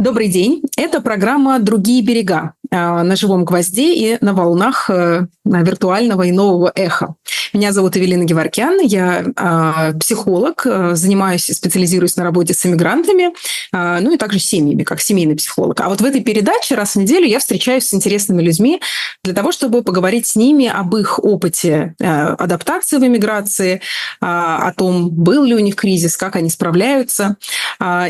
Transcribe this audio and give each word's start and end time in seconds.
Добрый 0.00 0.28
день. 0.28 0.62
Это 0.78 1.02
программа 1.02 1.58
«Другие 1.58 2.02
берега» 2.02 2.54
на 2.70 3.16
живом 3.16 3.44
гвозде 3.44 3.94
и 3.94 4.18
на 4.20 4.32
волнах 4.32 4.88
э, 4.90 5.26
виртуального 5.44 6.22
и 6.22 6.32
нового 6.32 6.72
эха. 6.74 7.14
Меня 7.52 7.72
зовут 7.72 7.96
Эвелина 7.96 8.24
Геворкян, 8.24 8.80
я 8.80 9.24
а, 9.36 9.92
психолог, 9.94 10.62
э, 10.64 10.94
занимаюсь, 10.94 11.46
специализируюсь 11.46 12.16
на 12.16 12.22
работе 12.22 12.54
с 12.54 12.64
иммигрантами, 12.64 13.30
а, 13.72 14.00
ну 14.00 14.14
и 14.14 14.16
также 14.16 14.38
семьями, 14.38 14.84
как 14.84 15.00
семейный 15.00 15.34
психолог. 15.34 15.80
А 15.80 15.88
вот 15.88 16.00
в 16.00 16.04
этой 16.04 16.22
передаче 16.22 16.76
раз 16.76 16.94
в 16.94 16.96
неделю 16.96 17.26
я 17.26 17.40
встречаюсь 17.40 17.88
с 17.88 17.94
интересными 17.94 18.42
людьми 18.42 18.80
для 19.24 19.34
того, 19.34 19.50
чтобы 19.50 19.82
поговорить 19.82 20.26
с 20.26 20.36
ними 20.36 20.68
об 20.68 20.94
их 20.96 21.18
опыте 21.18 21.94
э, 21.98 22.06
адаптации 22.06 22.98
в 22.98 23.04
иммиграции, 23.04 23.80
о 24.20 24.72
том, 24.76 25.10
был 25.10 25.44
ли 25.44 25.54
у 25.54 25.58
них 25.58 25.76
кризис, 25.76 26.16
как 26.16 26.36
они 26.36 26.50
справляются. 26.50 27.36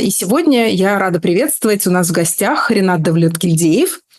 И 0.01 0.11
сегодня 0.11 0.69
я 0.71 0.99
рада 0.99 1.21
приветствовать 1.21 1.87
у 1.87 1.91
нас 1.91 2.09
в 2.09 2.13
гостях 2.13 2.71
Ренат 2.71 3.01
Давлет-Гильдеев, 3.03 3.91
а, 3.91 4.10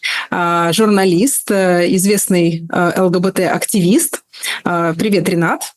журналист, 0.71 1.51
э, 1.51 1.93
известный 1.95 2.67
э, 2.71 3.01
ЛГБТ-активист. 3.01 4.23
А, 4.63 4.93
привет, 4.93 5.27
Ренат. 5.29 5.73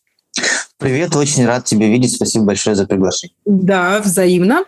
Привет, 0.79 1.15
очень 1.17 1.47
рад 1.47 1.65
тебя 1.65 1.89
видеть. 1.89 2.15
Спасибо 2.15 2.45
большое 2.45 2.77
за 2.77 2.87
приглашение. 2.87 3.35
Да, 3.47 4.01
взаимно. 4.01 4.65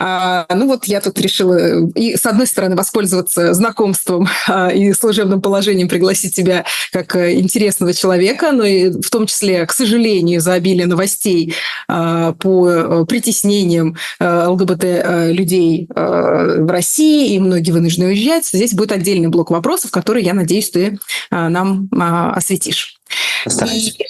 А, 0.00 0.46
ну 0.54 0.66
вот 0.66 0.86
я 0.86 1.02
тут 1.02 1.20
решила 1.20 1.86
и 1.94 2.16
с 2.16 2.24
одной 2.24 2.46
стороны 2.46 2.74
воспользоваться 2.74 3.52
знакомством 3.52 4.26
а, 4.48 4.70
и 4.70 4.94
служебным 4.94 5.42
положением 5.42 5.88
пригласить 5.88 6.34
тебя 6.34 6.64
как 6.90 7.14
э, 7.16 7.38
интересного 7.38 7.92
человека, 7.92 8.52
но 8.52 8.64
и 8.64 8.90
в 8.90 9.10
том 9.10 9.26
числе, 9.26 9.66
к 9.66 9.72
сожалению, 9.72 10.40
за 10.40 10.54
обилие 10.54 10.86
новостей 10.86 11.54
а, 11.86 12.32
по 12.32 12.68
э, 12.68 13.04
притеснениям 13.04 13.96
э, 14.18 14.46
ЛГБТ 14.46 14.84
людей 15.30 15.88
в 15.90 16.70
России, 16.70 17.34
и 17.34 17.38
многие 17.38 17.72
вынуждены 17.72 18.06
уезжать. 18.06 18.46
Здесь 18.46 18.72
будет 18.72 18.92
отдельный 18.92 19.28
блок 19.28 19.50
вопросов, 19.50 19.90
который, 19.90 20.24
я 20.24 20.34
надеюсь, 20.34 20.70
ты 20.70 20.98
нам 21.30 21.88
осветишь. 21.90 22.98
Постараюсь. 23.44 23.96
И 23.98 24.04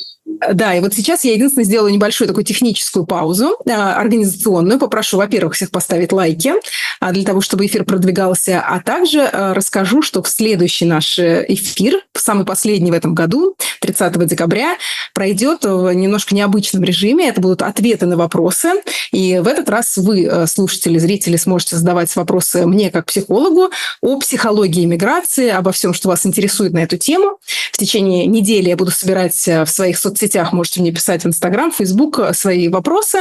да, 0.52 0.74
и 0.74 0.80
вот 0.80 0.94
сейчас 0.94 1.24
я 1.24 1.32
единственное 1.32 1.64
сделаю 1.64 1.92
небольшую 1.92 2.28
такую 2.28 2.44
техническую 2.44 3.04
паузу 3.04 3.56
а, 3.68 3.96
организационную. 3.96 4.78
Попрошу, 4.78 5.18
во-первых, 5.18 5.54
всех 5.54 5.70
поставить 5.70 6.12
лайки 6.12 6.52
а, 7.00 7.12
для 7.12 7.24
того, 7.24 7.40
чтобы 7.40 7.66
эфир 7.66 7.84
продвигался, 7.84 8.60
а 8.60 8.80
также 8.80 9.22
а, 9.22 9.54
расскажу, 9.54 10.02
что 10.02 10.22
в 10.22 10.28
следующий 10.28 10.86
наш 10.86 11.18
э, 11.18 11.44
эфир, 11.48 12.00
самый 12.20 12.44
последний 12.44 12.90
в 12.90 12.94
этом 12.94 13.14
году, 13.14 13.56
30 13.80 14.26
декабря, 14.26 14.76
пройдет 15.14 15.64
в 15.64 15.92
немножко 15.92 16.34
необычном 16.34 16.84
режиме. 16.84 17.28
Это 17.28 17.40
будут 17.40 17.62
ответы 17.62 18.06
на 18.06 18.16
вопросы. 18.16 18.70
И 19.12 19.40
в 19.42 19.48
этот 19.48 19.68
раз 19.68 19.96
вы, 19.96 20.24
э, 20.24 20.46
слушатели, 20.46 20.98
зрители, 20.98 21.36
сможете 21.36 21.76
задавать 21.76 22.14
вопросы 22.16 22.66
мне 22.66 22.90
как 22.90 23.06
психологу 23.06 23.70
о 24.00 24.18
психологии 24.18 24.84
иммиграции, 24.84 25.48
обо 25.48 25.72
всем, 25.72 25.94
что 25.94 26.08
вас 26.08 26.26
интересует 26.26 26.72
на 26.72 26.78
эту 26.78 26.96
тему. 26.96 27.38
В 27.72 27.78
течение 27.78 28.26
недели 28.26 28.68
я 28.68 28.76
буду 28.76 28.90
собирать 28.90 29.48
э, 29.48 29.64
в 29.64 29.70
своих 29.70 29.98
соцсетях 29.98 30.52
можете 30.52 30.80
мне 30.80 30.92
писать 30.92 31.24
в 31.24 31.26
Инстаграм, 31.26 31.72
Фейсбук 31.72 32.18
э, 32.18 32.34
свои 32.34 32.68
вопросы, 32.68 33.18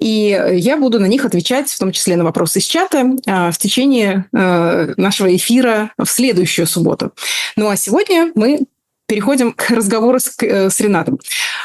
и 0.00 0.40
я 0.52 0.76
буду 0.76 1.00
на 1.00 1.06
них 1.06 1.24
отвечать, 1.24 1.70
в 1.70 1.78
том 1.78 1.92
числе 1.92 2.16
на 2.16 2.24
вопросы 2.24 2.58
из 2.58 2.64
чата, 2.64 3.04
в 3.26 3.58
течение 3.58 4.26
нашего 4.32 5.34
эфира 5.34 5.90
в 5.98 6.06
следующую 6.06 6.66
субботу. 6.66 7.12
Ну 7.56 7.68
а 7.68 7.76
сегодня 7.76 8.32
мы 8.34 8.66
переходим 9.06 9.52
к 9.52 9.70
разговору 9.70 10.18
с, 10.18 10.36
с 10.40 10.80
Ренатом. 10.80 11.20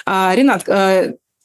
А, 0.06 0.34
Ренат, 0.36 0.68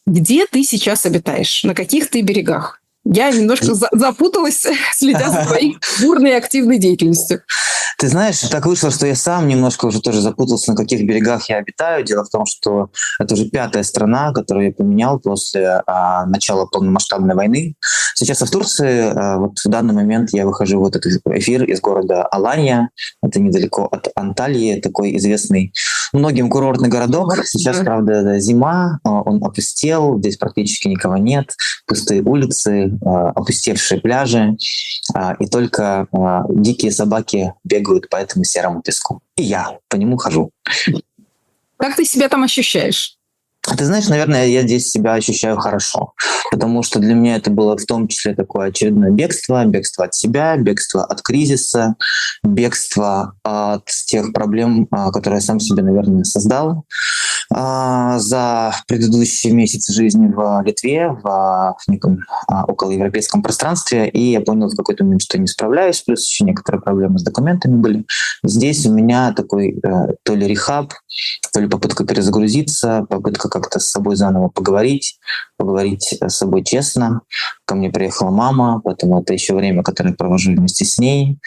где 0.07 0.47
ты 0.47 0.63
сейчас 0.65 1.07
обитаешь? 1.07 1.65
На 1.65 1.75
каких 1.75 2.09
ты 2.11 2.21
берегах? 2.21 2.81
Я 3.05 3.31
немножко 3.31 3.75
запуталась, 3.93 4.67
следя 4.95 5.31
за 5.31 5.45
твоей 5.47 5.77
бурной 6.01 6.31
и 6.31 6.35
активной 6.35 6.79
деятельностью. 6.79 7.43
Ты 7.99 8.09
знаешь, 8.09 8.41
так 8.41 8.67
вышло, 8.67 8.91
что 8.91 9.07
я 9.07 9.15
сам 9.15 9.47
немножко 9.47 9.87
уже 9.87 10.01
тоже 10.01 10.21
запутался, 10.21 10.73
на 10.73 10.77
каких 10.77 11.07
берегах 11.07 11.49
я 11.49 11.59
обитаю. 11.59 12.05
Дело 12.05 12.25
в 12.25 12.29
том, 12.29 12.45
что 12.45 12.91
это 13.19 13.35
уже 13.35 13.49
пятая 13.49 13.83
страна, 13.83 14.33
которую 14.33 14.67
я 14.67 14.73
поменял 14.73 15.21
после 15.21 15.83
а, 15.87 16.27
начала 16.27 16.67
полномасштабной 16.67 17.35
войны. 17.35 17.77
Сейчас 18.15 18.43
в 18.43 18.51
Турции, 18.51 19.13
а, 19.15 19.39
вот 19.39 19.59
в 19.59 19.69
данный 19.69 19.95
момент 19.95 20.31
я 20.33 20.45
выхожу 20.45 20.81
в 20.81 20.87
этот 20.87 21.07
эфир 21.07 21.65
из 21.65 21.81
города 21.81 22.25
Алания. 22.25 22.91
Это 23.23 23.41
недалеко 23.41 23.89
от 23.91 24.09
Анталии, 24.17 24.81
такой 24.81 25.17
известный 25.17 25.73
многим 26.13 26.51
курортный 26.51 26.89
городок. 26.89 27.37
Сейчас, 27.45 27.79
правда, 27.79 28.39
зима, 28.39 28.99
а, 29.05 29.23
он 29.23 29.43
опустел, 29.43 30.19
здесь 30.19 30.37
практически 30.37 30.89
никого 30.89 31.17
нет, 31.17 31.55
пустые 31.87 32.23
улицы, 32.23 32.94
опустевшие 33.03 34.01
пляжи, 34.01 34.57
а, 35.15 35.35
и 35.39 35.47
только 35.47 36.07
дикие 36.49 36.93
собаки 36.93 37.55
бегают 37.65 38.09
по 38.09 38.17
этому 38.17 38.45
серому 38.45 38.83
песку. 38.83 39.21
И 39.37 39.43
я 39.43 39.79
по 39.89 39.97
нему 39.97 40.17
хожу. 40.17 40.51
Как 41.77 41.97
ты 41.97 42.05
себя 42.05 42.29
там 42.29 42.45
ощущаешь? 42.45 43.19
Ты 43.67 43.87
знаешь, 43.87 44.09
наверное, 44.09 44.47
я 44.47 44.63
здесь 44.63 44.91
себя 44.91 45.15
ощущаю 45.15 45.57
хорошо, 45.57 46.13
потому 46.51 46.83
что 46.83 46.99
для 46.99 47.15
меня 47.15 47.37
это 47.37 47.51
было 47.51 47.79
в 47.79 47.87
том 47.87 48.09
числе 48.09 48.35
такое 48.35 48.69
очередное 48.69 49.11
бегство, 49.11 49.65
бегство 49.65 50.05
от 50.05 50.15
себя, 50.15 50.57
бегство 50.57 51.05
от 51.05 51.23
кризиса, 51.23 51.97
бегство 52.43 53.35
от 53.43 53.87
тех 53.87 54.33
проблем, 54.35 54.87
а, 54.91 55.11
которые 55.11 55.39
я 55.39 55.41
сам 55.41 55.61
себе, 55.61 55.83
наверное, 55.83 56.25
создал 56.25 56.85
а, 57.51 58.19
за 58.19 58.75
предыдущие 58.87 59.55
месяцы 59.55 59.95
жизни 59.95 60.29
в 60.29 60.63
Литве, 60.65 61.09
в 61.09 61.77
неком 61.89 62.21
а, 62.49 62.65
околоевропейском 62.65 63.43
пространстве, 63.43 64.09
и 64.11 64.33
я 64.33 64.43
понял 64.43 64.69
в 64.69 64.77
какой-то 64.77 65.05
момент, 65.05 65.23
что 65.23 65.39
не 65.39 65.47
справляюсь, 65.47 66.03
плюс 66.03 66.29
еще 66.29 66.45
некоторые 66.45 66.83
проблемы 66.83 67.19
с 67.19 67.23
документами 67.23 67.77
были. 67.77 68.05
Здесь 68.43 68.85
у 68.85 68.93
меня 68.93 69.33
такой 69.33 69.81
э, 69.83 70.15
то 70.23 70.35
ли 70.35 70.47
рехаб, 70.47 70.93
то 71.55 71.61
ли 71.61 71.69
попытка 71.69 72.05
перезагрузиться, 72.05 73.07
попытка 73.09 73.49
как-то 73.49 73.79
с 73.79 73.87
собой 73.87 74.17
заново 74.17 74.49
поговорить, 74.49 75.21
поговорить 75.57 76.19
с 76.21 76.37
собой 76.37 76.65
честно. 76.65 77.21
Ко 77.65 77.77
мне 77.77 77.91
приехала 77.91 78.31
мама, 78.31 78.81
поэтому 78.83 79.23
это 79.23 79.35
еще 79.35 79.55
время, 79.55 79.85
которое 79.85 80.11
я 80.11 80.17
провожу 80.17 80.51
вместе 80.51 80.85
с 80.85 80.99
ней. 80.99 81.39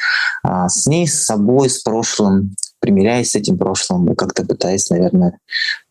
А, 0.44 0.69
с 0.69 0.88
ней, 0.88 1.09
с 1.09 1.25
собой, 1.25 1.69
с 1.69 1.79
прошлым, 1.79 2.56
примиряясь 2.79 3.31
с 3.31 3.35
этим 3.35 3.57
прошлым 3.57 4.09
и 4.09 4.16
как-то 4.16 4.45
пытаясь, 4.45 4.90
наверное, 4.90 5.40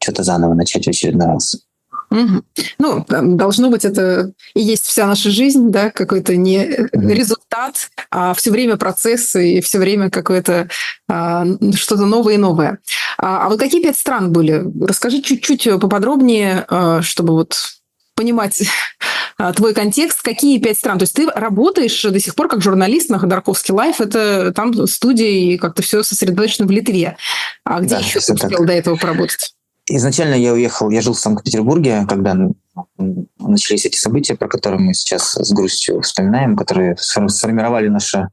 что-то 0.02 0.22
заново 0.22 0.54
начать 0.54 0.86
в 0.86 0.88
очередной 0.88 1.26
раз. 1.26 1.56
Угу. 2.10 2.42
Ну, 2.78 3.04
должно 3.08 3.70
быть, 3.70 3.84
это 3.84 4.32
и 4.54 4.60
есть 4.60 4.86
вся 4.86 5.06
наша 5.06 5.30
жизнь, 5.30 5.70
да, 5.70 5.90
какой-то 5.90 6.36
не 6.36 6.88
результат, 6.92 7.90
а 8.10 8.32
все 8.34 8.50
время 8.50 8.76
процессы 8.76 9.54
и 9.54 9.60
все 9.60 9.78
время 9.78 10.10
какое-то 10.10 10.68
а, 11.08 11.44
что-то 11.74 12.06
новое 12.06 12.34
и 12.34 12.38
новое. 12.38 12.78
А, 13.18 13.46
а 13.46 13.48
вот 13.48 13.58
какие 13.58 13.82
пять 13.82 13.96
стран 13.96 14.32
были? 14.32 14.64
Расскажи 14.80 15.20
чуть-чуть 15.20 15.68
поподробнее, 15.80 16.64
а, 16.68 17.02
чтобы 17.02 17.32
вот 17.32 17.56
понимать 18.14 18.62
а, 19.38 19.52
твой 19.52 19.74
контекст, 19.74 20.22
какие 20.22 20.58
пять 20.58 20.78
стран. 20.78 20.98
То 20.98 21.02
есть 21.02 21.14
ты 21.14 21.28
работаешь 21.28 22.02
до 22.02 22.18
сих 22.18 22.34
пор 22.34 22.48
как 22.48 22.62
журналист 22.62 23.10
на 23.10 23.18
Ходорковский 23.18 23.74
лайф, 23.74 24.00
это 24.00 24.52
там 24.52 24.86
студия 24.86 25.28
и 25.28 25.58
как-то 25.58 25.82
все 25.82 26.02
сосредоточено 26.02 26.66
в 26.66 26.70
Литве. 26.70 27.16
А 27.64 27.80
где 27.80 27.96
да, 27.96 27.98
еще 27.98 28.20
ты 28.20 28.32
успел 28.32 28.58
так. 28.58 28.66
до 28.66 28.72
этого 28.72 28.96
поработать? 28.96 29.55
Изначально 29.88 30.34
я 30.34 30.52
уехал, 30.52 30.90
я 30.90 31.00
жил 31.00 31.12
в 31.12 31.18
Санкт-Петербурге, 31.18 32.06
когда 32.08 32.36
начались 33.38 33.86
эти 33.86 33.96
события, 33.96 34.34
про 34.34 34.48
которые 34.48 34.80
мы 34.80 34.94
сейчас 34.94 35.34
с 35.34 35.52
грустью 35.52 36.00
вспоминаем, 36.00 36.56
которые 36.56 36.96
сформировали 36.96 37.88
наше, 37.88 38.28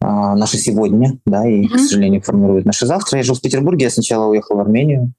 а, 0.00 0.34
наше 0.34 0.58
сегодня, 0.58 1.18
да, 1.24 1.48
и, 1.48 1.62
mm-hmm. 1.62 1.68
к 1.68 1.78
сожалению, 1.78 2.22
формируют 2.22 2.66
наше 2.66 2.86
завтра. 2.86 3.18
Я 3.18 3.22
жил 3.22 3.36
в 3.36 3.40
Петербурге, 3.40 3.84
я 3.84 3.90
сначала 3.90 4.26
уехал 4.26 4.56
в 4.56 4.60
Армению, 4.60 5.12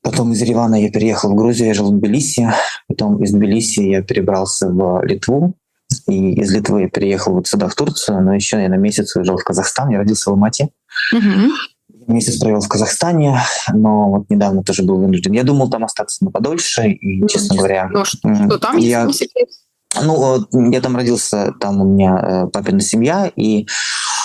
потом 0.00 0.32
из 0.32 0.40
Еревана 0.40 0.80
я 0.80 0.90
переехал 0.90 1.32
в 1.32 1.34
Грузию, 1.34 1.68
я 1.68 1.74
жил 1.74 1.90
в 1.90 1.98
Тбилиси, 1.98 2.52
потом 2.86 3.22
из 3.22 3.32
Тбилиси 3.32 3.80
я 3.80 4.02
перебрался 4.02 4.68
в 4.68 5.02
Литву, 5.02 5.54
и 6.06 6.34
из 6.40 6.52
Литвы 6.52 6.82
я 6.82 6.88
переехал 6.88 7.34
вот 7.34 7.48
сюда, 7.48 7.68
в 7.68 7.74
Турцию, 7.74 8.22
но 8.22 8.32
еще 8.32 8.62
я 8.62 8.68
на 8.68 8.76
месяц 8.76 9.16
уезжал 9.16 9.38
в 9.38 9.44
Казахстан, 9.44 9.90
я 9.90 9.98
родился 9.98 10.30
в 10.30 10.34
Алмате. 10.34 10.68
Mm-hmm 11.12 11.48
месяц 12.08 12.38
провел 12.38 12.60
в 12.60 12.68
Казахстане, 12.68 13.40
но 13.72 14.10
вот 14.10 14.30
недавно 14.30 14.62
тоже 14.62 14.82
был 14.82 14.96
вынужден. 14.96 15.32
Я 15.32 15.44
думал 15.44 15.70
там 15.70 15.84
остаться 15.84 16.24
на 16.24 16.30
подольше, 16.30 16.88
и, 16.88 17.20
ну, 17.20 17.28
честно 17.28 17.56
говоря... 17.56 17.88
Ну, 17.92 18.04
что, 18.04 18.34
что 18.34 18.58
там, 18.58 18.76
я, 18.78 19.08
Ну, 20.02 20.44
я 20.72 20.80
там 20.80 20.96
родился, 20.96 21.54
там 21.60 21.80
у 21.80 21.84
меня 21.84 22.18
э, 22.20 22.46
папина 22.48 22.80
семья, 22.80 23.30
и 23.36 23.66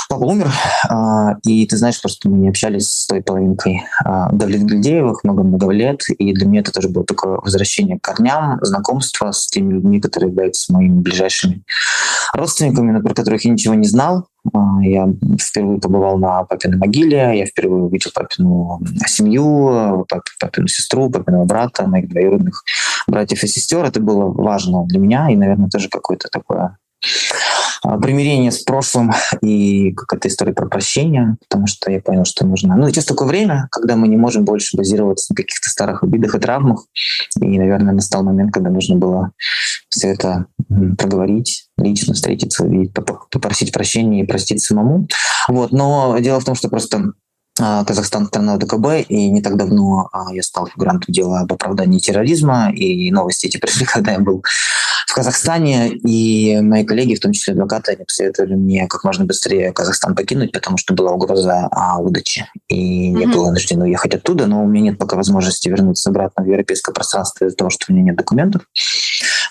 папа 0.10 0.24
умер, 0.24 0.52
а, 0.90 1.36
и 1.44 1.66
ты 1.68 1.78
знаешь, 1.78 2.02
просто 2.02 2.30
мы 2.30 2.40
не 2.40 2.50
общались 2.50 2.90
с 2.90 3.06
той 3.06 3.22
половинкой 3.22 3.84
а, 4.04 4.32
Давлет 4.32 4.64
Гильдеевых 4.64 5.24
много-много 5.24 5.70
лет, 5.70 6.02
и 6.18 6.34
для 6.34 6.48
меня 6.48 6.62
это 6.62 6.72
тоже 6.72 6.90
было 6.90 7.06
такое 7.06 7.38
возвращение 7.38 8.00
к 8.00 8.02
корням, 8.02 8.58
знакомство 8.64 9.32
с 9.32 9.46
теми 9.48 9.74
людьми, 9.74 10.02
которые 10.02 10.32
являются 10.32 10.74
моими 10.74 11.00
ближайшими 11.00 11.62
родственниками, 12.34 12.92
но 12.92 13.02
про 13.02 13.14
которых 13.14 13.46
я 13.46 13.52
ничего 13.52 13.76
не 13.76 13.88
знал, 13.88 14.26
а, 14.26 14.29
я 14.82 15.08
впервые 15.40 15.80
побывал 15.80 16.18
на 16.18 16.44
папиной 16.44 16.78
могиле, 16.78 17.38
я 17.38 17.46
впервые 17.46 17.84
увидел 17.84 18.12
папину 18.14 18.80
семью, 19.06 20.06
папину 20.40 20.68
сестру, 20.68 21.10
папиного 21.10 21.46
брата, 21.46 21.88
моих 21.88 22.10
двоюродных 22.10 22.64
братьев 23.08 23.44
и 23.44 23.48
сестер. 23.48 23.84
Это 23.86 24.00
было 24.00 24.26
важно 24.26 24.86
для 24.86 25.00
меня 25.00 25.30
и, 25.30 25.36
наверное, 25.36 25.70
тоже 25.70 25.90
какое-то 25.90 26.30
такое 26.30 26.78
примирение 28.02 28.52
с 28.52 28.60
прошлым 28.60 29.12
и 29.42 29.92
какая-то 29.94 30.28
история 30.28 30.54
про 30.54 30.68
прощение, 30.68 31.38
потому 31.48 31.68
что 31.68 31.92
я 31.92 32.02
понял, 32.02 32.26
что 32.26 32.46
нужно... 32.46 32.76
Ну, 32.76 32.88
сейчас 32.88 33.06
такое 33.06 33.28
время, 33.28 33.68
когда 33.72 33.96
мы 33.96 34.08
не 34.08 34.18
можем 34.18 34.46
больше 34.46 34.78
базироваться 34.78 35.32
на 35.32 35.36
каких-то 35.36 35.70
старых 35.70 36.04
обидах 36.04 36.36
и 36.36 36.40
травмах, 36.40 36.86
и, 37.40 37.60
наверное, 37.60 37.94
настал 37.94 38.24
момент, 38.24 38.54
когда 38.54 38.70
нужно 38.70 38.96
было 38.96 39.32
все 39.90 40.10
это 40.10 40.46
проговорить, 40.98 41.68
лично 41.78 42.14
встретиться, 42.14 42.64
увидеть, 42.64 42.94
попросить 42.94 43.72
прощения 43.72 44.24
и 44.24 44.28
простить 44.28 44.62
самому. 44.62 45.08
Вот. 45.48 45.72
Но 45.72 46.18
дело 46.20 46.40
в 46.40 46.46
том, 46.46 46.56
что 46.56 46.70
просто 46.70 46.98
а, 46.98 47.12
Казахстан 47.60 48.28
страна 48.28 48.54
ОДКБ, 48.54 49.10
и 49.10 49.30
не 49.30 49.42
так 49.42 49.58
давно 49.58 50.10
а, 50.12 50.34
я 50.34 50.44
стал 50.44 50.68
фигурантом 50.68 51.14
дела 51.14 51.42
об 51.42 51.54
оправдании 51.54 52.00
терроризма, 52.00 52.72
и 52.72 53.12
новости 53.12 53.48
эти 53.48 53.58
пришли, 53.62 53.86
когда 53.86 54.14
я 54.14 54.20
был 54.20 54.44
в 55.08 55.14
Казахстане, 55.14 55.90
и 55.90 56.60
мои 56.62 56.86
коллеги, 56.86 57.16
в 57.16 57.20
том 57.20 57.34
числе 57.34 57.54
адвокаты, 57.54 57.94
они 57.94 58.06
посоветовали 58.06 58.56
мне 58.56 58.88
как 58.88 59.04
можно 59.04 59.26
быстрее 59.26 59.72
Казахстан 59.74 60.16
покинуть, 60.16 60.52
потому 60.52 60.78
что 60.78 60.94
была 60.94 61.12
угроза 61.12 61.68
а, 61.72 62.00
выдачи, 62.00 62.48
и 62.68 63.14
mm-hmm. 63.14 63.22
я 63.22 63.28
был 63.28 63.46
вынужден 63.46 63.82
уехать 63.82 64.16
оттуда, 64.16 64.46
но 64.46 64.64
у 64.64 64.68
меня 64.68 64.92
нет 64.92 65.00
пока 65.00 65.16
возможности 65.16 65.68
вернуться 65.70 66.10
обратно 66.10 66.44
в 66.44 66.48
европейское 66.48 66.94
пространство 66.94 67.46
из-за 67.46 67.58
того, 67.58 67.70
что 67.70 67.86
у 67.90 67.94
меня 67.94 68.06
нет 68.06 68.16
документов. 68.16 68.62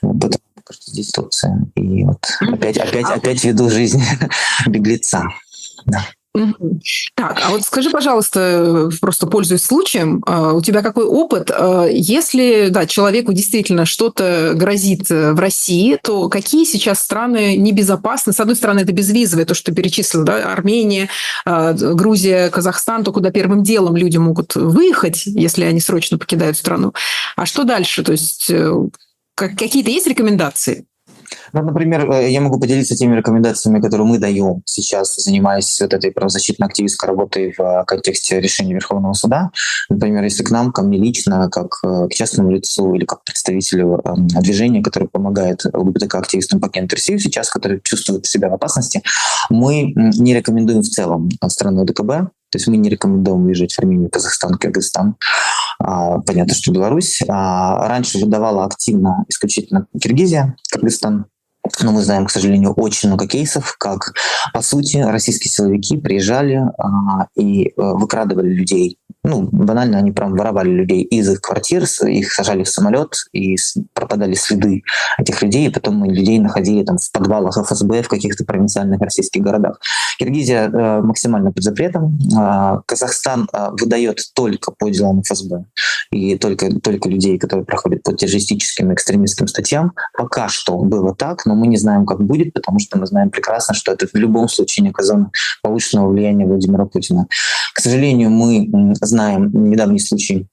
Вот, 0.01 0.17
поэтому 0.21 0.41
здесь 0.87 1.11
Турция. 1.11 1.67
И 1.75 2.05
вот 2.05 2.25
mm-hmm. 2.43 2.55
опять, 2.55 2.79
опять, 2.79 3.11
опять 3.11 3.45
веду 3.45 3.69
жизнь 3.69 4.03
беглеца. 4.67 5.25
Да. 5.87 6.05
Так, 7.15 7.43
а 7.45 7.51
вот 7.51 7.63
скажи, 7.63 7.91
пожалуйста, 7.91 8.91
просто 9.01 9.27
пользуясь 9.27 9.65
случаем, 9.65 10.23
а, 10.27 10.53
у 10.53 10.63
тебя 10.63 10.83
какой 10.83 11.05
опыт? 11.05 11.51
А, 11.51 11.87
если 11.87 12.69
да, 12.71 12.87
человеку 12.87 13.33
действительно 13.33 13.87
что-то 13.87 14.53
грозит 14.55 15.11
э, 15.11 15.33
в 15.33 15.41
России, 15.41 15.99
то 16.03 16.29
какие 16.29 16.65
сейчас 16.65 17.01
страны 17.01 17.57
небезопасны? 17.57 18.33
С 18.33 18.41
одной 18.41 18.57
стороны, 18.57 18.81
это 18.81 18.93
безвизовое, 18.93 19.45
то, 19.45 19.55
что 19.55 19.71
ты 19.71 19.77
перечислил, 19.77 20.25
да, 20.25 20.53
Армения, 20.53 21.09
а, 21.45 21.73
Грузия, 21.73 22.51
Казахстан, 22.51 23.05
то, 23.05 23.13
куда 23.13 23.31
первым 23.31 23.63
делом 23.63 23.97
люди 23.97 24.17
могут 24.17 24.55
выехать, 24.55 25.27
если 25.27 25.65
они 25.65 25.81
срочно 25.81 26.19
покидают 26.19 26.57
страну. 26.57 26.93
А 27.37 27.47
что 27.47 27.65
дальше? 27.65 28.03
То 28.03 28.13
есть 28.13 28.51
э, 28.51 28.73
какие-то 29.35 29.91
есть 29.91 30.07
рекомендации? 30.07 30.87
Ну, 31.53 31.63
например, 31.63 32.11
э, 32.11 32.31
я 32.31 32.41
могу 32.41 32.59
поделиться 32.59 32.97
теми 32.97 33.17
рекомендациями, 33.17 33.81
которые 33.81 34.07
мы 34.07 34.19
даем 34.19 34.63
сейчас, 34.65 35.17
занимаясь 35.17 35.81
вот 35.81 35.95
этой 35.95 36.11
правозащитной 36.11 36.67
активистской 36.67 37.09
работой 37.09 37.55
в 37.57 37.61
э, 37.61 37.85
контексте 37.87 38.41
решения 38.41 38.75
Верховного 38.75 39.13
суда. 39.15 39.51
Например, 39.89 40.23
если 40.25 40.43
к 40.43 40.51
нам, 40.51 40.73
ко 40.73 40.83
мне 40.83 40.99
лично, 40.99 41.49
как 41.51 41.79
э, 41.85 42.09
к 42.09 42.15
частному 42.15 42.51
лицу 42.51 42.95
или 42.95 43.05
как 43.05 43.25
представителю 43.25 44.01
эм, 44.05 44.29
движения, 44.29 44.83
которое 44.83 45.07
помогает 45.07 45.65
ЛГБТК-активистам 45.73 46.61
покинуть 46.61 46.93
Россию 46.93 47.19
сейчас, 47.19 47.51
которые 47.51 47.81
чувствуют 47.83 48.27
себя 48.27 48.49
в 48.49 48.55
опасности, 48.55 49.03
мы 49.51 49.93
не 49.95 50.35
рекомендуем 50.35 50.83
в 50.83 50.89
целом 50.89 51.31
страну 51.49 51.85
ДКБ, 51.85 52.31
то 52.51 52.57
есть 52.57 52.67
мы 52.67 52.77
не 52.77 52.89
рекомендуем 52.89 53.47
уезжать 53.47 53.73
в 53.73 53.79
Армению, 53.79 54.11
Казахстан, 54.11 54.55
Кыргызстан. 54.55 55.17
А, 55.81 56.19
понятно, 56.21 56.55
что 56.55 56.73
Беларусь. 56.73 57.21
А, 57.29 57.89
раньше 57.89 58.19
выдавала 58.19 58.65
активно 58.65 59.25
исключительно 59.29 59.87
Киргизия, 60.01 60.57
Кыргызстан. 60.71 61.27
Но 61.81 61.93
мы 61.93 62.03
знаем, 62.03 62.27
к 62.27 62.31
сожалению, 62.31 62.73
очень 62.73 63.09
много 63.09 63.27
кейсов, 63.27 63.77
как, 63.79 64.15
по 64.53 64.63
сути, 64.63 64.99
российские 64.99 65.51
силовики 65.51 65.97
приезжали 65.97 66.61
а, 66.79 67.27
и 67.37 67.69
э, 67.69 67.73
выкрадывали 67.77 68.49
людей 68.49 68.99
ну, 69.25 69.49
банально 69.53 69.99
они 69.99 70.13
прям 70.13 70.33
воровали 70.35 70.71
людей 70.71 71.03
из 71.03 71.29
их 71.29 71.41
квартир, 71.41 71.85
их 72.07 72.33
сажали 72.33 72.63
в 72.63 72.69
самолет, 72.69 73.15
и 73.33 73.57
пропадали 73.93 74.35
следы 74.35 74.83
этих 75.19 75.43
людей, 75.43 75.69
и 75.69 75.71
потом 75.71 75.97
мы 75.97 76.09
людей 76.09 76.39
находили 76.39 76.85
там 76.85 76.99
в 76.99 77.13
подвалах 77.13 77.59
ФСБ 77.59 78.03
в 78.03 78.09
каких-то 78.09 78.45
провинциальных 78.45 79.01
российских 79.01 79.43
городах. 79.43 79.81
Киргизия 80.19 80.69
э, 80.69 81.03
максимально 81.03 81.53
под 81.53 81.63
запретом. 81.63 82.19
Э, 82.39 82.81
Казахстан 82.87 83.49
э, 83.53 83.69
выдает 83.73 84.21
только 84.35 84.73
по 84.73 84.89
делам 84.89 85.23
ФСБ 85.23 85.65
и 86.11 86.37
только, 86.37 86.81
только 86.81 87.09
людей, 87.09 87.39
которые 87.39 87.67
проходят 87.67 88.03
по 88.03 88.15
террористическим 88.15 88.91
и 88.91 88.95
экстремистским 88.95 89.47
статьям. 89.47 89.93
Пока 90.17 90.49
что 90.49 90.79
было 90.79 91.15
так, 91.15 91.45
но 91.45 91.55
мы 91.59 91.67
не 91.67 91.77
знаем, 91.77 92.07
как 92.07 92.23
будет, 92.23 92.53
потому 92.53 92.79
что 92.79 92.99
мы 92.99 93.07
знаем 93.07 93.31
прекрасно, 93.31 93.75
что 93.75 93.93
это 93.93 94.07
в 94.07 94.15
любом 94.15 94.49
случае 94.49 94.85
не 94.85 94.91
оказано 94.91 95.31
повышенного 95.63 96.09
влияния 96.09 96.47
Владимира 96.47 96.87
Путина. 96.87 97.27
К 97.75 97.81
сожалению, 97.81 98.31
мы 98.31 98.95
знаем 99.01 99.51
недавний 99.71 100.01
случай 100.01 100.49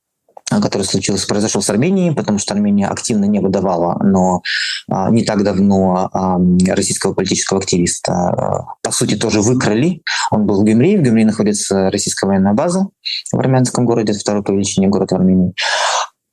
который 0.62 0.84
случился, 0.84 1.28
произошел 1.28 1.62
с 1.62 1.70
Арменией, 1.70 2.14
потому 2.14 2.38
что 2.38 2.54
Армения 2.54 2.88
активно 2.88 3.26
не 3.26 3.40
выдавала, 3.40 4.00
но 4.04 4.42
а, 4.90 5.10
не 5.10 5.24
так 5.24 5.44
давно 5.44 6.10
а, 6.14 6.38
российского 6.68 7.14
политического 7.14 7.60
активиста, 7.60 8.14
а, 8.14 8.66
по 8.82 8.92
сути, 8.92 9.16
тоже 9.16 9.42
выкрали. 9.42 10.02
Он 10.32 10.46
был 10.46 10.62
в 10.62 10.64
Гюмри, 10.64 10.98
в 10.98 11.02
Гюмри 11.02 11.26
находится 11.26 11.90
российская 11.90 12.28
военная 12.28 12.54
база 12.54 12.88
в 13.32 13.40
армянском 13.40 13.86
городе, 13.86 14.14
второй 14.14 14.44
по 14.44 14.52
величине 14.52 14.88
город 14.88 15.14
Армении. 15.14 15.54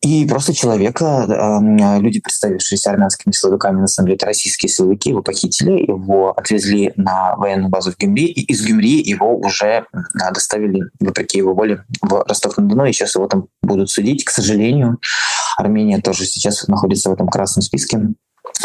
И 0.02 0.26
просто 0.26 0.52
человека, 0.52 1.26
люди, 2.00 2.20
представившиеся 2.20 2.90
армянскими 2.90 3.32
силовиками, 3.32 3.80
на 3.80 3.86
самом 3.86 4.08
деле 4.08 4.16
это 4.16 4.26
российские 4.26 4.68
силовики, 4.68 5.10
его 5.10 5.22
похитили, 5.22 5.86
его 5.86 6.32
отвезли 6.32 6.92
на 6.96 7.36
военную 7.36 7.68
базу 7.68 7.92
в 7.92 7.96
Гюмри, 7.96 8.26
и 8.26 8.40
из 8.52 8.66
Гюмри 8.66 9.00
его 9.00 9.36
уже 9.38 9.86
доставили, 10.32 10.82
вопреки 10.98 11.38
его 11.38 11.54
воле, 11.54 11.84
в 12.00 12.24
Ростов-на-Дону, 12.26 12.86
и 12.86 12.92
сейчас 12.92 13.14
его 13.14 13.28
там 13.28 13.46
будут 13.62 13.90
судить. 13.90 14.24
К 14.24 14.30
сожалению, 14.30 14.98
Армения 15.56 16.00
тоже 16.00 16.24
сейчас 16.24 16.66
находится 16.66 17.08
в 17.08 17.12
этом 17.12 17.28
красном 17.28 17.62
списке. 17.62 18.00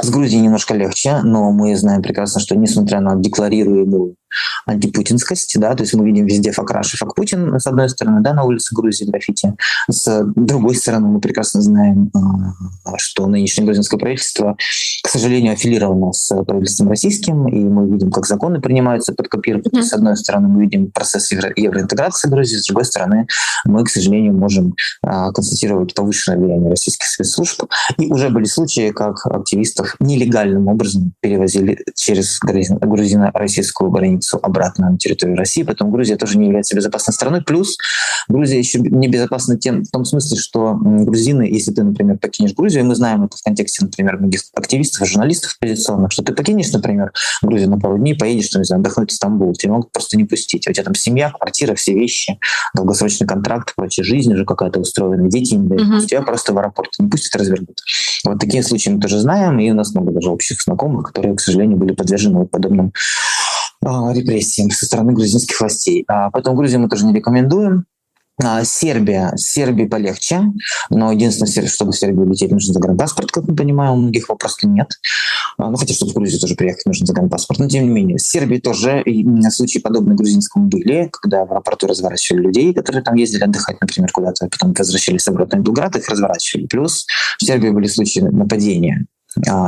С 0.01 0.10
Грузией 0.10 0.42
немножко 0.42 0.74
легче, 0.74 1.22
но 1.24 1.51
мы 1.51 1.75
знаем 1.75 2.01
прекрасно, 2.01 2.42
что 2.42 2.56
несмотря 2.56 3.00
на 3.00 3.16
декларируемую 3.16 4.16
антипутинскость, 4.66 5.60
да, 5.60 5.76
то 5.76 5.84
есть 5.84 5.94
мы 5.94 6.06
видим 6.06 6.26
везде 6.26 6.52
факраши, 6.52 6.98
фак 6.98 7.16
Путин, 7.16 7.60
с 7.60 7.68
одной 7.68 7.90
стороны, 7.90 8.22
да, 8.22 8.34
на 8.34 8.44
улице 8.44 8.76
Грузии 8.76 9.06
граффити, 9.06 9.54
с 9.90 10.24
другой 10.36 10.76
стороны 10.76 11.08
мы 11.08 11.20
прекрасно 11.20 11.62
знаем, 11.62 12.12
а, 12.84 12.98
что 12.98 13.28
нынешнее 13.28 13.66
грузинское 13.66 14.00
правительство, 14.00 14.58
к 15.04 15.10
сожалению, 15.10 15.54
аффилировано 15.54 16.14
с 16.14 16.44
правительством 16.44 16.90
российским, 16.90 17.48
и 17.48 17.60
мы 17.60 17.90
видим, 17.90 18.12
как 18.12 18.26
законы 18.26 18.60
принимаются 18.60 19.14
под. 19.14 19.28
Mm-hmm. 19.28 19.84
С 19.84 19.94
одной 19.94 20.18
стороны, 20.18 20.48
мы 20.48 20.62
видим 20.62 20.92
процесс 20.92 21.32
евро- 21.32 21.54
евроинтеграции 21.56 22.30
Грузии, 22.30 22.58
с 22.58 22.66
другой 22.68 22.86
стороны, 22.86 23.28
мы, 23.66 23.84
к 23.84 23.90
сожалению, 23.90 24.34
можем 24.34 24.74
а, 25.04 25.32
констатировать 25.32 25.94
повышенное 25.94 26.40
влияние 26.40 26.70
российских 26.70 27.08
спецслужб. 27.08 27.64
И 27.98 28.12
уже 28.12 28.30
были 28.30 28.46
случаи, 28.46 28.92
как 28.92 29.26
активистов 29.26 29.96
нелегальным 30.00 30.68
образом 30.68 31.14
перевозили 31.22 31.78
через 31.96 32.40
грузино-российскую 32.40 33.92
границу 33.92 34.17
границу 34.18 34.40
обратно 34.42 34.92
на 34.92 34.98
территорию 34.98 35.38
России, 35.38 35.64
поэтому 35.64 35.92
Грузия 35.92 36.16
тоже 36.16 36.38
не 36.38 36.45
является 36.45 36.76
безопасной 36.76 37.14
страной. 37.14 37.42
Плюс 37.42 37.78
Грузия 38.28 38.57
еще 38.57 38.80
не 38.80 39.07
безопасна 39.07 39.57
тем, 39.57 39.83
в 39.83 39.92
том 39.92 40.06
смысле, 40.06 40.38
что 40.38 40.74
грузины, 40.76 41.44
если 41.44 41.71
ты, 41.71 41.83
например, 41.83 42.18
покинешь 42.18 42.54
Грузию, 42.54 42.83
и 42.83 42.88
мы 42.88 42.95
знаем 42.95 43.24
это 43.24 43.38
в 43.38 43.44
контексте, 43.44 43.86
например, 43.86 44.18
многих 44.18 44.42
активистов, 44.56 45.07
журналистов 45.07 45.56
оппозиционных, 45.59 46.12
что 46.12 46.24
ты 46.24 46.33
покинешь, 46.33 46.71
например, 46.71 47.12
Грузию 47.42 47.69
на 47.69 47.80
пару 47.80 47.97
дней, 47.97 48.16
поедешь, 48.16 48.50
там, 48.50 48.62
не 48.62 48.66
знаю, 48.66 48.81
отдохнуть 48.81 49.12
в 49.12 49.16
Стамбул, 49.16 49.54
тебя 49.54 49.74
могут 49.74 49.92
просто 49.92 50.18
не 50.18 50.26
пустить. 50.26 50.68
А 50.68 50.71
у 50.71 50.74
тебя 50.74 50.83
там 50.83 50.95
семья, 50.95 51.31
квартира, 51.31 51.76
все 51.76 51.94
вещи, 51.94 52.40
долгосрочный 52.76 53.28
контракт, 53.28 53.74
прочее, 53.76 54.04
жизнь 54.04 54.33
уже 54.33 54.45
какая-то 54.45 54.80
устроена, 54.80 55.30
дети 55.30 55.56
не 55.56 55.68
дают, 55.68 56.04
uh-huh. 56.04 56.07
тебя 56.07 56.21
просто 56.21 56.54
в 56.54 56.57
аэропорт 56.57 56.90
не 57.00 57.07
пустят, 57.07 57.36
развернут. 57.36 57.81
Вот 58.26 58.40
такие 58.40 58.64
случаи 58.64 58.90
мы 58.90 59.00
тоже 59.00 59.19
знаем, 59.19 59.59
и 59.59 59.69
у 59.71 59.74
нас 59.74 59.94
много 59.94 60.12
даже 60.12 60.30
общих 60.30 60.62
знакомых, 60.62 61.07
которые, 61.07 61.36
к 61.36 61.40
сожалению, 61.40 61.78
были 61.78 61.94
подвержены 61.94 62.40
вот 62.40 62.52
подобным 62.52 62.94
репрессиям 63.84 64.72
со 64.72 64.86
стороны 64.86 65.14
грузинских 65.14 65.60
властей. 65.60 66.06
А 66.07 66.30
Поэтому 66.31 66.56
Грузию 66.56 66.81
мы 66.81 66.90
тоже 66.90 67.06
не 67.06 67.14
рекомендуем. 67.14 67.86
А, 68.44 68.64
Сербия. 68.64 69.31
С 69.36 69.48
Сербией 69.48 69.90
полегче, 69.90 70.42
но 70.92 71.12
единственное, 71.12 71.68
чтобы 71.68 71.92
в 71.92 71.98
Сербию 71.98 72.28
лететь, 72.28 72.52
нужен 72.52 72.72
загранпаспорт, 72.72 73.31
как 73.31 73.48
мы 73.48 73.56
понимаем, 73.56 73.94
у 73.94 73.96
многих 73.96 74.30
вопросов 74.30 74.62
нет. 74.64 74.92
Ну, 75.57 75.76
хотя, 75.76 75.96
чтобы 75.96 76.12
в 76.12 76.14
Грузию 76.14 76.40
тоже 76.40 76.54
приехать, 76.54 76.86
нужен 76.86 77.07
загранпаспорт. 77.07 77.60
Но, 77.60 77.68
тем 77.68 77.86
не 77.86 77.90
менее, 77.90 78.19
с 78.19 78.28
Сербией 78.28 78.62
тоже 78.62 79.04
случаи 79.50 79.80
подобные 79.80 80.16
грузинскому 80.16 80.68
были, 80.68 81.10
когда 81.12 81.46
в 81.46 81.52
аэропорту 81.52 81.88
разворачивали 81.88 82.44
людей, 82.44 82.76
которые 82.76 83.02
там 83.02 83.16
ездили 83.16 83.44
отдыхать, 83.44 83.81
например, 83.81 84.12
куда-то, 84.12 84.46
а 84.46 84.50
потом 84.50 84.74
возвращались 84.78 85.28
обратно 85.28 85.57
в 85.57 85.64
Белград, 85.64 85.96
их 85.96 86.07
разворачивали. 86.07 86.68
Плюс 86.68 87.07
в 87.40 87.44
Сербии 87.44 87.69
были 87.69 87.88
случаи 87.88 88.19
нападения 88.19 89.07
а, 89.07 89.17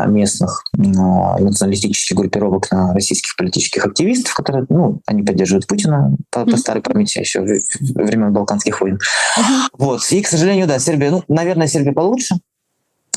местных 0.07 0.63
а, 0.77 1.37
националистических 1.39 2.17
группировок 2.17 2.71
на 2.71 2.93
российских 2.93 3.35
политических 3.35 3.85
активистов, 3.85 4.33
которые, 4.33 4.65
ну, 4.69 5.01
они 5.05 5.23
поддерживают 5.23 5.67
Путина 5.67 6.15
по, 6.31 6.45
по 6.45 6.57
старой 6.57 6.81
памяти 6.81 7.19
еще 7.19 7.41
времен 7.41 8.33
Балканских 8.33 8.81
войн. 8.81 8.99
Вот. 9.77 10.01
И, 10.11 10.21
к 10.21 10.27
сожалению, 10.27 10.67
да, 10.67 10.79
Сербия, 10.79 11.11
ну, 11.11 11.23
наверное, 11.27 11.67
Сербия 11.67 11.91
получше, 11.91 12.35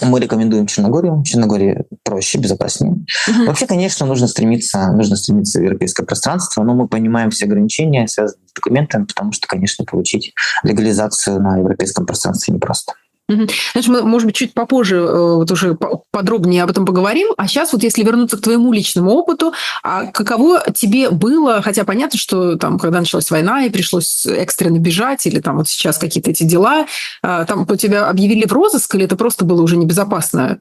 мы 0.04 0.20
рекомендуем 0.20 0.66
Черногорию. 0.66 1.22
Черногория 1.24 1.84
проще, 2.02 2.38
безопаснее. 2.38 3.04
Вообще, 3.46 3.66
конечно, 3.66 4.06
нужно 4.06 4.26
стремиться, 4.26 4.90
нужно 4.92 5.16
стремиться 5.16 5.60
в 5.60 5.62
европейское 5.62 6.04
пространство, 6.04 6.62
но 6.64 6.74
мы 6.74 6.88
понимаем 6.88 7.30
все 7.30 7.46
ограничения, 7.46 8.08
связанные 8.08 8.48
с 8.48 8.52
документами, 8.52 9.04
потому 9.04 9.32
что, 9.32 9.46
конечно, 9.46 9.84
получить 9.84 10.34
легализацию 10.62 11.40
на 11.40 11.58
европейском 11.58 12.06
пространстве 12.06 12.54
непросто. 12.54 12.94
Знаешь, 13.28 13.88
мы, 13.88 14.02
может 14.02 14.26
быть, 14.26 14.34
чуть 14.34 14.54
попозже 14.54 14.96
э, 14.96 15.34
вот 15.34 15.50
уже 15.50 15.76
подробнее 16.10 16.62
об 16.62 16.70
этом 16.70 16.84
поговорим. 16.84 17.28
А 17.36 17.46
сейчас 17.46 17.72
вот 17.72 17.82
если 17.82 18.02
вернуться 18.02 18.36
к 18.36 18.42
твоему 18.42 18.72
личному 18.72 19.10
опыту, 19.12 19.54
а 19.82 20.06
каково 20.06 20.62
тебе 20.74 21.10
было, 21.10 21.62
хотя 21.62 21.84
понятно, 21.84 22.18
что 22.18 22.56
там, 22.56 22.78
когда 22.78 23.00
началась 23.00 23.30
война 23.30 23.64
и 23.64 23.70
пришлось 23.70 24.26
экстренно 24.26 24.78
бежать, 24.78 25.26
или 25.26 25.40
там 25.40 25.56
вот 25.56 25.68
сейчас 25.68 25.98
какие-то 25.98 26.30
эти 26.30 26.42
дела, 26.44 26.86
а, 27.22 27.44
там 27.44 27.66
у 27.68 27.76
тебя 27.76 28.08
объявили 28.08 28.46
в 28.46 28.52
розыск, 28.52 28.94
или 28.94 29.04
это 29.04 29.16
просто 29.16 29.44
было 29.44 29.62
уже 29.62 29.76
небезопасно? 29.76 30.58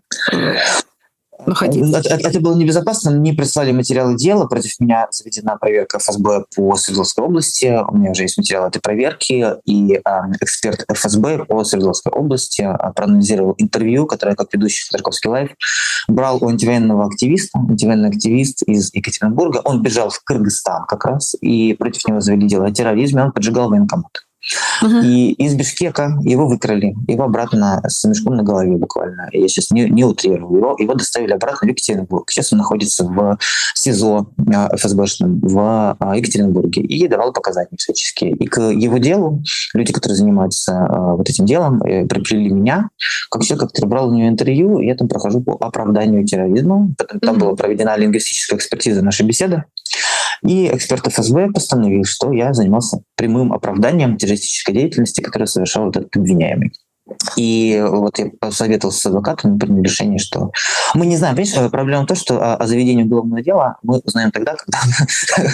Находиться? 1.46 2.00
Это, 2.00 2.30
это 2.30 2.40
было 2.40 2.56
небезопасно. 2.56 3.12
Мне 3.12 3.34
прислали 3.34 3.72
материалы 3.72 4.16
дела. 4.16 4.46
Против 4.46 4.80
меня 4.80 5.08
заведена 5.12 5.58
проверка 5.58 6.00
ФСБ 6.00 6.46
по 6.56 6.76
Свердловской 6.76 7.24
области. 7.26 7.80
У 7.88 7.98
меня 7.98 8.12
уже 8.12 8.24
есть 8.24 8.38
материал 8.38 8.68
этой 8.68 8.80
проверки. 8.80 9.56
И 9.66 9.96
э, 9.96 10.00
эксперт 10.40 10.86
ФСБ 10.88 11.46
по 11.46 11.64
Свердловской 11.64 12.12
области 12.12 12.62
э, 12.62 12.94
проанализировал 12.94 13.56
интервью, 13.58 14.06
которое, 14.06 14.36
как 14.36 14.54
ведущий 14.54 14.88
Ходорковский 14.88 15.30
лайф, 15.30 15.52
брал 16.08 16.38
у 16.42 16.48
антивоенного 16.48 17.06
активиста. 17.06 17.60
Антивоенный 17.60 18.10
активист 18.10 18.64
из 18.64 18.94
Екатеринбурга. 18.94 19.62
Он 19.64 19.82
бежал 19.82 20.10
в 20.10 20.24
Кыргызстан 20.24 20.86
как 20.88 21.06
раз. 21.06 21.36
И 21.42 21.74
против 21.74 22.08
него 22.08 22.20
завели 22.20 22.48
дело 22.48 22.68
о 22.68 22.72
терроризме. 22.72 23.24
Он 23.24 23.32
поджигал 23.32 23.70
военкомат. 23.70 24.26
Uh-huh. 24.84 25.06
И 25.06 25.34
из 25.34 25.54
Бишкека 25.54 26.18
его 26.24 26.48
выкрали, 26.48 26.96
его 27.08 27.26
обратно 27.26 27.82
с 27.88 28.04
мешком 28.06 28.36
на 28.36 28.44
голове 28.44 28.76
буквально. 28.78 29.30
Я 29.32 29.48
сейчас 29.48 29.70
не, 29.72 29.90
не 29.90 30.04
утрирую. 30.04 30.58
Его, 30.58 30.76
его 30.80 30.94
доставили 30.96 31.34
обратно 31.34 31.68
в 31.68 31.70
Екатеринбург. 31.70 32.32
Сейчас 32.32 32.52
он 32.52 32.60
находится 32.60 33.06
в 33.06 33.38
СИЗО 33.76 34.32
э, 34.40 34.76
ФСБшном 34.78 35.40
в 35.42 35.98
э, 36.00 36.18
Екатеринбурге 36.18 36.82
и 36.82 37.08
давал 37.08 37.34
показания 37.34 37.78
всяческие. 37.78 38.32
И 38.32 38.48
к 38.48 38.60
его 38.62 38.98
делу 38.98 39.44
люди, 39.74 39.94
которые 39.94 40.18
занимаются 40.18 40.72
э, 40.72 41.16
вот 41.16 41.30
этим 41.30 41.46
делом, 41.46 41.80
приплели 41.80 42.50
меня, 42.50 42.90
как 43.30 43.44
человек, 43.44 43.70
который 43.70 43.86
брал 43.86 44.10
у 44.10 44.14
него 44.14 44.28
интервью, 44.28 44.80
я 44.80 44.96
там 44.96 45.08
прохожу 45.08 45.42
по 45.42 45.54
оправданию 45.54 46.26
терроризма. 46.26 46.94
Там 47.22 47.36
uh-huh. 47.36 47.40
была 47.40 47.56
проведена 47.56 47.96
лингвистическая 47.96 48.58
экспертиза 48.58 49.04
нашей 49.04 49.26
беседы. 49.26 49.66
И 50.44 50.68
эксперт 50.68 51.08
ФСБ 51.08 51.52
постановил, 51.52 52.04
что 52.04 52.32
я 52.32 52.54
занимался 52.54 53.02
прямым 53.16 53.54
оправданием 53.54 54.18
террористической 54.18 54.74
деятельности, 54.74 55.22
которую 55.22 55.48
совершал 55.48 55.90
этот 55.90 56.16
обвиняемый. 56.16 56.72
И 57.36 57.84
вот 57.88 58.20
я 58.20 58.30
посоветовался 58.40 59.02
с 59.02 59.06
адвокатом, 59.08 59.54
мы 59.54 59.60
приняли 59.60 59.84
решение, 59.84 60.20
что 60.20 60.52
мы 60.94 61.06
не 61.06 61.18
знаем. 61.18 61.36
Понимаешь, 61.36 61.72
проблема 61.72 62.04
в 62.04 62.08
том, 62.08 62.18
что 62.18 62.42
о, 62.42 62.56
о 62.56 62.68
заведении 62.68 63.04
уголовного 63.04 63.42
дела 63.42 63.78
мы 63.84 64.00
узнаем 64.00 64.32
тогда, 64.32 64.56
когда, 64.56 64.80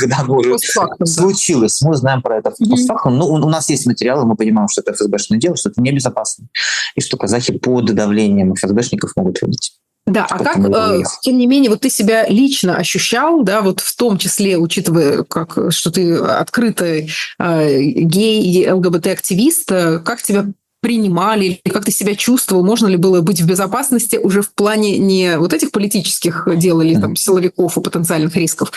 когда 0.00 0.18
оно 0.20 0.36
уже 0.36 0.56
случилось. 1.04 1.80
Мы 1.82 1.90
узнаем 1.90 2.22
про 2.22 2.38
это 2.38 2.50
постфактум. 2.50 3.18
Ну, 3.18 3.26
у 3.26 3.48
нас 3.48 3.68
есть 3.68 3.86
материалы, 3.86 4.24
мы 4.24 4.36
понимаем, 4.36 4.68
что 4.68 4.80
это 4.80 4.92
ФСБшное 4.92 5.38
дело, 5.38 5.56
что 5.56 5.70
это 5.70 5.80
небезопасно. 5.80 6.46
И 6.94 7.00
что 7.00 7.16
казахи 7.16 7.58
под 7.58 7.94
давлением 7.94 8.54
ФСБшников 8.54 9.12
могут 9.16 9.42
выбить. 9.42 9.72
Да, 10.08 10.26
а 10.28 10.38
как, 10.38 10.58
э, 10.58 11.02
тем 11.20 11.36
не 11.36 11.46
менее, 11.46 11.70
вот 11.70 11.80
ты 11.80 11.90
себя 11.90 12.26
лично 12.28 12.76
ощущал, 12.76 13.42
да, 13.42 13.60
вот 13.60 13.80
в 13.80 13.96
том 13.96 14.16
числе, 14.16 14.56
учитывая, 14.56 15.22
как, 15.22 15.58
что 15.70 15.90
ты 15.90 16.16
открытый 16.16 17.10
э, 17.38 17.80
гей 17.80 18.42
и 18.42 18.70
ЛГБТ-активист, 18.70 19.70
э, 19.70 19.98
как 19.98 20.22
тебя 20.22 20.46
принимали, 20.80 21.60
или 21.64 21.72
как 21.72 21.84
ты 21.84 21.90
себя 21.90 22.14
чувствовал, 22.14 22.64
можно 22.64 22.86
ли 22.86 22.96
было 22.96 23.20
быть 23.20 23.40
в 23.40 23.46
безопасности 23.46 24.16
уже 24.16 24.42
в 24.42 24.54
плане 24.54 24.96
не 24.98 25.36
вот 25.36 25.52
этих 25.52 25.72
политических 25.72 26.46
дел 26.56 26.80
или 26.80 26.98
там 26.98 27.16
силовиков 27.16 27.76
и 27.76 27.80
потенциальных 27.80 28.36
рисков, 28.36 28.72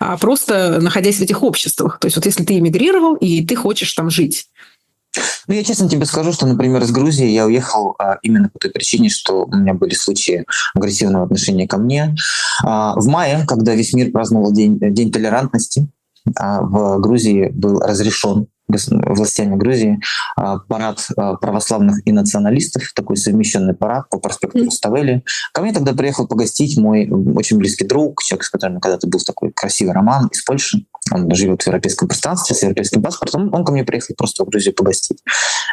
а 0.00 0.16
просто 0.16 0.80
находясь 0.80 1.18
в 1.18 1.22
этих 1.22 1.42
обществах. 1.42 1.98
То 2.00 2.06
есть 2.06 2.16
вот 2.16 2.26
если 2.26 2.44
ты 2.44 2.58
эмигрировал 2.58 3.14
и 3.14 3.44
ты 3.44 3.54
хочешь 3.54 3.92
там 3.92 4.10
жить. 4.10 4.48
Ну, 5.46 5.54
я 5.54 5.62
честно 5.62 5.88
тебе 5.88 6.06
скажу, 6.06 6.32
что, 6.32 6.46
например, 6.46 6.82
из 6.82 6.90
Грузии 6.90 7.28
я 7.28 7.46
уехал 7.46 7.94
а, 7.98 8.18
именно 8.22 8.48
по 8.48 8.58
той 8.58 8.70
причине, 8.70 9.08
что 9.08 9.44
у 9.44 9.54
меня 9.54 9.74
были 9.74 9.94
случаи 9.94 10.44
агрессивного 10.74 11.24
отношения 11.24 11.68
ко 11.68 11.78
мне. 11.78 12.14
А, 12.64 12.94
в 12.96 13.06
мае, 13.08 13.44
когда 13.46 13.74
весь 13.74 13.92
мир 13.92 14.10
праздновал 14.10 14.52
День, 14.52 14.78
день 14.80 15.12
толерантности, 15.12 15.88
а, 16.36 16.62
в 16.62 16.98
Грузии 17.00 17.50
был 17.54 17.80
разрешен 17.80 18.48
властями 18.68 19.56
Грузии 19.56 20.00
а, 20.36 20.58
парад 20.58 21.06
а, 21.16 21.34
православных 21.34 22.06
и 22.06 22.12
националистов, 22.12 22.92
такой 22.94 23.16
совмещенный 23.16 23.74
парад 23.74 24.08
по 24.08 24.18
проспекту 24.18 24.64
Руставели. 24.64 25.22
Ко 25.52 25.62
мне 25.62 25.72
тогда 25.72 25.92
приехал 25.92 26.26
погостить 26.26 26.78
мой 26.78 27.08
очень 27.08 27.58
близкий 27.58 27.84
друг, 27.84 28.22
человек, 28.22 28.44
с 28.44 28.50
которым 28.50 28.80
когда-то 28.80 29.06
был 29.06 29.20
такой 29.20 29.52
красивый 29.52 29.92
роман 29.92 30.28
из 30.28 30.42
Польши. 30.42 30.86
Он 31.12 31.32
живет 31.34 31.62
в 31.62 31.66
европейском 31.66 32.08
пространстве 32.08 32.56
с 32.56 32.62
европейским 32.62 33.02
паспортом. 33.02 33.52
Он 33.52 33.64
ко 33.64 33.72
мне 33.72 33.84
приехал 33.84 34.14
просто 34.16 34.44
в 34.44 34.48
Грузию 34.48 34.74
погостить. 34.74 35.18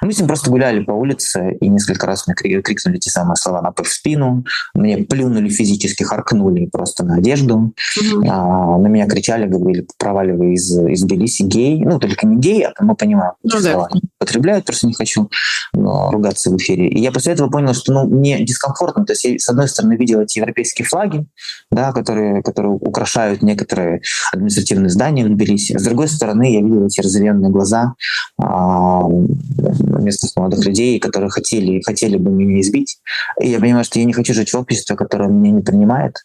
Мы 0.01 0.11
с 0.11 0.19
ним 0.19 0.27
просто 0.27 0.49
гуляли 0.49 0.83
по 0.83 0.91
улице, 0.91 1.57
и 1.61 1.67
несколько 1.69 2.05
раз 2.05 2.27
мне 2.27 2.35
крикнули 2.35 2.97
те 2.97 3.09
самые 3.09 3.37
слова 3.37 3.61
на 3.61 3.71
в 3.71 3.87
спину. 3.87 4.43
Мне 4.73 4.97
плюнули 4.97 5.49
физически, 5.49 6.03
харкнули 6.03 6.65
просто 6.65 7.03
на 7.05 7.15
одежду. 7.15 7.73
Mm-hmm. 7.99 8.27
А, 8.29 8.77
на 8.77 8.87
меня 8.87 9.07
кричали, 9.07 9.47
говорили, 9.47 9.87
проваливай 9.97 10.53
из, 10.53 10.77
из 10.77 11.01
Тбилиси, 11.03 11.43
гей. 11.43 11.83
Ну, 11.83 11.97
только 11.97 12.27
не 12.27 12.37
гей, 12.37 12.65
а 12.65 12.73
мы 12.83 12.95
понимаем, 12.95 13.33
ну, 13.43 13.59
слова 13.59 13.89
потребляют, 14.17 14.65
просто 14.65 14.87
не 14.87 14.93
хочу 14.93 15.29
но, 15.73 16.11
ругаться 16.11 16.51
в 16.51 16.57
эфире. 16.57 16.89
И 16.89 16.99
я 16.99 17.11
после 17.11 17.33
этого 17.33 17.49
понял, 17.49 17.73
что 17.73 17.93
ну, 17.93 18.05
мне 18.05 18.43
дискомфортно. 18.43 19.05
То 19.05 19.13
есть 19.13 19.23
я, 19.23 19.39
с 19.39 19.49
одной 19.49 19.67
стороны, 19.67 19.95
видел 19.95 20.21
эти 20.21 20.39
европейские 20.39 20.85
флаги, 20.85 21.25
да, 21.71 21.91
которые, 21.91 22.43
которые 22.43 22.73
украшают 22.73 23.41
некоторые 23.41 24.01
административные 24.31 24.89
здания 24.89 25.20
в 25.23 25.29
Тбилиси. 25.29 25.77
С 25.77 25.83
другой 25.83 26.07
стороны, 26.07 26.53
я 26.53 26.61
видел 26.61 26.85
эти 26.85 27.01
разъяренные 27.01 27.51
глаза 27.51 27.93
а, 28.37 29.07
местных 29.07 30.35
молодых 30.35 30.65
людей, 30.65 30.99
которые 30.99 31.29
хотели, 31.29 31.81
хотели 31.81 32.17
бы 32.17 32.31
меня 32.31 32.61
избить. 32.61 32.97
И 33.41 33.49
я 33.49 33.59
понимаю, 33.59 33.83
что 33.83 33.99
я 33.99 34.05
не 34.05 34.13
хочу 34.13 34.33
жить 34.33 34.51
в 34.51 34.57
обществе, 34.57 34.95
которое 34.95 35.29
меня 35.29 35.51
не 35.51 35.61
принимает. 35.61 36.17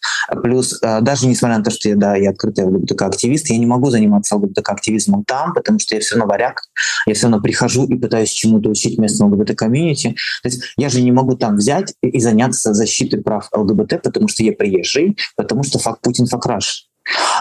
Плюс, 0.43 0.79
а, 0.81 1.01
даже 1.01 1.27
несмотря 1.27 1.57
на 1.57 1.63
то, 1.63 1.71
что 1.71 1.89
я, 1.89 1.95
да, 1.95 2.15
я 2.15 2.31
открытый 2.31 2.65
ЛГБТК-активист, 2.65 3.49
я 3.49 3.57
не 3.57 3.65
могу 3.65 3.89
заниматься 3.89 4.35
ЛГБТК-активизмом 4.35 5.23
там, 5.25 5.53
потому 5.53 5.79
что 5.79 5.95
я 5.95 6.01
все 6.01 6.15
равно 6.15 6.31
варяг, 6.31 6.61
я 7.05 7.13
все 7.13 7.27
равно 7.27 7.41
прихожу 7.41 7.85
и 7.85 7.95
пытаюсь 7.95 8.29
чему-то 8.29 8.69
учить 8.69 8.97
местного 8.97 9.35
ЛГБТ-комьюнити. 9.35 10.15
То 10.43 10.49
есть 10.49 10.63
я 10.77 10.89
же 10.89 11.01
не 11.01 11.11
могу 11.11 11.35
там 11.35 11.57
взять 11.57 11.93
и 12.01 12.19
заняться 12.19 12.73
защитой 12.73 13.21
прав 13.21 13.49
ЛГБТ, 13.53 14.01
потому 14.03 14.27
что 14.27 14.43
я 14.43 14.53
приезжий, 14.53 15.17
потому 15.35 15.63
что 15.63 15.79
факт 15.79 16.01
Путин 16.01 16.25
факраш. 16.25 16.86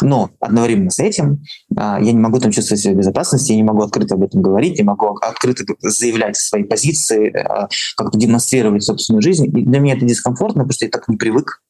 Но 0.01 0.31
одновременно 0.41 0.91
с 0.91 0.99
этим 0.99 1.43
а, 1.77 1.99
я 2.01 2.13
не 2.13 2.19
могу 2.19 2.39
там 2.39 2.53
чувствовать 2.53 2.83
себя 2.83 2.95
в 2.95 2.99
безопасности, 2.99 3.53
я 3.53 3.57
не 3.57 3.63
могу 3.63 3.83
открыто 3.83 4.15
об 4.15 4.23
этом 4.23 4.43
говорить, 4.43 4.79
не 4.79 4.85
могу 4.85 5.17
открыто 5.17 5.65
заявлять 5.81 6.37
свои 6.37 6.65
позиции, 6.65 7.35
а, 7.37 7.69
как-то 7.97 8.19
демонстрировать 8.19 8.85
собственную 8.85 9.23
жизнь. 9.23 9.47
И 9.47 9.51
для 9.51 9.81
меня 9.81 9.97
это 9.97 10.05
дискомфортно, 10.05 10.63
потому 10.63 10.73
что 10.73 10.85
я 10.85 10.91
так 10.91 11.09
не 11.09 11.17
привык. 11.17 11.63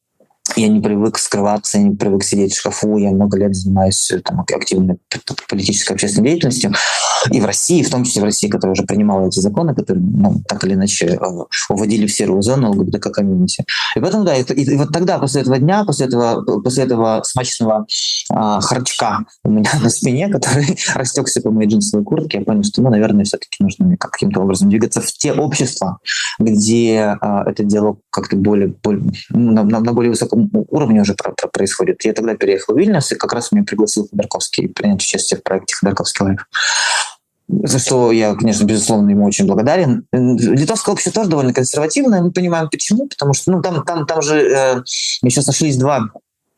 Я 0.55 0.67
не 0.69 0.79
привык 0.79 1.17
скрываться, 1.17 1.77
я 1.77 1.83
не 1.83 1.95
привык 1.95 2.23
сидеть 2.23 2.53
в 2.53 2.59
шкафу. 2.59 2.97
Я 2.97 3.11
много 3.11 3.37
лет 3.37 3.55
занимаюсь 3.55 4.11
там, 4.23 4.41
активной 4.41 4.97
политической 5.49 5.93
общественной 5.93 6.29
деятельностью. 6.29 6.73
И 7.31 7.39
в 7.39 7.45
России, 7.45 7.83
в 7.83 7.89
том 7.89 8.03
числе 8.03 8.21
в 8.21 8.25
России, 8.25 8.47
которая 8.47 8.73
уже 8.73 8.83
принимала 8.83 9.27
эти 9.27 9.39
законы, 9.39 9.75
которые 9.75 10.03
ну, 10.03 10.41
так 10.47 10.63
или 10.63 10.73
иначе 10.73 11.07
э, 11.07 11.19
уводили 11.69 12.07
в 12.07 12.13
серую 12.13 12.41
зону 12.41 12.71
ЛГБТК 12.71 13.09
комьюнити. 13.09 13.65
И 13.95 13.99
поэтому, 13.99 14.23
да, 14.23 14.35
и, 14.35 14.43
и, 14.43 14.75
вот 14.77 14.91
тогда, 14.93 15.19
после 15.19 15.41
этого 15.41 15.57
дня, 15.57 15.83
после 15.83 16.05
этого, 16.05 16.41
после 16.61 16.83
этого 16.83 17.21
смачного 17.23 17.85
а, 18.29 18.61
харчка 18.61 19.25
у 19.43 19.51
меня 19.51 19.69
на 19.81 19.89
спине, 19.89 20.29
который 20.29 20.77
растекся 20.95 21.41
по 21.41 21.51
моей 21.51 21.69
джинсовой 21.69 22.05
куртке, 22.05 22.39
я 22.39 22.43
понял, 22.43 22.63
что, 22.63 22.81
ну, 22.81 22.89
наверное, 22.89 23.25
все-таки 23.25 23.63
нужно 23.63 23.97
каким-то 23.97 24.41
образом 24.41 24.69
двигаться 24.69 25.01
в 25.01 25.11
те 25.11 25.33
общества, 25.33 25.99
где 26.39 27.17
а, 27.21 27.43
это 27.49 27.63
дело 27.63 27.97
как-то 28.09 28.35
более, 28.35 28.67
более 28.67 29.11
ну, 29.29 29.63
на, 29.63 29.79
на 29.79 29.93
более 29.93 30.11
высоком 30.11 30.36
уровне 30.69 31.01
уже 31.01 31.13
про, 31.13 31.31
про 31.31 31.47
происходит. 31.47 32.03
Я 32.05 32.13
тогда 32.13 32.35
переехал 32.35 32.73
в 32.73 32.77
Вильнюс, 32.77 33.11
и 33.11 33.15
как 33.15 33.33
раз 33.33 33.51
меня 33.51 33.63
пригласил 33.63 34.07
Ходорковский 34.09 34.69
принять 34.69 35.01
участие 35.01 35.39
в 35.39 35.43
проекте 35.43 35.75
Ходорковский 35.75 36.25
лайф 36.25 36.47
за 37.49 37.79
что 37.79 38.11
я, 38.11 38.35
конечно, 38.35 38.65
безусловно, 38.65 39.09
ему 39.09 39.25
очень 39.25 39.45
благодарен. 39.45 40.05
Литовское 40.11 40.91
общество 40.91 41.21
тоже 41.21 41.29
довольно 41.29 41.53
консервативное, 41.53 42.21
мы 42.21 42.31
понимаем 42.31 42.69
почему, 42.69 43.07
потому 43.07 43.33
что 43.33 43.51
ну, 43.51 43.61
там, 43.61 43.83
там, 43.85 44.05
там 44.05 44.21
же 44.21 44.37
э, 44.37 44.83
еще 45.21 45.41
сошлись 45.41 45.77
два 45.77 46.09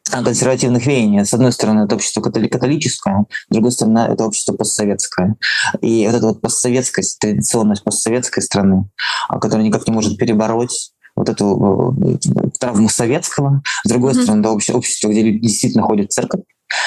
консервативных 0.10 0.88
веяния. 0.88 1.24
С 1.24 1.34
одной 1.36 1.52
стороны, 1.52 1.82
это 1.82 1.94
общество 1.96 2.22
католическое, 2.22 3.26
с 3.30 3.54
другой 3.54 3.72
стороны, 3.72 4.00
это 4.00 4.26
общество 4.26 4.54
постсоветское. 4.54 5.36
И 5.82 6.08
вот 6.08 6.16
эта 6.16 6.26
вот 6.26 6.42
постсоветскость, 6.42 7.20
традиционность 7.20 7.84
постсоветской 7.84 8.42
страны, 8.42 8.90
которая 9.30 9.64
никак 9.66 9.88
не 9.88 9.94
может 9.94 10.18
перебороть 10.18 10.92
вот 11.20 11.30
эту 11.30 11.96
э, 12.02 12.50
травму 12.60 12.90
советского, 12.90 13.62
с 13.86 13.90
другой 13.90 14.14
mm-hmm. 14.14 14.24
стороны, 14.24 14.44
да, 14.44 14.52
общество, 14.52 15.10
где 15.10 15.22
люди 15.22 15.40
действительно 15.40 15.84
ходят 15.84 16.10
в 16.10 16.14
церковь, 16.14 16.42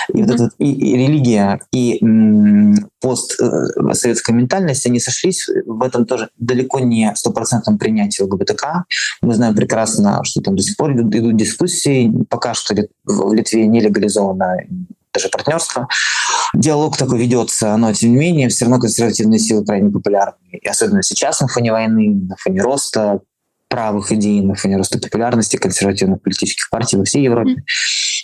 и 0.08 0.12
mm-hmm. 0.12 0.22
вот 0.22 0.30
эта 0.34 0.50
и, 0.58 0.72
и 0.72 0.96
религия, 0.96 1.60
и 1.70 1.98
м, 2.02 2.88
постсоветская 3.00 4.34
ментальность, 4.34 4.86
они 4.86 5.00
сошлись 5.00 5.48
в 5.66 5.82
этом 5.82 6.06
тоже 6.06 6.30
далеко 6.38 6.80
не 6.80 7.12
стопроцентном 7.14 7.78
принятии 7.78 8.22
ЛГБТК. 8.22 8.84
Мы 9.20 9.34
знаем 9.34 9.54
прекрасно, 9.54 10.24
что 10.24 10.40
там 10.40 10.56
до 10.56 10.62
сих 10.62 10.76
пор 10.76 10.92
идут, 10.92 11.14
идут 11.14 11.36
дискуссии. 11.36 12.12
Пока 12.30 12.54
что 12.54 12.74
в 13.04 13.32
Литве 13.34 13.66
не 13.66 13.80
легализовано 13.80 14.56
даже 15.12 15.28
партнерство. 15.28 15.88
диалог 16.54 16.96
такой 16.96 17.18
ведется, 17.18 17.76
но 17.76 17.92
тем 17.92 18.12
не 18.12 18.16
менее 18.16 18.48
все 18.48 18.64
равно 18.64 18.80
консервативные 18.80 19.38
силы 19.38 19.64
крайне 19.64 19.90
популярны. 19.90 20.36
И 20.52 20.66
особенно 20.66 21.02
сейчас 21.02 21.40
на 21.40 21.48
фоне 21.48 21.72
войны, 21.72 22.26
на 22.28 22.36
фоне 22.36 22.62
роста 22.62 23.20
правых 23.72 24.12
идей, 24.12 24.42
на 24.42 24.54
фоне 24.54 24.76
роста 24.76 24.98
популярности 24.98 25.56
консервативных 25.56 26.20
политических 26.20 26.68
партий 26.68 26.98
во 26.98 27.04
всей 27.04 27.24
Европе. 27.24 27.64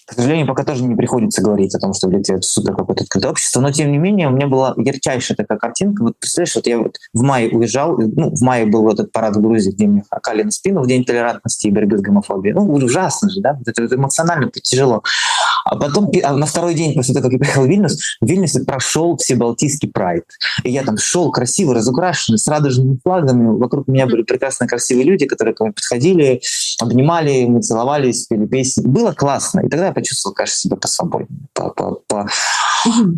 К 0.05 0.13
сожалению, 0.13 0.47
пока 0.47 0.63
тоже 0.63 0.85
не 0.85 0.95
приходится 0.95 1.41
говорить 1.41 1.75
о 1.75 1.79
том, 1.79 1.95
что 1.95 2.09
в 2.09 2.11
Литве 2.11 2.37
это 2.37 2.47
супер 2.47 2.77
какое-то 2.77 3.05
открытое 3.05 3.31
общество, 3.31 3.63
но 3.63 3.73
тем 3.73 3.91
не 3.91 3.97
менее 3.97 4.29
у 4.29 4.31
меня 4.31 4.47
была 4.47 4.75
ярчайшая 4.77 5.37
такая 5.37 5.57
картинка. 5.57 6.03
Вот 6.03 6.19
представляешь, 6.19 6.55
вот 6.55 6.67
я 6.67 6.79
вот 6.79 6.97
в 7.15 7.23
мае 7.23 7.49
уезжал, 7.49 7.97
ну, 7.97 8.35
в 8.35 8.43
мае 8.43 8.67
был 8.67 8.83
вот 8.83 9.01
этот 9.01 9.11
парад 9.11 9.37
в 9.37 9.41
Грузии, 9.41 9.71
где 9.71 9.87
мне 9.87 10.03
харкали 10.11 10.43
на 10.43 10.51
спину 10.51 10.83
в 10.83 10.87
День 10.87 11.05
толерантности 11.05 11.69
и 11.69 11.71
борьбы 11.71 11.97
с 11.97 12.03
гомофобией. 12.03 12.55
Ну, 12.55 12.71
ужасно 12.71 13.31
же, 13.31 13.41
да? 13.41 13.59
Это, 13.65 13.83
это 13.83 13.95
эмоционально 13.95 14.47
это 14.47 14.61
тяжело. 14.61 15.03
А 15.65 15.77
потом 15.77 16.11
а 16.23 16.33
на 16.35 16.47
второй 16.47 16.75
день 16.75 16.95
после 16.95 17.15
того, 17.15 17.25
как 17.25 17.33
я 17.33 17.39
приехал 17.39 17.63
в 17.63 17.67
Вильнюс, 17.67 17.99
в 18.21 18.27
Вильнюсе 18.27 18.65
прошел 18.65 19.17
всебалтийский 19.17 19.91
прайд. 19.91 20.25
И 20.65 20.71
я 20.71 20.83
там 20.85 20.97
шел 20.99 21.31
красиво, 21.31 21.75
разукрашенный, 21.75 22.39
с 22.39 22.47
радужными 22.49 22.99
флагами. 23.03 23.59
Вокруг 23.59 23.89
меня 23.89 24.07
были 24.07 24.23
прекрасно 24.23 24.67
красивые 24.67 25.05
люди, 25.05 25.27
которые 25.27 25.55
ко 25.55 25.65
мне 25.65 25.73
подходили, 25.73 26.41
обнимали, 26.81 27.47
мы 27.47 27.63
целовались, 27.63 28.27
пели 28.27 28.47
песни. 28.47 28.83
Было 28.87 29.13
классно. 29.13 29.61
И 29.61 29.69
тогда 29.69 29.87
я 29.87 29.93
почувствовал, 29.93 30.35
кажется, 30.35 30.61
себя 30.61 30.77
посвободнее, 30.77 31.49
по, 31.53 31.71
по, 31.71 32.01
по, 32.07 32.29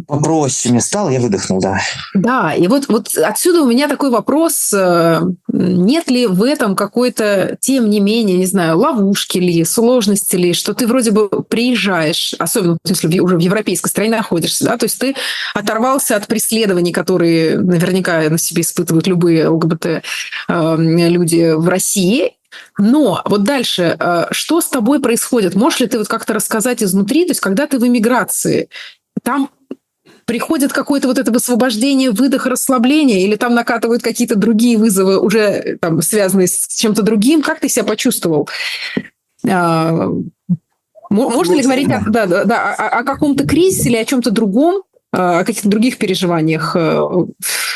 попроще 0.06 0.73
мне 0.73 0.80
стало, 0.80 1.11
я 1.11 1.20
выдохнул, 1.20 1.61
да. 1.61 1.80
Да, 2.14 2.54
и 2.54 2.66
вот, 2.66 2.88
вот 2.88 3.16
отсюда 3.16 3.62
у 3.62 3.66
меня 3.66 3.88
такой 3.88 4.11
вопрос, 4.11 4.73
э, 4.73 5.20
нет 5.52 6.11
ли 6.11 6.26
в 6.26 6.42
этом 6.42 6.76
какой-то, 6.76 7.56
тем 7.61 7.90
не 7.90 8.00
менее, 8.00 8.37
не 8.37 8.47
знаю, 8.47 8.78
ловушки 8.78 9.38
ли, 9.38 9.64
сложности 9.64 10.37
ли, 10.37 10.52
что 10.52 10.75
ты 10.75 10.87
вроде 10.87 11.11
бы 11.11 11.28
приезжаешь, 11.28 12.29
особенно 12.38 12.78
если 12.84 13.18
уже 13.18 13.37
в 13.37 13.40
европейской 13.40 13.88
стране 13.88 14.10
находишься, 14.10 14.64
да, 14.64 14.76
то 14.76 14.84
есть 14.84 14.99
ты 14.99 15.14
оторвался 15.54 16.16
от 16.16 16.26
преследований, 16.26 16.92
которые 16.92 17.58
наверняка 17.58 18.28
на 18.28 18.38
себе 18.38 18.62
испытывают 18.62 19.06
любые 19.06 19.49
ЛГБТ 19.49 19.87
э, 19.87 20.76
люди 20.78 21.52
в 21.54 21.68
России, 21.68 22.34
но 22.78 23.22
вот 23.25 23.44
дальше, 23.44 23.96
э, 23.99 24.26
что 24.30 24.60
с 24.60 24.68
тобой 24.68 25.00
происходит? 25.00 25.54
Можешь 25.54 25.80
ли 25.80 25.87
ты 25.87 25.99
вот 25.99 26.08
как-то 26.08 26.34
рассказать 26.34 26.82
изнутри? 26.82 27.25
То 27.25 27.30
есть, 27.30 27.40
когда 27.40 27.66
ты 27.66 27.78
в 27.78 27.87
эмиграции, 27.87 28.68
там 29.22 29.50
приходит 30.25 30.72
какое-то 30.72 31.08
вот 31.08 31.18
это 31.18 31.32
высвобождение, 31.32 32.10
выдох, 32.10 32.46
расслабление, 32.46 33.22
или 33.22 33.37
там 33.37 33.54
накатывают 33.54 34.02
какие-то 34.02 34.37
другие 34.37 34.78
вызовы, 34.78 35.18
уже 35.18 35.78
там, 35.80 36.00
связанные 36.02 36.46
с 36.46 36.68
чем-то 36.68 37.02
другим? 37.02 37.42
Как 37.42 37.60
ты 37.60 37.68
себя 37.68 37.84
почувствовал? 37.84 38.49
Можно 41.10 41.54
ли 41.54 41.62
говорить 41.62 41.90
о, 41.90 42.02
да, 42.08 42.26
да, 42.26 42.44
да, 42.44 42.74
о, 42.74 43.00
о 43.00 43.02
каком-то 43.02 43.46
кризисе 43.46 43.88
или 43.90 43.96
о 43.96 44.04
чем-то 44.04 44.30
другом, 44.30 44.82
о 45.12 45.44
каких-то 45.44 45.68
других 45.68 45.98
переживаниях, 45.98 46.76
э, 46.76 47.02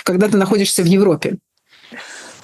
когда 0.04 0.28
ты 0.28 0.36
находишься 0.36 0.82
в 0.82 0.86
Европе? 0.86 1.38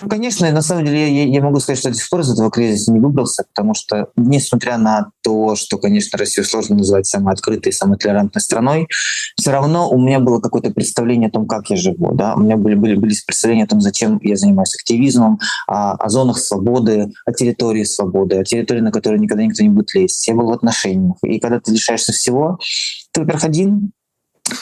Ну, 0.03 0.09
конечно, 0.09 0.51
на 0.51 0.63
самом 0.63 0.87
деле 0.87 1.13
я, 1.13 1.25
я 1.25 1.43
могу 1.43 1.61
сказать, 1.61 1.79
что 1.79 1.91
до 1.91 1.95
сих 1.95 2.09
пор 2.09 2.21
из 2.21 2.33
этого 2.33 2.51
кризиса 2.51 2.93
не 2.93 3.01
выбрался, 3.01 3.45
потому 3.45 3.75
что, 3.75 4.09
несмотря 4.17 4.79
на 4.79 5.11
то, 5.23 5.57
что, 5.57 5.79
конечно, 5.79 6.19
Россию 6.19 6.47
сложно 6.47 6.77
называть 6.77 7.07
самой 7.07 7.35
открытой, 7.35 7.73
самой 7.73 7.99
толерантной 7.99 8.41
страной, 8.41 8.89
все 9.39 9.51
равно 9.51 9.91
у 9.91 10.01
меня 10.01 10.21
было 10.21 10.41
какое-то 10.41 10.71
представление 10.71 11.29
о 11.29 11.33
том, 11.33 11.47
как 11.47 11.69
я 11.71 11.77
живу. 11.77 12.13
Да? 12.15 12.35
У 12.35 12.41
меня 12.41 12.57
были, 12.57 12.75
были, 12.75 12.95
были 12.95 13.15
представления 13.27 13.65
о 13.65 13.69
том, 13.69 13.81
зачем 13.81 14.19
я 14.23 14.37
занимаюсь 14.37 14.75
активизмом, 14.75 15.39
о, 15.67 15.93
о 15.93 16.09
зонах 16.09 16.39
свободы, 16.39 17.13
о 17.27 17.33
территории 17.33 17.85
свободы, 17.85 18.37
о 18.39 18.45
территории, 18.45 18.81
на 18.81 18.93
которую 18.93 19.21
никогда 19.21 19.45
никто 19.45 19.63
не 19.63 19.69
будет 19.69 19.95
лезть. 19.95 20.27
Я 20.29 20.35
был 20.35 20.47
в 20.47 20.53
отношениях. 20.53 21.17
И 21.25 21.39
когда 21.41 21.61
ты 21.61 21.73
лишаешься 21.73 22.13
всего, 22.13 22.59
ты, 23.13 23.21
во-первых, 23.21 23.45
один, 23.45 23.93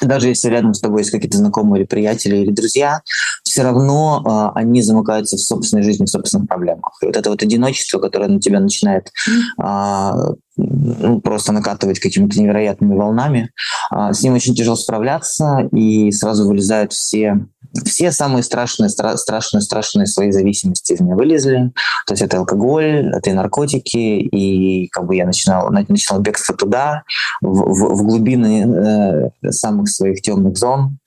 даже 0.00 0.28
если 0.28 0.48
рядом 0.48 0.74
с 0.74 0.80
тобой 0.80 1.00
есть 1.00 1.10
какие-то 1.10 1.38
знакомые 1.38 1.82
или 1.82 1.88
приятели 1.88 2.36
или 2.36 2.50
друзья, 2.50 3.02
все 3.58 3.64
равно 3.64 4.22
э, 4.24 4.58
они 4.60 4.82
замыкаются 4.82 5.36
в 5.36 5.40
собственной 5.40 5.82
жизни, 5.82 6.04
в 6.04 6.10
собственных 6.10 6.46
проблемах. 6.46 6.96
И 7.02 7.06
вот 7.06 7.16
это 7.16 7.28
вот 7.28 7.42
одиночество, 7.42 7.98
которое 7.98 8.28
на 8.28 8.38
тебя 8.38 8.60
начинает 8.60 9.10
э, 9.60 10.12
ну, 10.58 11.20
просто 11.20 11.52
накатывать 11.52 12.00
какими-то 12.00 12.38
невероятными 12.40 12.94
волнами, 12.94 13.50
э, 13.92 14.12
с 14.12 14.22
ним 14.22 14.34
очень 14.34 14.54
тяжело 14.54 14.76
справляться, 14.76 15.68
и 15.72 16.10
сразу 16.10 16.46
вылезают 16.46 16.92
все 16.92 17.46
все 17.84 18.12
самые 18.12 18.42
страшные, 18.42 18.88
стра- 18.88 19.16
страшные, 19.16 19.60
страшные 19.60 20.06
свои 20.06 20.30
зависимости 20.30 20.92
из 20.92 21.00
меня 21.00 21.14
вылезли. 21.14 21.72
То 22.06 22.14
есть 22.14 22.22
это 22.22 22.38
алкоголь, 22.38 23.10
это 23.14 23.30
и 23.30 23.32
наркотики, 23.32 23.96
и 23.96 24.88
как 24.88 25.06
бы 25.06 25.16
я 25.16 25.26
начинал, 25.26 25.70
начинал 25.70 26.20
бегство 26.20 26.54
туда, 26.54 27.02
в, 27.40 27.48
в, 27.48 27.94
в 27.94 28.06
глубины 28.06 29.30
э, 29.42 29.50
самых 29.50 29.88
своих 29.88 30.22
темных 30.22 30.56
зон. 30.56 30.98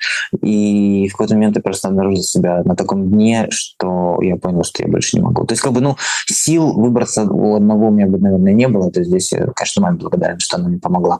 И 0.41 1.07
в 1.09 1.13
какой-то 1.13 1.33
момент 1.35 1.55
я 1.55 1.61
просто 1.61 1.87
обнаружил 1.87 2.23
себя 2.23 2.61
на 2.63 2.75
таком 2.75 3.09
дне, 3.09 3.47
что 3.49 4.19
я 4.21 4.35
понял, 4.37 4.63
что 4.63 4.83
я 4.83 4.89
больше 4.89 5.17
не 5.17 5.23
могу. 5.23 5.45
То 5.45 5.53
есть 5.53 5.61
как 5.61 5.73
бы, 5.73 5.81
ну, 5.81 5.97
сил 6.27 6.73
выбраться 6.73 7.23
у 7.23 7.55
одного 7.55 7.87
у 7.87 7.91
меня 7.91 8.07
бы, 8.07 8.17
наверное, 8.19 8.53
не 8.53 8.67
было. 8.67 8.91
То 8.91 8.99
есть 8.99 9.09
здесь, 9.09 9.33
конечно, 9.55 9.81
маме 9.81 9.97
благодарен, 9.97 10.39
что 10.39 10.57
она 10.57 10.69
мне 10.69 10.79
помогла. 10.79 11.19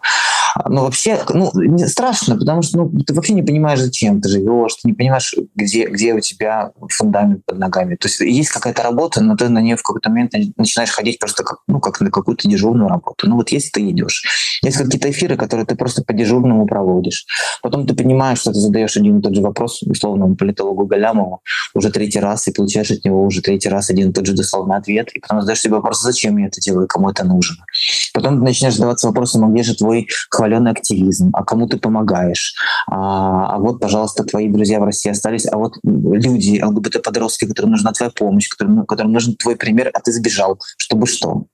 Но 0.67 0.84
вообще, 0.84 1.19
ну, 1.29 1.51
страшно, 1.88 2.38
потому 2.38 2.62
что 2.62 2.79
ну, 2.79 2.99
ты 3.01 3.13
вообще 3.13 3.34
не 3.34 3.43
понимаешь, 3.43 3.79
зачем 3.79 4.21
ты 4.21 4.29
живешь, 4.29 4.75
ты 4.75 4.89
не 4.89 4.93
понимаешь, 4.93 5.34
где, 5.55 5.88
где 5.88 6.13
у 6.13 6.19
тебя 6.19 6.71
фундамент 6.89 7.45
под 7.45 7.57
ногами. 7.57 7.95
То 7.95 8.07
есть 8.07 8.19
есть 8.19 8.49
какая-то 8.49 8.84
работа, 8.84 9.21
но 9.21 9.36
ты 9.36 9.49
на 9.49 9.60
нее 9.60 9.77
в 9.77 9.84
какой-то 9.84 10.10
момент 10.10 10.34
начинаешь 10.57 10.91
ходить 10.91 11.19
просто 11.19 11.43
как, 11.43 11.60
ну, 11.67 11.79
как 11.79 12.01
на 12.01 12.12
какую-то 12.12 12.47
дежурную 12.47 12.89
работу. 12.89 13.27
Ну 13.27 13.36
вот 13.36 13.49
если 13.49 13.69
ты 13.69 13.89
идешь. 13.89 14.60
Есть 14.62 14.77
какие-то 14.77 15.10
эфиры, 15.10 15.38
которые 15.38 15.65
ты 15.65 15.75
просто 15.75 16.03
по 16.03 16.13
дежурному 16.13 16.65
проводишь. 16.65 17.25
Потом 17.62 17.88
ты 17.88 17.95
понимаешь, 17.95 18.39
что 18.39 18.51
ты 18.51 18.60
задаешь 18.60 18.97
один 18.97 19.19
и 19.19 19.21
тот 19.21 19.36
же 19.36 19.41
вопрос 19.41 19.81
условному 19.84 20.36
политологу 20.36 20.86
Галямову 20.86 21.41
уже 21.73 21.89
третий 21.89 22.19
раз, 22.19 22.47
и 22.47 22.51
получаешь 22.51 22.91
от 22.91 23.05
него 23.05 23.23
уже 23.23 23.41
третий 23.41 23.69
раз 23.69 23.89
один 23.89 24.10
и 24.10 24.13
тот 24.13 24.25
же 24.25 24.34
дословный 24.34 24.77
ответ, 24.77 25.12
и 25.13 25.19
потом 25.19 25.41
задаешь 25.41 25.62
себе 25.62 25.75
вопрос, 25.75 26.01
зачем 26.01 26.38
я 26.38 26.47
это 26.47 26.60
делаю, 26.60 26.88
кому 26.88 27.10
это 27.10 27.23
нужно. 27.23 27.65
Потом 28.13 28.39
ты 28.39 28.43
начинаешь 28.43 28.76
задаваться 28.76 29.08
вопросом, 29.08 29.45
а 29.45 29.47
где 29.47 29.63
же 29.63 29.76
твой 29.76 30.08
хваленый 30.30 30.71
активизм, 30.71 31.32
а 31.34 31.43
кому 31.43 31.67
ты 31.67 31.78
помогаешь, 31.78 32.56
а, 32.88 33.56
а 33.56 33.60
вот, 33.60 33.80
пожалуйста, 33.80 34.24
твои 34.24 34.50
друзья 34.50 34.80
в 34.80 34.84
России 34.84 35.10
остались, 35.10 35.45
а 35.45 35.58
вот 35.58 35.74
люди, 35.84 36.62
ЛГБТ-подростки, 36.62 37.45
которым 37.45 37.71
нужна 37.71 37.91
твоя 37.91 38.12
помощь, 38.12 38.50
которым, 38.50 38.86
которым 38.86 39.12
нужен 39.13 39.36
твой 39.36 39.56
пример, 39.56 39.91
а 39.93 40.00
ты 40.00 40.12
сбежал, 40.12 40.60
чтобы 40.78 41.08
что? 41.08 41.45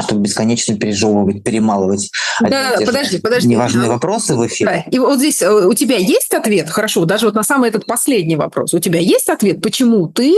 чтобы 0.00 0.22
бесконечно 0.22 0.76
пережевывать, 0.76 1.44
перемалывать 1.44 2.10
да, 2.40 2.76
подожди, 2.84 3.18
подожди. 3.18 3.48
неважные 3.48 3.88
а, 3.88 3.92
вопросы 3.92 4.34
в 4.34 4.46
эфире. 4.46 4.70
Да. 4.70 4.90
И 4.90 4.98
вот 4.98 5.18
здесь 5.18 5.42
э, 5.42 5.50
у 5.50 5.74
тебя 5.74 5.96
есть 5.96 6.32
ответ? 6.32 6.70
Хорошо, 6.70 7.04
даже 7.04 7.26
вот 7.26 7.34
на 7.34 7.42
самый 7.42 7.68
этот 7.68 7.86
последний 7.86 8.36
вопрос. 8.36 8.72
У 8.74 8.78
тебя 8.78 9.00
есть 9.00 9.28
ответ, 9.28 9.60
почему 9.60 10.08
ты 10.08 10.34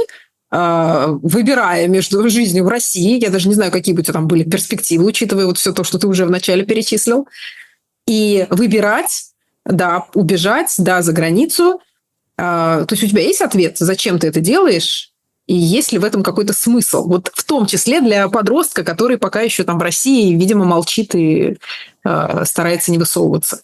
выбирая 0.56 1.88
между 1.88 2.28
жизнью 2.28 2.64
в 2.64 2.68
России, 2.68 3.20
я 3.20 3.30
даже 3.30 3.48
не 3.48 3.54
знаю, 3.54 3.72
какие 3.72 3.94
бы 3.94 4.00
у 4.00 4.04
тебя 4.04 4.14
там 4.14 4.28
были 4.28 4.44
перспективы, 4.44 5.04
учитывая 5.04 5.46
вот 5.46 5.58
все 5.58 5.72
то, 5.72 5.82
что 5.82 5.98
ты 5.98 6.06
уже 6.06 6.26
вначале 6.26 6.64
перечислил, 6.64 7.26
и 8.06 8.46
выбирать, 8.50 9.30
да, 9.64 10.06
убежать, 10.14 10.74
да, 10.78 11.02
за 11.02 11.12
границу. 11.12 11.80
А, 12.36 12.84
то 12.84 12.94
есть 12.94 13.02
у 13.02 13.08
тебя 13.08 13.22
есть 13.22 13.40
ответ, 13.40 13.78
зачем 13.78 14.18
ты 14.18 14.28
это 14.28 14.40
делаешь, 14.40 15.12
и 15.46 15.54
есть 15.54 15.92
ли 15.92 15.98
в 15.98 16.04
этом 16.04 16.22
какой-то 16.22 16.52
смысл? 16.52 17.06
Вот 17.06 17.30
в 17.34 17.44
том 17.44 17.66
числе 17.66 18.00
для 18.00 18.28
подростка, 18.28 18.82
который 18.82 19.18
пока 19.18 19.42
еще 19.42 19.64
там 19.64 19.78
в 19.78 19.82
России, 19.82 20.34
видимо, 20.34 20.64
молчит 20.64 21.14
и 21.14 21.58
э, 22.04 22.44
старается 22.44 22.90
не 22.90 22.98
высовываться. 22.98 23.60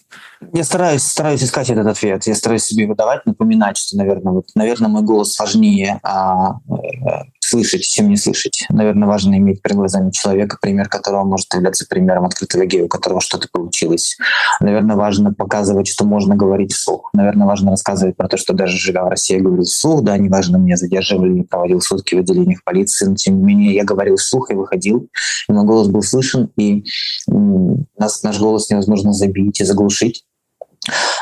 Я 0.53 0.65
стараюсь, 0.65 1.03
стараюсь 1.03 1.43
искать 1.43 1.69
этот 1.71 1.87
ответ. 1.87 2.27
Я 2.27 2.35
стараюсь 2.35 2.65
себе 2.65 2.87
выдавать, 2.87 3.27
напоминать, 3.27 3.77
что, 3.77 3.97
наверное, 3.97 4.33
вот, 4.33 4.47
наверное, 4.55 4.89
мой 4.89 5.03
голос 5.03 5.39
важнее 5.39 6.01
а, 6.03 6.55
э, 6.69 7.25
слышать, 7.41 7.83
чем 7.83 8.09
не 8.09 8.17
слышать. 8.17 8.65
Наверное, 8.71 9.07
важно 9.07 9.35
иметь 9.37 9.61
перед 9.61 9.77
глазами 9.77 10.11
человека, 10.11 10.57
пример 10.61 10.89
которого 10.89 11.25
может 11.25 11.53
являться 11.53 11.87
примером 11.87 12.25
открытого 12.25 12.65
гея, 12.65 12.85
у 12.85 12.89
которого 12.89 13.21
что-то 13.21 13.49
получилось. 13.53 14.17
Наверное, 14.61 14.97
важно 14.97 15.35
показывать, 15.35 15.89
что 15.89 16.05
можно 16.05 16.37
говорить 16.37 16.73
вслух. 16.73 17.11
Наверное, 17.13 17.47
важно 17.47 17.73
рассказывать 17.73 18.17
про 18.17 18.29
то, 18.29 18.37
что 18.37 18.55
даже 18.55 18.79
живя 18.79 19.05
в 19.05 19.09
России, 19.09 19.37
я 19.37 19.43
говорил 19.43 19.65
вслух. 19.65 20.03
Да, 20.03 20.17
неважно, 20.17 20.57
меня 20.57 20.77
задерживали, 20.77 21.39
я 21.39 21.45
проводил 21.45 21.81
сутки 21.81 22.15
в 22.15 22.19
отделениях 22.19 22.65
полиции, 22.65 23.07
но 23.07 23.15
тем 23.15 23.39
не 23.39 23.45
менее 23.45 23.75
я 23.75 23.85
говорил 23.85 24.17
вслух 24.17 24.51
и 24.51 24.55
выходил, 24.55 25.09
и 25.49 25.53
мой 25.53 25.65
голос 25.65 25.89
был 25.89 26.03
слышен, 26.03 26.51
и 26.57 26.85
нас, 27.27 28.23
наш 28.23 28.39
голос 28.39 28.71
невозможно 28.71 29.13
забить 29.13 29.61
и 29.61 29.65
заглушить. 29.65 30.25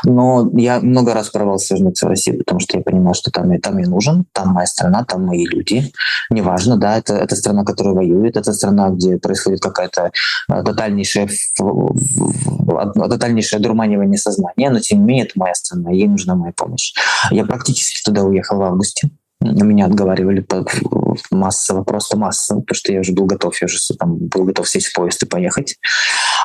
Но 0.03 0.49
я 0.53 0.79
много 0.79 1.13
раз 1.13 1.29
порвался 1.29 1.75
вернуться 1.75 2.05
в 2.05 2.09
Россию, 2.09 2.39
потому 2.39 2.59
что 2.59 2.77
я 2.77 2.83
понимал, 2.83 3.13
что 3.13 3.31
там, 3.31 3.59
там 3.59 3.77
я 3.77 3.87
нужен, 3.87 4.25
там 4.33 4.49
моя 4.49 4.67
страна, 4.67 5.03
там 5.03 5.25
мои 5.25 5.45
люди. 5.45 5.91
Неважно, 6.29 6.77
да, 6.77 6.97
это, 6.97 7.15
это 7.15 7.35
страна, 7.35 7.63
которая 7.63 7.95
воюет, 7.95 8.37
это 8.37 8.53
страна, 8.53 8.89
где 8.89 9.17
происходит 9.17 9.61
какая-то 9.61 10.11
э, 10.49 10.63
тотальнейшая, 10.63 11.29
тотальнейшее 12.95 13.59
дурманивание 13.59 14.17
сознания, 14.17 14.69
но 14.69 14.79
тем 14.79 14.99
не 14.99 15.05
менее 15.05 15.25
это 15.25 15.33
моя 15.35 15.55
страна, 15.55 15.91
ей 15.91 16.07
нужна 16.07 16.35
моя 16.35 16.53
помощь. 16.55 16.93
Я 17.31 17.45
практически 17.45 18.03
туда 18.03 18.23
уехал 18.23 18.57
в 18.57 18.63
августе. 18.63 19.09
Меня 19.41 19.85
отговаривали 19.85 20.45
массово, 21.31 21.83
просто 21.83 22.17
массово, 22.17 22.59
потому 22.59 22.75
что 22.75 22.91
я 22.91 22.99
уже 22.99 23.13
был 23.13 23.25
готов, 23.25 23.59
я 23.61 23.65
уже 23.65 23.77
там, 23.97 24.17
был 24.17 24.43
готов 24.43 24.67
сесть 24.67 24.87
в 24.87 24.93
поезд 24.93 25.23
и 25.23 25.25
поехать. 25.25 25.77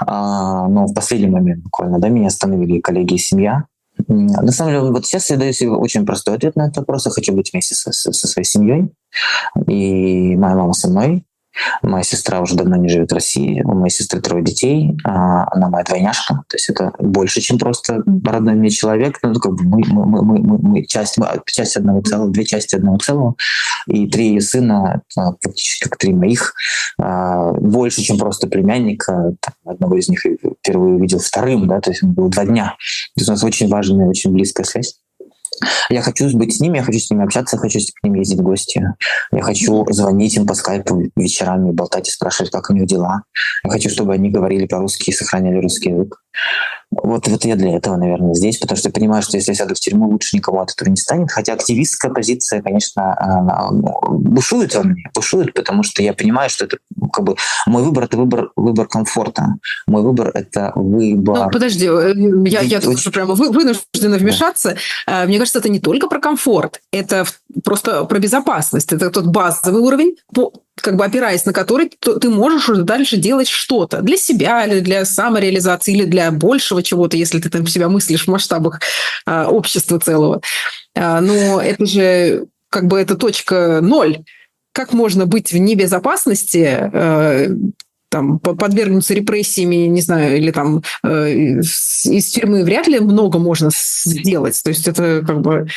А, 0.07 0.69
но 0.69 0.87
в 0.87 0.95
последний 0.95 1.29
момент 1.29 1.65
буквально 1.65 1.99
да, 1.99 2.09
меня 2.09 2.29
остановили 2.29 2.81
коллеги 2.81 3.15
и 3.15 3.19
семья, 3.19 3.65
На 4.09 4.53
самом 4.53 4.73
деле, 4.73 4.91
вот 4.91 5.07
сейчас 5.07 5.31
я 5.31 5.37
даю 5.37 5.53
себе 5.53 5.71
очень 5.71 6.07
простой 6.07 6.37
ответ 6.37 6.57
на 6.57 6.67
этот 6.67 6.79
вопрос. 6.79 7.07
Я 7.07 7.13
хочу 7.13 7.33
быть 7.33 7.53
вместе 7.53 7.75
со, 7.75 7.93
со 7.93 8.27
своей 8.29 8.47
семьей. 8.47 8.93
И 9.67 10.37
моя 10.37 10.55
мама 10.55 10.73
со 10.73 10.89
мной. 10.89 11.25
Моя 11.83 12.05
сестра 12.05 12.40
уже 12.40 12.57
давно 12.57 12.77
не 12.77 12.88
живет 12.88 13.11
в 13.11 13.14
России. 13.14 13.62
У 13.62 13.75
моей 13.75 13.90
сестры 13.90 14.21
трое 14.21 14.45
детей. 14.45 14.97
А 15.05 15.47
она 15.53 15.69
моя 15.69 15.85
двойняшка. 15.85 16.43
То 16.49 16.57
есть 16.57 16.69
это 16.69 16.93
больше, 16.99 17.40
чем 17.40 17.59
просто 17.59 18.03
родной 18.25 18.55
мне 18.55 18.71
человек. 18.71 19.19
Ну, 19.23 19.35
как 19.35 19.55
бы 19.55 19.64
мы, 19.64 19.83
мы, 19.87 20.23
мы, 20.23 20.38
мы, 20.38 20.59
мы 20.59 20.85
часть, 20.85 21.19
мы, 21.19 21.27
часть 21.47 21.77
одного 21.77 22.03
целого, 22.03 22.31
две 22.31 22.45
части 22.45 22.77
одного 22.77 22.99
целого. 22.99 23.35
И 23.87 24.09
три 24.09 24.29
ее 24.29 24.40
сына, 24.40 25.03
это 25.09 25.37
практически 25.40 25.88
как 25.88 25.99
три 25.99 26.12
моих. 26.12 26.55
А, 27.01 27.53
больше, 27.53 28.03
чем 28.03 28.19
просто 28.19 28.47
племянника. 28.47 29.35
Одного 29.64 29.97
из 29.97 30.09
них 30.09 30.25
впервые 30.61 30.97
увидел 30.97 31.19
вторым. 31.19 31.69
Да? 31.69 31.81
То 31.81 31.90
есть 31.90 32.03
он 32.03 32.12
был 32.12 32.29
два 32.29 32.45
дня. 32.45 32.77
То 33.14 33.21
есть 33.21 33.29
у 33.29 33.33
нас 33.33 33.45
очень 33.45 33.69
важная, 33.69 34.09
очень 34.09 34.33
близкая 34.33 34.64
связь. 34.64 34.99
Я 35.90 36.03
хочу 36.03 36.29
быть 36.37 36.57
с 36.57 36.61
ними, 36.61 36.79
я 36.79 36.83
хочу 36.83 36.99
с 36.99 37.11
ними 37.11 37.25
общаться, 37.25 37.57
я 37.57 37.61
хочу 37.61 37.79
к 37.79 38.05
ним 38.05 38.14
ездить 38.14 38.40
в 38.40 38.43
гости. 38.43 38.83
Я 39.33 39.43
хочу 39.43 39.87
звонить 39.90 40.37
им 40.37 40.47
по 40.47 40.55
скайпу 40.55 41.03
вечерами, 41.17 41.73
болтать 41.73 42.09
и 42.09 42.11
спрашивать, 42.11 42.51
как 42.51 42.71
у 42.71 42.75
них 42.75 42.87
дела. 42.87 43.23
Я 43.64 43.71
хочу, 43.71 43.90
чтобы 43.90 44.14
они 44.14 44.31
говорили 44.31 44.67
по-русски 44.67 45.11
и 45.11 45.12
сохраняли 45.12 45.61
русский 45.61 45.90
язык. 45.90 46.24
Вот, 46.90 47.27
вот 47.27 47.44
я 47.44 47.57
для 47.57 47.77
этого, 47.77 47.97
наверное, 47.97 48.35
здесь, 48.35 48.59
потому 48.59 48.77
что 48.79 48.88
я 48.88 48.92
понимаю, 48.92 49.23
что 49.23 49.37
если 49.37 49.53
я 49.53 49.57
сяду 49.57 49.75
в 49.75 49.81
тюрьму, 49.81 50.09
лучше 50.09 50.37
никого 50.37 50.61
от 50.61 50.73
этого 50.73 50.88
не 50.88 50.97
станет. 50.97 51.31
Хотя 51.31 51.55
активистская 51.55 52.12
позиция, 52.12 52.62
конечно, 52.62 53.70
бушует 54.11 54.75
во 54.75 54.83
мне, 54.85 55.11
бушует, 55.14 55.55
потому 55.55 55.83
что 55.83 56.03
я 56.03 56.12
понимаю, 56.12 56.51
что 56.51 56.66
это 56.66 56.79
как 57.12 57.25
бы 57.25 57.37
мой 57.66 57.83
выбор— 57.83 58.05
это 58.05 58.16
выбор, 58.16 58.51
выбор 58.57 58.87
комфорта. 58.87 59.55
Мой 59.87 60.03
выбор— 60.03 60.31
это 60.35 60.73
выбор... 60.75 61.44
Ну, 61.44 61.51
подожди, 61.51 61.87
э, 61.87 62.14
я, 62.47 62.61
я 62.61 62.81
тут 62.81 62.94
уже 62.94 63.11
прямо 63.11 63.35
вынуждена 63.35 64.16
вмешаться. 64.16 64.77
Да. 65.07 65.25
Мне 65.27 65.38
кажется, 65.38 65.59
это 65.59 65.68
не 65.68 65.81
только 65.81 66.09
про 66.09 66.20
комфорт, 66.20 66.81
это 66.92 67.25
просто 67.64 68.05
про 68.05 68.18
безопасность. 68.18 68.92
Это 68.92 69.11
тот 69.11 69.27
базовый 69.27 69.81
уровень, 69.81 70.16
как 70.81 70.97
бы 70.97 71.05
опираясь 71.05 71.45
на 71.45 71.53
который 71.53 71.89
ты 72.01 72.29
можешь 72.29 72.69
уже 72.69 72.83
дальше 72.83 73.17
делать 73.17 73.49
что-то 73.49 74.03
для 74.03 74.17
себя 74.17 74.65
или 74.67 74.81
для 74.81 75.05
самореализации 75.05 75.95
или 75.95 76.05
для 76.05 76.31
большего 76.31 76.83
чего-то, 76.83 77.17
если 77.17 77.41
ты 77.41 77.49
там 77.49 77.67
себя 77.67 77.89
мыслишь 77.89 78.25
в 78.25 78.31
масштабах 78.31 78.81
а, 79.27 79.49
общества 79.49 80.01
целого. 80.01 80.41
А, 80.95 81.21
но 81.21 81.61
это 81.61 81.87
же 81.87 82.47
как 82.71 82.87
бы 82.87 82.99
это 82.99 83.15
точка 83.15 83.81
ноль. 83.81 84.25
Как 84.73 84.93
можно 84.93 85.27
быть 85.27 85.53
в 85.53 85.57
небезопасности, 85.57 86.91
э, 86.93 87.49
там, 88.09 88.41
подвергнуться 88.41 89.15
репрессиями, 89.15 89.87
не 89.87 90.01
знаю, 90.01 90.37
или 90.37 90.51
там 90.51 90.83
э, 91.05 91.33
из 91.33 92.31
тюрьмы 92.33 92.65
вряд 92.65 92.89
ли 92.89 92.99
много 92.99 93.39
можно 93.39 93.71
сделать. 93.73 94.61
То 94.65 94.71
есть 94.71 94.89
это 94.89 95.23
как 95.25 95.41
бы 95.41 95.69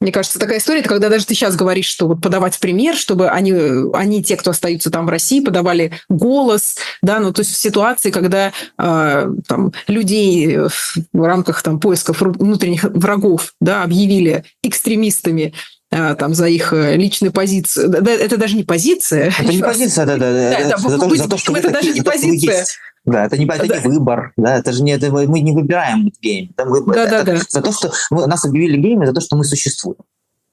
мне 0.00 0.12
кажется, 0.12 0.38
такая 0.38 0.58
история, 0.58 0.80
это 0.80 0.90
когда 0.90 1.08
даже 1.08 1.24
ты 1.24 1.34
сейчас 1.34 1.56
говоришь, 1.56 1.86
что 1.86 2.06
вот 2.06 2.20
подавать 2.20 2.58
пример, 2.58 2.94
чтобы 2.94 3.28
они, 3.28 3.54
они, 3.94 4.22
те, 4.22 4.36
кто 4.36 4.50
остаются 4.50 4.90
там 4.90 5.06
в 5.06 5.08
России, 5.08 5.40
подавали 5.40 5.92
голос, 6.10 6.76
да, 7.02 7.18
ну 7.18 7.32
то 7.32 7.40
есть 7.40 7.52
в 7.52 7.56
ситуации, 7.56 8.10
когда 8.10 8.52
э, 8.78 9.30
там 9.48 9.72
людей 9.86 10.58
в 10.58 11.22
рамках 11.22 11.62
там 11.62 11.80
поисков 11.80 12.20
внутренних 12.20 12.84
врагов, 12.84 13.54
да, 13.60 13.82
объявили 13.84 14.44
экстремистами, 14.62 15.54
а, 15.90 16.14
там 16.14 16.34
за 16.34 16.48
их 16.48 16.72
э, 16.72 16.96
личные 16.96 17.30
позиции. 17.30 17.86
Да, 17.86 18.10
это 18.10 18.36
даже 18.36 18.56
не 18.56 18.64
позиция. 18.64 19.32
Это 19.38 19.52
не 19.52 19.62
позиция, 19.62 20.04
да, 20.04 20.16
да. 20.16 20.32
да, 20.32 20.58
это, 20.58 20.78
за, 20.78 20.98
то, 20.98 21.14
за 21.14 21.28
то, 21.28 21.38
что 21.38 21.56
это 21.56 21.70
даже 21.70 21.92
не 21.92 22.02
позиция. 22.02 22.66
Да, 23.06 23.24
это 23.24 23.38
не, 23.38 23.46
это 23.46 23.66
да. 23.66 23.80
не 23.80 23.88
выбор, 23.88 24.32
да, 24.36 24.56
это 24.56 24.72
же 24.72 24.82
не, 24.82 24.92
это, 24.92 25.10
мы 25.10 25.40
не 25.40 25.52
выбираем. 25.52 26.10
Это, 26.22 26.68
выбор, 26.68 26.94
да, 26.94 27.02
это, 27.04 27.10
да, 27.10 27.32
это 27.32 27.32
да. 27.32 27.46
за 27.48 27.62
то, 27.62 27.72
что 27.72 27.92
мы, 28.10 28.26
нас 28.26 28.44
объявили 28.44 28.76
геями, 28.76 29.06
за 29.06 29.12
то, 29.12 29.20
что 29.20 29.36
мы 29.36 29.44
существуем. 29.44 29.98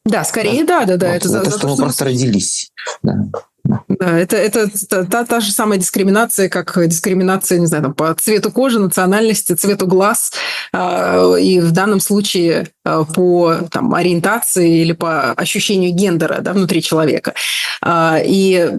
Да, 0.05 0.23
скорее, 0.23 0.63
да, 0.65 0.85
да, 0.85 0.97
да. 0.97 1.07
Вот, 1.07 1.15
это 1.15 1.29
за, 1.29 1.39
за 1.39 1.43
то, 1.45 1.49
что, 1.49 1.59
что 1.59 1.67
мы 1.69 1.77
просто 1.77 2.05
родились. 2.05 2.71
Да. 3.01 3.25
Да, 3.63 4.19
это, 4.19 4.35
это 4.35 4.67
та, 5.05 5.23
та 5.23 5.39
же 5.39 5.53
самая 5.53 5.79
дискриминация, 5.79 6.49
как 6.49 6.77
дискриминация, 6.87 7.59
не 7.59 7.65
знаю, 7.67 7.83
там, 7.83 7.93
по 7.93 8.13
цвету 8.13 8.51
кожи, 8.51 8.77
национальности, 8.77 9.53
цвету 9.53 9.87
глаз, 9.87 10.33
э, 10.73 11.35
и 11.39 11.61
в 11.61 11.71
данном 11.71 12.01
случае 12.01 12.67
э, 12.83 13.03
по 13.15 13.55
там, 13.71 13.93
ориентации 13.93 14.81
или 14.81 14.91
по 14.91 15.31
ощущению 15.31 15.93
гендера 15.93 16.41
да, 16.41 16.51
внутри 16.51 16.81
человека. 16.81 17.33
Э, 17.81 18.17
и 18.25 18.69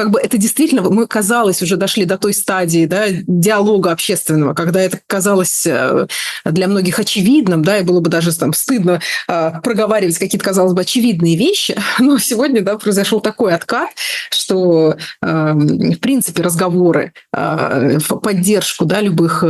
как 0.00 0.10
бы 0.12 0.18
это 0.18 0.38
действительно, 0.38 0.80
мы, 0.80 1.06
казалось, 1.06 1.60
уже 1.60 1.76
дошли 1.76 2.06
до 2.06 2.16
той 2.16 2.32
стадии 2.32 2.86
да, 2.86 3.08
диалога 3.10 3.92
общественного, 3.92 4.54
когда 4.54 4.80
это 4.80 4.98
казалось 5.06 5.66
э, 5.66 6.06
для 6.46 6.68
многих 6.68 6.98
очевидным, 6.98 7.62
да, 7.62 7.76
и 7.76 7.82
было 7.82 8.00
бы 8.00 8.08
даже 8.08 8.34
там 8.34 8.54
стыдно 8.54 9.02
э, 9.28 9.52
проговаривать 9.62 10.16
какие-то, 10.16 10.42
казалось 10.42 10.72
бы, 10.72 10.80
очевидные 10.80 11.36
вещи, 11.36 11.76
но 11.98 12.18
сегодня, 12.18 12.62
да, 12.62 12.78
произошел 12.78 13.20
такой 13.20 13.52
откат, 13.52 13.90
что, 14.30 14.96
э, 15.20 15.52
в 15.52 15.98
принципе, 15.98 16.42
разговоры 16.42 17.12
э, 17.34 17.98
в 17.98 18.16
поддержку, 18.20 18.86
да, 18.86 19.02
любых 19.02 19.44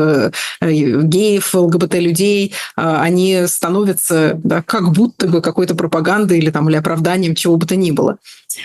геев, 0.60 1.54
ЛГБТ-людей, 1.54 2.54
они 2.74 3.44
становятся, 3.46 4.32
да, 4.42 4.62
как 4.62 4.90
будто 4.90 5.28
бы 5.28 5.42
какой-то 5.42 5.76
пропагандой 5.76 6.38
или 6.38 6.50
там, 6.50 6.68
или 6.68 6.76
оправданием 6.76 7.36
чего 7.36 7.56
бы 7.56 7.66
то 7.66 7.76
ни 7.76 7.92
было. 7.92 8.16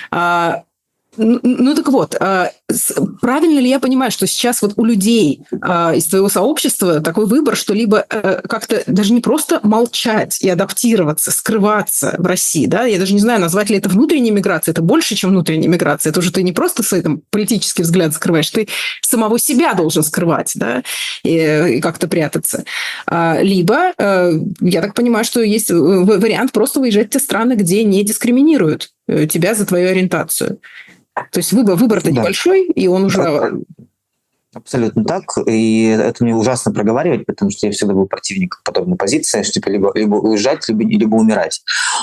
А, 0.10 0.64
ну 1.18 1.76
так 1.76 1.88
вот, 1.90 2.16
а, 2.20 2.52
правильно 3.22 3.60
ли 3.60 3.70
я 3.70 3.80
понимаю, 3.80 4.12
что 4.12 4.28
сейчас 4.28 4.62
вот 4.62 4.74
у 4.76 4.84
людей 4.84 5.42
а, 5.62 5.94
из 5.94 6.06
твоего 6.06 6.30
сообщества 6.30 7.00
такой 7.00 7.26
выбор, 7.26 7.56
что 7.56 7.74
либо 7.74 8.06
э, 8.10 8.42
как-то 8.48 8.84
даже 8.88 9.14
не 9.14 9.22
просто 9.22 9.60
молчать 9.64 10.42
и 10.42 10.50
адаптироваться, 10.50 11.32
скрываться 11.32 12.16
в 12.18 12.26
России, 12.26 12.66
да, 12.66 12.86
я 12.86 13.00
даже 13.00 13.14
не 13.14 13.20
знаю, 13.20 13.40
назвать 13.42 13.70
ли 13.70 13.78
это 13.78 13.90
внутренней 13.90 14.32
миграцией, 14.32 14.74
это 14.74 14.82
больше, 14.82 15.16
чем 15.16 15.32
внутренняя 15.32 15.70
миграция, 15.70 16.12
это 16.12 16.20
уже 16.20 16.32
ты 16.32 16.44
не 16.44 16.52
просто 16.52 16.84
свой 16.84 17.02
там, 17.02 17.22
политический 17.30 17.84
взгляд 17.84 18.14
скрываешь, 18.14 18.50
ты 18.50 18.68
самого 19.02 19.40
себя 19.40 19.74
должен 19.74 20.04
скрывать, 20.04 20.52
да, 20.56 20.84
и, 21.24 21.80
как-то 21.82 22.08
прятаться. 22.08 22.66
А, 23.06 23.40
либо, 23.42 23.94
э, 23.98 24.34
я 24.62 24.82
так 24.82 24.94
понимаю, 24.94 25.26
что 25.26 25.42
есть 25.42 25.70
вариант 25.72 26.52
просто 26.52 26.80
выезжать 26.80 27.08
в 27.08 27.12
те 27.12 27.20
страны, 27.20 27.54
где 27.54 27.84
не 27.84 28.04
дискриминируют 28.04 28.90
э, 29.08 29.28
тебя 29.28 29.56
за 29.56 29.66
твою 29.66 29.90
ориентацию. 29.90 30.60
То 31.16 31.38
есть 31.40 31.54
выбор, 31.54 31.76
выбор-то 31.76 32.12
да. 32.12 32.22
небольшой, 32.22 32.66
и 32.68 32.88
он 32.88 33.06
уже 33.06 33.62
Абсолютно 34.56 35.04
так. 35.04 35.24
И 35.48 35.88
это 35.88 36.24
мне 36.24 36.34
ужасно 36.34 36.72
проговаривать, 36.72 37.26
потому 37.26 37.52
что 37.52 37.68
я 37.68 37.74
всегда 37.74 37.94
был 37.94 38.06
противником 38.06 38.62
подобной 38.64 38.96
позиции, 38.96 39.44
что 39.44 39.52
типа 39.52 39.68
либо, 39.68 39.92
либо 39.94 40.16
уезжать, 40.16 40.66
либо, 40.70 40.84
либо 40.84 41.16
умирать. 41.16 41.62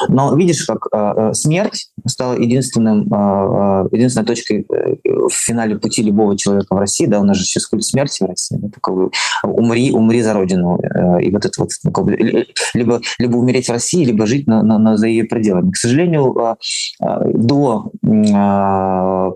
Но 0.08 0.36
видишь, 0.36 0.66
как 0.66 0.86
э, 0.92 1.32
смерть 1.32 1.88
стала 2.06 2.34
единственным, 2.34 3.08
э, 3.10 3.88
единственной 3.92 4.26
точкой 4.26 4.66
в 4.68 5.32
финале 5.32 5.78
пути 5.78 6.02
любого 6.02 6.36
человека 6.36 6.74
в 6.74 6.78
России. 6.78 7.06
Да, 7.06 7.20
у 7.20 7.24
нас 7.24 7.38
же 7.38 7.44
сейчас 7.44 7.66
культ 7.66 7.84
смерти 7.84 8.22
в 8.22 8.26
России. 8.26 8.58
Да, 8.60 8.68
такой, 8.68 9.08
умри, 9.44 9.90
умри 9.90 10.20
за 10.20 10.34
родину. 10.34 10.78
И 11.22 11.30
вот 11.30 11.46
это 11.46 11.58
вот 11.58 11.70
либо, 12.74 13.00
либо 13.18 13.36
умереть 13.36 13.68
в 13.68 13.72
России, 13.72 14.04
либо 14.04 14.26
жить 14.26 14.46
на, 14.46 14.62
на, 14.62 14.78
на, 14.78 14.98
за 14.98 15.06
ее 15.06 15.24
пределами. 15.24 15.70
К 15.70 15.76
сожалению, 15.76 16.58
до 17.00 17.92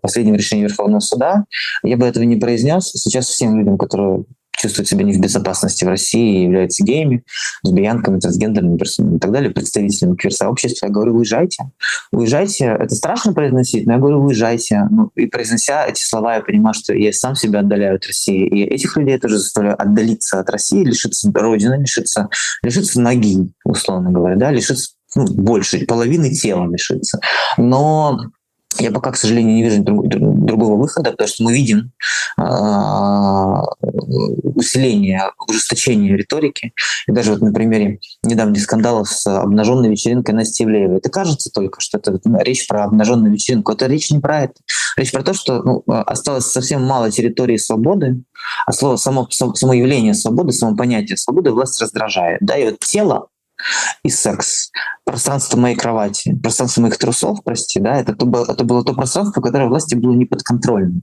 последнего 0.02 0.34
решения 0.34 0.64
Верховного 0.64 1.00
суда 1.00 1.44
я 1.82 1.96
бы 1.96 2.04
этого 2.04 2.24
не 2.24 2.36
произнес 2.36 2.92
сейчас 3.10 3.26
всем 3.26 3.58
людям, 3.58 3.78
которые 3.78 4.24
чувствуют 4.56 4.88
себя 4.88 5.04
не 5.04 5.12
в 5.12 5.20
безопасности 5.20 5.84
в 5.84 5.88
России, 5.88 6.44
являются 6.44 6.82
геями, 6.82 7.22
лесбиянками, 7.62 8.18
трансгендерными 8.18 8.78
персонами 8.78 9.16
и 9.16 9.18
так 9.18 9.30
далее, 9.30 9.50
представителями 9.50 10.16
квир-сообщества, 10.16 10.86
я 10.86 10.92
говорю, 10.92 11.14
уезжайте. 11.14 11.70
Уезжайте. 12.12 12.64
Это 12.64 12.94
страшно 12.94 13.32
произносить, 13.32 13.86
но 13.86 13.94
я 13.94 13.98
говорю, 13.98 14.24
уезжайте. 14.24 14.88
Ну, 14.90 15.10
и 15.14 15.26
произнося 15.26 15.84
эти 15.86 16.02
слова, 16.02 16.36
я 16.36 16.40
понимаю, 16.40 16.74
что 16.74 16.94
я 16.94 17.12
сам 17.12 17.34
себя 17.34 17.60
отдаляю 17.60 17.96
от 17.96 18.06
России. 18.06 18.46
И 18.46 18.62
этих 18.64 18.96
людей 18.96 19.18
тоже 19.18 19.38
заставляю 19.38 19.80
отдалиться 19.80 20.40
от 20.40 20.50
России, 20.50 20.84
лишиться 20.84 21.30
родины, 21.34 21.80
лишиться, 21.80 22.28
лишиться 22.62 23.00
ноги, 23.00 23.52
условно 23.64 24.10
говоря, 24.10 24.36
да, 24.36 24.50
лишиться 24.50 24.96
ну, 25.14 25.24
больше, 25.24 25.84
половины 25.86 26.30
тела 26.30 26.70
лишиться. 26.70 27.20
Но 27.56 28.18
я 28.80 28.90
пока, 28.90 29.12
к 29.12 29.16
сожалению, 29.16 29.54
не 29.54 29.62
вижу 29.62 29.82
друг, 29.82 30.06
другого 30.08 30.76
выхода, 30.80 31.10
потому 31.10 31.28
что 31.28 31.44
мы 31.44 31.52
видим 31.52 31.92
э, 32.38 32.42
усиление, 34.54 35.30
ужесточение 35.48 36.16
риторики. 36.16 36.72
И 37.06 37.12
даже 37.12 37.32
вот 37.32 37.42
на 37.42 37.52
примере 37.52 38.00
недавних 38.22 38.62
скандалов 38.62 39.08
с 39.08 39.26
обнаженной 39.26 39.90
вечеринкой 39.90 40.34
Насти 40.34 40.64
Ивлеевой. 40.64 40.98
Это 40.98 41.10
кажется 41.10 41.50
только, 41.50 41.80
что 41.80 41.98
это 41.98 42.18
ну, 42.24 42.40
речь 42.40 42.66
про 42.66 42.84
обнаженную 42.84 43.32
вечеринку. 43.32 43.72
Это 43.72 43.86
речь 43.86 44.10
не 44.10 44.20
про 44.20 44.44
это. 44.44 44.54
Речь 44.96 45.12
про 45.12 45.22
то, 45.22 45.34
что 45.34 45.62
ну, 45.62 45.82
осталось 45.86 46.46
совсем 46.46 46.84
мало 46.84 47.10
территории 47.10 47.56
свободы, 47.56 48.22
а 48.66 48.72
слово 48.72 48.96
само, 48.96 49.28
само 49.30 49.72
явление 49.72 50.14
свободы, 50.14 50.52
само 50.52 50.76
понятие 50.76 51.16
свободы 51.16 51.50
власть 51.50 51.80
раздражает. 51.80 52.38
Да, 52.40 52.56
и 52.56 52.64
вот 52.64 52.80
тело 52.80 53.28
и 54.02 54.10
секс. 54.10 54.70
Пространство 55.04 55.58
моей 55.58 55.76
кровати, 55.76 56.36
пространство 56.42 56.82
моих 56.82 56.98
трусов, 56.98 57.42
прости, 57.44 57.80
да, 57.80 57.96
это, 57.96 58.14
то, 58.14 58.26
это 58.48 58.64
было 58.64 58.84
то 58.84 58.94
пространство, 58.94 59.40
которое 59.40 59.68
власти 59.68 59.94
было 59.94 60.12
не 60.12 60.24
подконтрольным. 60.24 61.02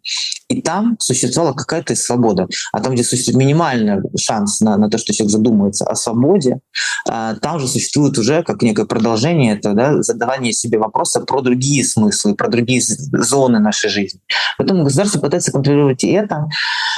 И 0.49 0.61
там 0.61 0.97
существовала 0.99 1.53
какая-то 1.53 1.95
свобода. 1.95 2.47
А 2.71 2.81
там, 2.81 2.93
где 2.93 3.03
существует 3.03 3.37
минимальный 3.37 4.01
шанс 4.17 4.59
на, 4.61 4.77
на 4.77 4.89
то, 4.89 4.97
что 4.97 5.13
человек 5.13 5.31
задумается 5.31 5.85
о 5.85 5.95
свободе, 5.95 6.59
а, 7.07 7.35
там 7.35 7.59
же 7.59 7.67
существует 7.67 8.17
уже 8.17 8.43
как 8.43 8.61
некое 8.61 8.85
продолжение 8.85 9.55
это, 9.55 9.73
да, 9.73 10.01
задавание 10.01 10.53
себе 10.53 10.77
вопроса 10.79 11.21
про 11.21 11.41
другие 11.41 11.85
смыслы, 11.85 12.35
про 12.35 12.49
другие 12.49 12.81
зоны 12.81 13.59
нашей 13.59 13.89
жизни. 13.89 14.19
Поэтому 14.57 14.83
государство 14.83 15.19
пытается 15.19 15.51
контролировать 15.51 16.03
и 16.03 16.11
это, 16.11 16.47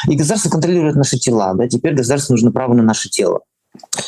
и 0.10 0.16
государство 0.16 0.50
контролирует 0.50 0.96
наши 0.96 1.18
тела. 1.18 1.54
Да? 1.54 1.68
Теперь 1.68 1.96
государству 1.96 2.34
нужно 2.34 2.52
право 2.52 2.74
на 2.74 2.84
наше 2.84 3.10
тело 3.10 3.42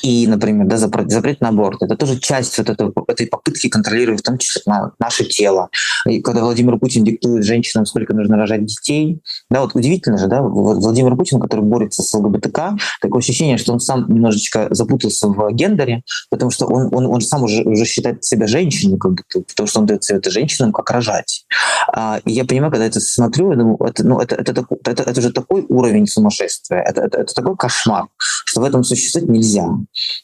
и, 0.04 0.28
например, 0.28 0.68
да, 0.68 0.78
запрет, 0.78 1.12
запрет 1.12 1.42
на 1.42 1.50
аборт, 1.50 1.82
это 1.82 1.96
тоже 1.96 2.20
часть 2.20 2.58
вот 2.58 2.70
этого, 2.70 2.94
этой 3.08 3.28
попытки 3.28 3.68
контролировать 3.68 4.22
в 4.22 4.24
том 4.24 4.38
числе 4.38 4.62
на, 4.66 4.92
наше 5.00 5.26
тело. 5.26 5.70
И 6.08 6.22
когда 6.22 6.42
Владимир 6.44 6.78
Путин 6.78 7.04
диктует 7.04 7.44
женщинам, 7.44 7.86
сколько 7.86 8.14
нужно 8.14 8.38
рожать 8.38 8.66
детей, 8.66 9.22
да, 9.50 9.62
вот 9.62 9.76
удивительно 9.76 10.18
же, 10.18 10.28
да, 10.28 10.42
Владимир 10.42 11.16
Путин, 11.16 11.40
который 11.40 11.62
борется 11.62 12.04
с 12.04 12.14
ЛГБТК, 12.14 12.78
такое 13.02 13.20
ощущение, 13.20 13.58
что 13.58 13.74
он 13.74 13.80
сам 13.80 14.08
немножечко 14.08 14.68
запутался 14.72 15.28
в 15.28 15.52
гендере, 15.52 16.04
потому 16.30 16.52
что 16.52 16.68
он, 16.68 16.94
он, 16.94 17.06
он 17.08 17.22
сам 17.22 17.44
уже, 17.44 17.64
уже 17.64 17.86
считает 17.86 18.24
себя 18.24 18.48
женщиной, 18.48 18.98
как 18.98 19.12
будто, 19.12 19.42
потому 19.42 19.68
что 19.68 19.80
он 19.80 19.86
дает 19.86 20.04
советы 20.04 20.30
женщинам, 20.30 20.72
как 20.72 20.90
рожать. 20.92 21.46
А, 21.94 22.20
и 22.26 22.32
я 22.32 22.46
понимаю, 22.46 22.72
когда 22.72 22.86
это 22.86 23.00
смотрю, 23.00 23.52
я 23.52 23.58
думаю, 23.58 23.78
это, 23.80 24.06
ну, 24.06 24.20
это, 24.20 24.36
это, 24.36 24.52
это, 24.52 24.66
это, 24.86 25.04
это 25.04 25.22
же 25.22 25.32
такой 25.32 25.66
уровень 25.68 26.08
сумасшествия, 26.08 26.80
это, 26.82 27.02
это, 27.02 27.20
это 27.20 27.34
такой 27.34 27.56
кошмар, 27.58 28.06
что 28.46 28.62
в 28.62 28.64
этом 28.64 28.84
существовать 28.84 29.30
нельзя 29.30 29.57
нельзя. 29.58 29.78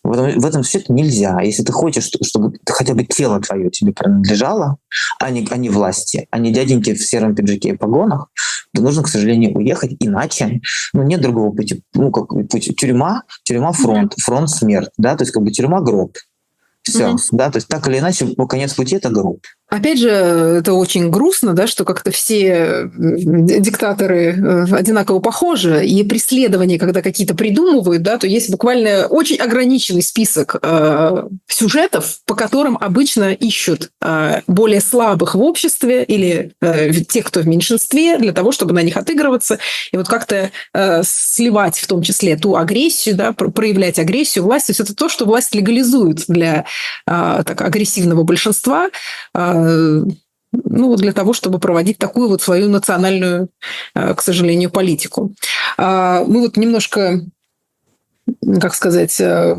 В 0.03 0.11
этом, 0.11 0.39
в 0.39 0.45
этом 0.45 0.63
свете 0.63 0.85
нельзя. 0.89 1.41
Если 1.41 1.63
ты 1.63 1.71
хочешь, 1.71 2.09
чтобы 2.21 2.53
хотя 2.67 2.93
бы 2.93 3.03
тело 3.03 3.39
твое 3.41 3.69
тебе 3.69 3.93
принадлежало, 3.93 4.77
а 5.19 5.29
не, 5.29 5.47
а 5.49 5.57
не 5.57 5.69
власти, 5.69 6.27
а 6.31 6.39
не 6.39 6.51
дяденьки 6.51 6.93
в 6.93 7.03
сером 7.03 7.35
пиджаке 7.35 7.69
и 7.69 7.77
погонах, 7.77 8.29
то 8.73 8.81
нужно, 8.81 9.03
к 9.03 9.07
сожалению, 9.07 9.55
уехать. 9.55 9.95
Иначе 9.99 10.61
ну, 10.93 11.03
нет 11.03 11.21
другого 11.21 11.51
пути. 11.51 11.83
Ну, 11.93 12.11
как 12.11 12.29
путь. 12.29 12.75
Тюрьма, 12.77 13.23
тюрьма 13.43 13.71
фронт, 13.71 14.13
фронт 14.19 14.49
смерть. 14.49 14.89
Да? 14.97 15.15
То 15.15 15.23
есть 15.23 15.31
как 15.31 15.43
бы 15.43 15.51
тюрьма 15.51 15.81
гроб. 15.81 16.17
Все, 16.83 17.11
mm-hmm. 17.11 17.29
да, 17.31 17.49
то 17.49 17.57
есть 17.57 17.69
так 17.69 17.87
или 17.87 17.99
иначе, 17.99 18.27
конец 18.49 18.73
пути 18.73 18.97
это 18.97 19.09
гроб. 19.09 19.39
Опять 19.69 19.97
же, 19.97 20.09
это 20.09 20.73
очень 20.73 21.09
грустно, 21.09 21.53
да, 21.53 21.65
что 21.65 21.83
как-то 21.83 22.11
все 22.11 22.91
диктаторы 22.95 24.35
э, 24.35 24.65
одинаково 24.75 25.19
похожи, 25.19 25.83
и 25.83 26.03
преследования, 26.03 26.77
когда 26.77 27.01
какие-то 27.01 27.33
придумывают, 27.33 28.03
да, 28.03 28.19
то 28.19 28.27
есть 28.27 28.51
буквально 28.51 29.07
очень 29.07 29.37
ограниченный 29.37 30.03
список 30.03 30.57
э, 30.61 31.23
сюжетов, 31.47 32.19
по 32.27 32.35
которым 32.35 32.77
обычно 32.79 33.33
ищут 33.33 33.89
э, 34.01 34.41
более 34.45 34.79
слабых 34.79 35.33
в 35.33 35.41
обществе 35.41 36.03
или 36.03 36.51
э, 36.61 36.91
тех, 36.91 37.25
кто 37.25 37.39
в 37.39 37.47
меньшинстве, 37.47 38.19
для 38.19 38.31
того, 38.31 38.51
чтобы 38.51 38.73
на 38.73 38.83
них 38.83 38.95
отыгрываться, 38.95 39.57
и 39.91 39.97
вот 39.97 40.07
как-то 40.07 40.51
э, 40.75 41.01
сливать 41.03 41.79
в 41.79 41.87
том 41.87 42.03
числе 42.03 42.35
ту 42.35 42.55
агрессию, 42.57 43.15
да, 43.15 43.33
проявлять 43.33 43.97
агрессию 43.97 44.43
власти. 44.43 44.67
То 44.67 44.71
есть 44.71 44.79
это 44.81 44.95
то, 44.95 45.09
что 45.09 45.25
власть 45.25 45.55
легализует 45.55 46.25
для 46.27 46.65
э, 47.07 47.43
так, 47.43 47.59
агрессивного 47.61 48.21
большинства, 48.23 48.89
э, 49.33 49.62
ну, 50.53 50.95
для 50.95 51.13
того, 51.13 51.33
чтобы 51.33 51.59
проводить 51.59 51.97
такую 51.97 52.29
вот 52.29 52.41
свою 52.41 52.69
национальную, 52.69 53.49
э, 53.95 54.13
к 54.13 54.21
сожалению, 54.21 54.69
политику. 54.69 55.33
А, 55.77 56.23
мы 56.25 56.41
вот 56.41 56.57
немножко 56.57 57.21
как 58.59 58.73
сказать, 58.73 59.19
э, 59.19 59.55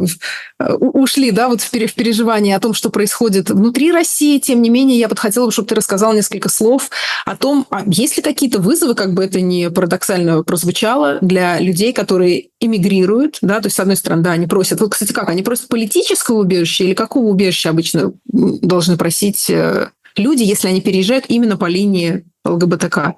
ушли, 0.59 1.31
да, 1.31 1.49
вот 1.49 1.61
в 1.61 1.71
переживание 1.71 2.57
о 2.57 2.61
том, 2.61 2.75
что 2.75 2.91
происходит 2.91 3.51
внутри 3.51 3.93
России. 3.93 4.39
Тем 4.39 4.63
не 4.63 4.71
менее, 4.71 4.99
я 4.99 5.09
бы 5.09 5.17
хотела, 5.17 5.51
чтобы 5.51 5.69
ты 5.69 5.75
рассказал 5.75 6.13
несколько 6.13 6.49
слов 6.49 6.91
о 7.25 7.37
том, 7.37 7.67
а 7.71 7.83
есть 7.87 8.17
ли 8.17 8.23
какие-то 8.23 8.61
вызовы, 8.61 8.95
как 8.95 9.15
бы 9.15 9.25
это 9.25 9.41
ни 9.41 9.69
парадоксально 9.69 10.43
прозвучало, 10.43 11.19
для 11.21 11.59
людей, 11.61 11.93
которые 11.93 12.49
эмигрируют, 12.61 13.39
да, 13.43 13.61
то 13.61 13.67
есть, 13.67 13.77
с 13.77 13.81
одной 13.81 13.97
стороны, 13.97 14.23
да, 14.23 14.33
они 14.33 14.47
просят, 14.47 14.81
вот, 14.81 14.93
кстати, 14.93 15.13
как, 15.13 15.29
они 15.29 15.43
просят 15.43 15.69
политического 15.69 16.41
убежища 16.41 16.85
или 16.85 16.95
какого 16.95 17.27
убежища 17.27 17.71
обычно 17.71 18.13
должны 18.25 18.97
просить 18.97 19.49
э, 19.51 19.91
люди, 20.17 20.43
если 20.43 20.69
они 20.69 20.81
переезжают 20.81 21.27
именно 21.29 21.57
по 21.57 21.67
линии 21.67 22.25
ЛГБТК? 22.45 23.17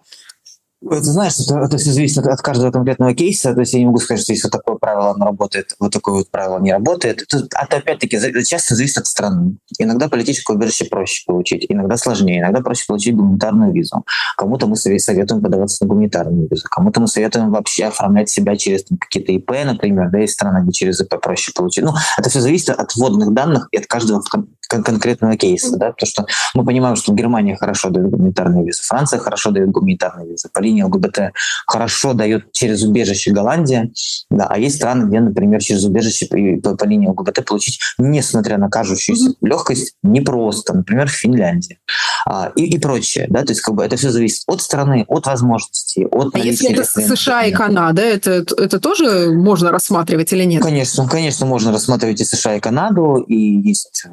Ты 0.88 1.02
знаешь, 1.02 1.34
это, 1.38 1.58
это 1.58 1.76
все 1.78 1.92
зависит 1.92 2.18
от, 2.18 2.26
от 2.26 2.40
каждого 2.40 2.70
конкретного 2.70 3.14
кейса. 3.14 3.54
То 3.54 3.60
есть 3.60 3.72
я 3.72 3.80
не 3.80 3.86
могу 3.86 3.98
сказать, 3.98 4.22
что 4.22 4.32
если 4.32 4.46
вот 4.46 4.52
такое 4.52 4.76
правило 4.76 5.10
оно 5.10 5.26
работает, 5.26 5.74
вот 5.78 5.92
такое 5.92 6.16
вот 6.16 6.30
правило 6.30 6.58
не 6.58 6.72
работает. 6.72 7.22
Это, 7.22 7.38
это 7.38 7.76
опять-таки 7.76 8.18
часто 8.44 8.74
зависит 8.74 8.98
от 8.98 9.06
страны. 9.06 9.56
Иногда 9.78 10.08
политическое 10.08 10.54
убежище 10.54 10.86
проще 10.86 11.24
получить, 11.26 11.66
иногда 11.68 11.96
сложнее, 11.96 12.40
иногда 12.40 12.60
проще 12.60 12.84
получить 12.86 13.16
гуманитарную 13.16 13.72
визу. 13.72 14.04
Кому-то 14.36 14.66
мы 14.66 14.76
советуем 14.76 15.42
подаваться 15.42 15.84
на 15.84 15.88
гуманитарную 15.88 16.48
визу, 16.50 16.66
кому-то 16.70 17.00
мы 17.00 17.08
советуем 17.08 17.50
вообще 17.50 17.86
оформлять 17.86 18.28
себя 18.28 18.56
через 18.56 18.84
там, 18.84 18.98
какие-то 18.98 19.32
ИП, 19.32 19.50
например, 19.64 20.10
да, 20.10 20.22
из 20.22 20.32
страны, 20.32 20.62
где 20.62 20.72
через 20.72 21.00
ИП 21.00 21.20
проще 21.20 21.52
получить. 21.54 21.84
Ну, 21.84 21.92
это 22.18 22.30
все 22.30 22.40
зависит 22.40 22.70
от 22.70 22.94
вводных 22.94 23.32
данных 23.32 23.68
и 23.72 23.78
от 23.78 23.86
каждого 23.86 24.20
кон- 24.68 24.82
конкретного 24.82 25.36
кейса, 25.36 25.76
да, 25.76 25.92
потому 25.92 26.08
что 26.08 26.26
мы 26.54 26.64
понимаем, 26.64 26.96
что 26.96 27.12
Германия 27.12 27.56
хорошо 27.56 27.90
дает 27.90 28.10
гуманитарную 28.10 28.64
визу, 28.64 28.82
Франция 28.82 29.18
хорошо 29.18 29.50
дает 29.50 29.70
гуманитарную 29.70 30.30
визу, 30.30 30.48
по 30.52 30.60
линии 30.60 30.82
ЛГБТ 30.82 31.32
хорошо 31.66 32.12
дает 32.14 32.52
через 32.52 32.82
убежище 32.82 33.32
Голландия, 33.32 33.90
да, 34.30 34.46
а 34.48 34.58
есть 34.58 34.76
страны, 34.76 35.08
где, 35.08 35.20
например, 35.20 35.62
через 35.62 35.84
убежище 35.84 36.26
по, 36.26 36.76
по 36.76 36.84
линии 36.84 37.08
ЛГБТ 37.08 37.44
получить, 37.44 37.80
несмотря 37.98 38.58
на 38.58 38.68
кажущуюся 38.68 39.30
mm-hmm. 39.30 39.48
легкость, 39.48 39.94
непросто, 40.02 40.74
например, 40.74 41.08
в 41.08 41.12
Финляндии 41.12 41.78
а, 42.26 42.52
и, 42.56 42.64
и 42.64 42.78
прочее, 42.78 43.26
да, 43.28 43.42
то 43.42 43.52
есть 43.52 43.60
как 43.60 43.74
бы 43.74 43.84
это 43.84 43.96
все 43.96 44.10
зависит 44.10 44.42
от 44.46 44.62
страны, 44.62 45.04
от 45.08 45.26
возможностей, 45.26 46.06
от 46.06 46.34
а 46.34 46.38
если 46.38 46.72
это 46.72 46.84
США 46.84 47.44
и 47.44 47.52
Канада, 47.52 48.02
это, 48.02 48.44
это 48.56 48.80
тоже 48.80 49.30
можно 49.32 49.70
рассматривать 49.70 50.32
или 50.32 50.44
нет? 50.44 50.62
Конечно, 50.62 51.08
конечно, 51.08 51.46
можно 51.46 51.72
рассматривать 51.72 52.20
и 52.20 52.24
США, 52.24 52.56
и 52.56 52.60
Канаду, 52.60 53.24
и 53.26 53.36
есть 53.36 54.06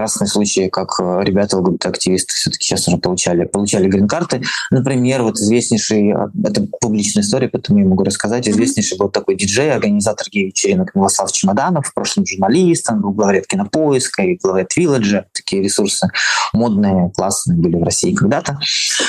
прекрасные 0.00 0.28
случаи, 0.28 0.68
как 0.68 0.98
э, 0.98 1.20
ребята 1.24 1.58
ЛГБТ-активисты 1.58 2.32
все-таки 2.32 2.64
сейчас 2.64 2.88
уже 2.88 2.96
получали, 2.96 3.44
получали 3.44 3.86
грин-карты. 3.86 4.42
Например, 4.70 5.22
вот 5.22 5.36
известнейший, 5.36 6.12
а, 6.12 6.30
это 6.42 6.66
публичная 6.80 7.22
история, 7.22 7.48
поэтому 7.48 7.80
я 7.80 7.84
могу 7.84 8.02
рассказать, 8.02 8.48
известнейший 8.48 8.96
был 8.96 9.10
такой 9.10 9.36
диджей, 9.36 9.70
организатор 9.70 10.26
гей-вечеринок 10.30 10.94
Милослав 10.94 11.30
Чемоданов, 11.32 11.88
в 11.88 11.92
прошлом 11.92 12.24
журналист, 12.24 12.90
он 12.90 13.02
был 13.02 13.10
главред 13.10 13.46
кинопоиска 13.46 14.22
и 14.22 14.38
главред 14.42 14.74
Вилладжа, 14.74 15.26
такие 15.34 15.62
ресурсы 15.62 16.08
модные, 16.54 17.12
классные 17.14 17.58
были 17.58 17.76
в 17.76 17.82
России 17.82 18.14
когда-то. 18.14 18.58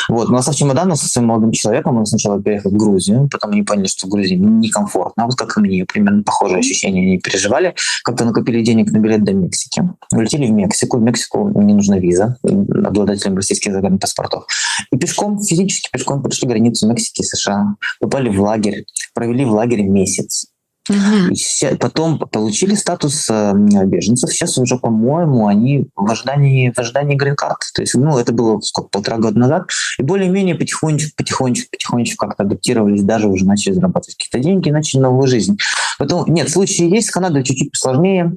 Вот, 0.10 0.30
Милослав 0.30 0.58
Чемоданов 0.58 1.00
со 1.00 1.08
своим 1.08 1.30
молодым 1.30 1.54
человеком, 1.54 1.98
он 1.98 2.06
сначала 2.06 2.42
переехал 2.42 2.72
в 2.72 2.76
Грузию, 2.76 3.30
потом 3.32 3.52
они 3.52 3.64
поняли, 3.64 3.88
что 3.88 4.08
в 4.08 4.10
Грузии 4.10 4.36
некомфортно, 4.36 5.24
а 5.24 5.26
вот 5.28 5.36
как 5.36 5.58
и 5.58 5.62
мне, 5.62 5.86
примерно 5.86 6.24
похожие 6.24 6.60
ощущения 6.60 7.00
они 7.00 7.18
переживали, 7.18 7.76
как-то 8.04 8.26
накопили 8.26 8.62
денег 8.62 8.92
на 8.92 8.98
билет 8.98 9.24
до 9.24 9.32
Мексики, 9.34 9.84
улетели 10.12 10.48
в 10.48 10.52
Мексику. 10.52 10.81
В 10.90 11.02
Мексику 11.02 11.50
не 11.56 11.74
нужна 11.74 11.98
виза 11.98 12.38
обладателям 12.44 13.36
российских 13.36 13.74
загранпаспортов. 13.74 14.46
И 14.92 14.98
пешком, 14.98 15.42
физически 15.42 15.90
пешком 15.92 16.22
прошли 16.22 16.48
границу 16.48 16.88
Мексики 16.88 17.22
и 17.22 17.24
США, 17.24 17.76
попали 18.00 18.30
в 18.30 18.42
лагерь, 18.42 18.86
провели 19.14 19.46
в 19.46 19.52
лагере 19.52 19.84
месяц. 19.84 20.48
Угу. 20.90 21.78
Потом 21.80 22.18
получили 22.18 22.74
статус 22.74 23.28
э, 23.30 23.54
беженцев. 23.54 24.32
Сейчас 24.32 24.58
уже, 24.58 24.78
по-моему, 24.78 25.46
они 25.46 25.86
в 25.96 26.10
ожидании, 26.10 26.74
в 26.76 26.80
ожидании 26.80 27.16
грин-карт. 27.16 27.60
То 27.76 27.82
есть, 27.82 27.94
ну, 27.94 28.18
это 28.18 28.34
было 28.34 28.60
сколько, 28.62 28.90
полтора 28.90 29.18
года 29.18 29.38
назад. 29.38 29.70
И 30.00 30.04
более-менее 30.04 30.56
потихонечку, 30.56 31.12
потихонечку, 31.16 31.70
потихонечку 31.72 32.26
как-то 32.26 32.44
адаптировались, 32.44 33.04
даже 33.04 33.28
уже 33.28 33.46
начали 33.46 33.74
зарабатывать 33.74 34.16
какие-то 34.16 34.40
деньги, 34.40 34.72
начали 34.72 35.02
новую 35.02 35.28
жизнь. 35.28 35.58
Поэтому, 36.00 36.26
нет, 36.28 36.50
случаи 36.50 36.90
есть. 36.90 37.10
С 37.10 37.12
Канадой 37.12 37.44
чуть-чуть 37.44 37.72
посложнее 37.72 38.36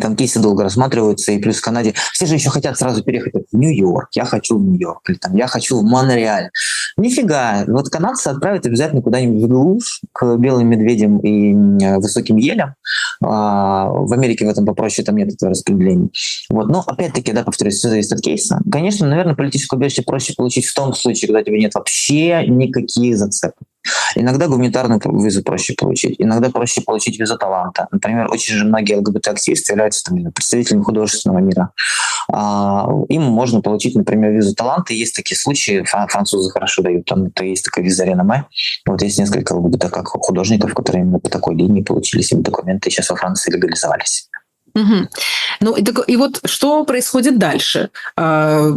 там 0.00 0.16
кейсы 0.16 0.40
долго 0.40 0.64
рассматриваются, 0.64 1.32
и 1.32 1.38
плюс 1.38 1.58
в 1.58 1.62
Канаде 1.62 1.94
все 2.12 2.26
же 2.26 2.34
еще 2.34 2.50
хотят 2.50 2.78
сразу 2.78 3.02
переехать 3.02 3.34
в 3.52 3.56
Нью-Йорк, 3.56 4.08
я 4.14 4.24
хочу 4.24 4.58
в 4.58 4.62
Нью-Йорк, 4.62 5.08
или 5.08 5.16
там 5.16 5.36
я 5.36 5.46
хочу 5.46 5.78
в 5.78 5.84
Монреаль. 5.84 6.50
Нифига, 6.96 7.64
вот 7.66 7.88
канадцы 7.88 8.28
отправят 8.28 8.66
обязательно 8.66 9.02
куда-нибудь 9.02 9.42
в 9.42 9.48
глушь 9.48 10.00
к 10.12 10.36
белым 10.36 10.68
медведям 10.68 11.18
и 11.18 11.54
высоким 11.96 12.36
елям. 12.36 12.74
А, 13.24 13.88
в 13.88 14.12
Америке 14.12 14.44
в 14.44 14.48
этом 14.48 14.66
попроще, 14.66 15.04
там 15.04 15.16
нет 15.16 15.32
этого 15.32 15.50
распределения. 15.50 16.10
Вот. 16.50 16.68
Но 16.68 16.82
опять-таки, 16.86 17.32
да, 17.32 17.44
повторюсь, 17.44 17.76
все 17.76 17.88
зависит 17.88 18.12
от 18.12 18.20
кейса. 18.20 18.60
Конечно, 18.70 19.06
наверное, 19.06 19.34
политическое 19.34 19.76
убежище 19.76 20.02
проще 20.02 20.34
получить 20.36 20.66
в 20.66 20.74
том 20.74 20.94
случае, 20.94 21.28
когда 21.28 21.42
тебе 21.42 21.58
нет 21.58 21.74
вообще 21.74 22.46
никаких 22.46 23.16
зацепок. 23.16 23.66
Иногда 24.14 24.46
гуманитарную 24.46 25.00
визу 25.22 25.42
проще 25.42 25.74
получить, 25.74 26.16
иногда 26.18 26.50
проще 26.50 26.80
получить 26.82 27.18
визу 27.18 27.36
таланта. 27.36 27.88
Например, 27.90 28.30
очень 28.30 28.54
же 28.54 28.64
многие 28.64 28.96
ЛГБТ-активисты 28.96 29.72
являются 29.72 30.04
там, 30.04 30.32
представителями 30.32 30.82
художественного 30.82 31.38
мира. 31.38 31.70
А, 32.30 32.88
им 33.08 33.22
можно 33.22 33.60
получить, 33.60 33.94
например, 33.94 34.32
визу 34.32 34.54
таланта. 34.54 34.94
Есть 34.94 35.16
такие 35.16 35.36
случаи, 35.36 35.84
французы 35.84 36.50
хорошо 36.50 36.82
дают, 36.82 37.06
там 37.06 37.26
это 37.26 37.44
есть 37.44 37.64
такая 37.64 37.84
виза 37.84 38.04
реноме. 38.04 38.46
Вот 38.86 39.02
есть 39.02 39.18
несколько 39.18 39.54
ЛГБТ 39.54 39.90
как 39.90 40.08
художников, 40.08 40.74
которые 40.74 41.04
именно 41.04 41.18
по 41.18 41.30
такой 41.30 41.54
линии 41.54 41.82
получили 41.82 42.22
себе 42.22 42.42
документы 42.42 42.88
и 42.88 42.92
сейчас 42.92 43.10
во 43.10 43.16
Франции 43.16 43.52
легализовались. 43.52 44.28
Угу. 44.74 45.08
Ну 45.60 45.76
и, 45.76 45.84
так, 45.84 46.08
и 46.08 46.16
вот 46.16 46.40
что 46.44 46.84
происходит 46.84 47.38
дальше? 47.38 47.90
А, 48.16 48.70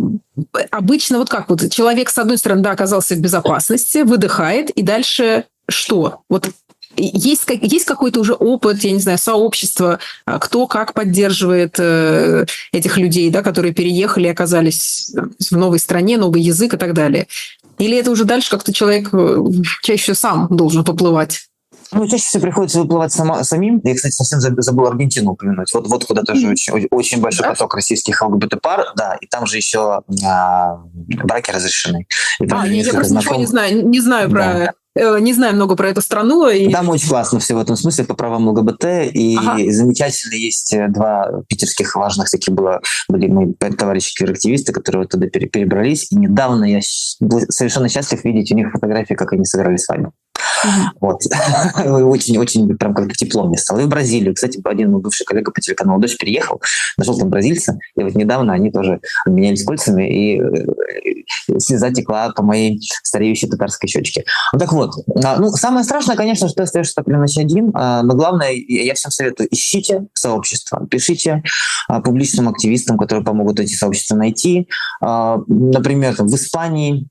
обычно 0.72 1.18
вот 1.18 1.30
как 1.30 1.50
вот 1.50 1.72
человек 1.72 2.10
с 2.10 2.18
одной 2.18 2.38
стороны 2.38 2.62
да, 2.62 2.72
оказался 2.72 3.16
в 3.16 3.20
безопасности, 3.20 4.00
выдыхает, 4.00 4.70
и 4.72 4.82
дальше 4.82 5.46
что? 5.68 6.22
Вот 6.30 6.50
есть, 6.98 7.44
есть 7.62 7.86
какой-то 7.86 8.20
уже 8.20 8.34
опыт, 8.34 8.84
я 8.84 8.92
не 8.92 9.00
знаю, 9.00 9.18
сообщество, 9.18 10.00
а, 10.26 10.40
кто 10.40 10.68
как 10.68 10.94
поддерживает 10.94 11.76
э, 11.78 12.46
этих 12.72 12.98
людей, 12.98 13.30
да, 13.30 13.42
которые 13.42 13.74
переехали, 13.74 14.28
оказались 14.28 15.14
в 15.50 15.58
новой 15.58 15.80
стране, 15.80 16.18
новый 16.18 16.42
язык 16.42 16.74
и 16.74 16.78
так 16.78 16.94
далее? 16.94 17.28
Или 17.78 17.98
это 17.98 18.12
уже 18.12 18.24
дальше 18.24 18.50
как-то 18.50 18.74
человек 18.74 19.10
э, 19.14 19.38
чаще 19.82 20.16
сам 20.16 20.48
должен 20.50 20.84
поплывать? 20.84 21.50
Ну, 21.92 22.08
чаще 22.08 22.24
всего 22.24 22.42
приходится 22.42 22.80
выплывать 22.80 23.12
сама, 23.12 23.44
самим. 23.44 23.82
Я, 23.84 23.96
кстати, 23.96 24.14
совсем 24.14 24.40
забыл 24.40 24.88
Аргентину 24.88 25.32
упомянуть. 25.32 25.74
Вот, 25.74 25.88
вот 25.88 26.06
куда 26.06 26.24
тоже 26.24 26.50
очень, 26.50 26.88
очень 26.92 27.22
большой 27.22 27.44
да? 27.44 27.52
поток 27.52 27.76
российских 27.76 28.22
ЛГБТ-пар, 28.22 28.94
да, 28.96 29.18
и 29.22 29.28
там 29.28 29.46
же 29.46 29.58
еще 29.58 30.02
а, 30.26 30.78
браки 31.24 31.52
разрешены. 31.52 32.08
И 32.40 32.48
а, 32.52 32.66
я, 32.66 32.84
я 32.84 32.92
просто 32.92 33.10
знаком... 33.12 33.20
ничего 33.20 33.40
не 33.40 33.46
знаю, 33.46 33.88
не 33.88 34.00
знаю 34.00 34.30
про 34.30 34.44
да. 34.44 34.72
Э, 34.98 35.20
не 35.20 35.34
знаю 35.34 35.56
много 35.56 35.76
про 35.76 35.90
эту 35.90 36.02
страну. 36.02 36.48
И... 36.48 36.72
Там 36.72 36.90
очень 36.90 37.10
классно 37.10 37.40
все 37.40 37.54
в 37.54 37.60
этом 37.60 37.76
смысле 37.76 38.06
по 38.06 38.14
правам 38.14 38.48
ЛГБТ. 38.48 38.86
И 39.14 39.38
ага. 39.38 39.58
замечательно 39.72 40.36
есть 40.36 40.74
э, 40.74 40.88
два 40.88 41.44
питерских 41.50 41.96
важных 41.96 42.30
таких 42.30 42.54
было, 42.54 42.82
были 43.10 43.28
мои 43.28 43.54
товарищи 43.54 44.16
квир-активисты, 44.16 44.72
которые 44.72 45.04
вот 45.04 45.12
туда 45.12 45.28
перебрались. 45.28 46.12
И 46.12 46.16
недавно 46.16 46.64
я 46.64 46.80
был 47.20 47.42
совершенно 47.50 47.90
счастлив 47.90 48.24
видеть 48.24 48.52
у 48.52 48.56
них 48.56 48.72
фотографии, 48.72 49.16
как 49.16 49.34
они 49.34 49.44
сыграли 49.44 49.78
свадьбу. 49.78 50.14
Вот. 51.00 51.22
Очень-очень 51.86 52.76
прям 52.78 52.94
как-то 52.94 53.14
тепло 53.14 53.48
мне 53.48 53.58
стало. 53.58 53.80
И 53.80 53.84
в 53.84 53.88
Бразилию. 53.88 54.34
Кстати, 54.34 54.60
один 54.64 54.92
мой 54.92 55.02
бывший 55.02 55.26
коллега 55.26 55.52
по 55.52 55.62
телеканалу 55.62 56.00
«Дождь» 56.00 56.18
переехал, 56.18 56.62
нашел 56.98 57.18
там 57.18 57.30
бразильца, 57.30 57.78
и 57.96 58.04
вот 58.04 58.16
недавно 58.16 58.54
они 58.54 58.72
тоже 58.72 59.00
обменялись 59.26 59.64
кольцами, 59.64 60.10
и 60.10 60.42
э, 60.42 61.60
слеза 61.60 61.92
текла 61.92 62.32
по 62.32 62.44
моей 62.44 62.80
стареющей 63.04 63.48
татарской 63.48 63.88
щечке. 63.88 64.26
Ну 64.54 64.60
так 64.60 64.72
вот, 64.72 64.92
а, 65.24 65.38
ну 65.38 65.50
самое 65.50 65.84
страшное, 65.84 66.16
конечно, 66.16 66.48
что 66.48 66.58
ты 66.58 66.64
остаешься 66.64 66.96
так 66.96 67.08
или 67.08 67.16
иначе 67.16 67.42
один, 67.42 67.72
а, 67.74 68.04
но 68.04 68.16
главное, 68.16 68.52
я 68.52 68.94
всем 68.94 69.12
советую, 69.12 69.48
ищите 69.52 70.08
сообщество, 70.14 70.86
пишите 70.88 71.44
а, 71.88 72.02
публичным 72.02 72.50
активистам, 72.50 72.98
которые 72.98 73.26
помогут 73.26 73.60
эти 73.60 73.74
сообщества 73.74 74.16
найти. 74.16 74.68
Например, 75.02 76.16
в 76.18 76.36
Испании 76.36 77.08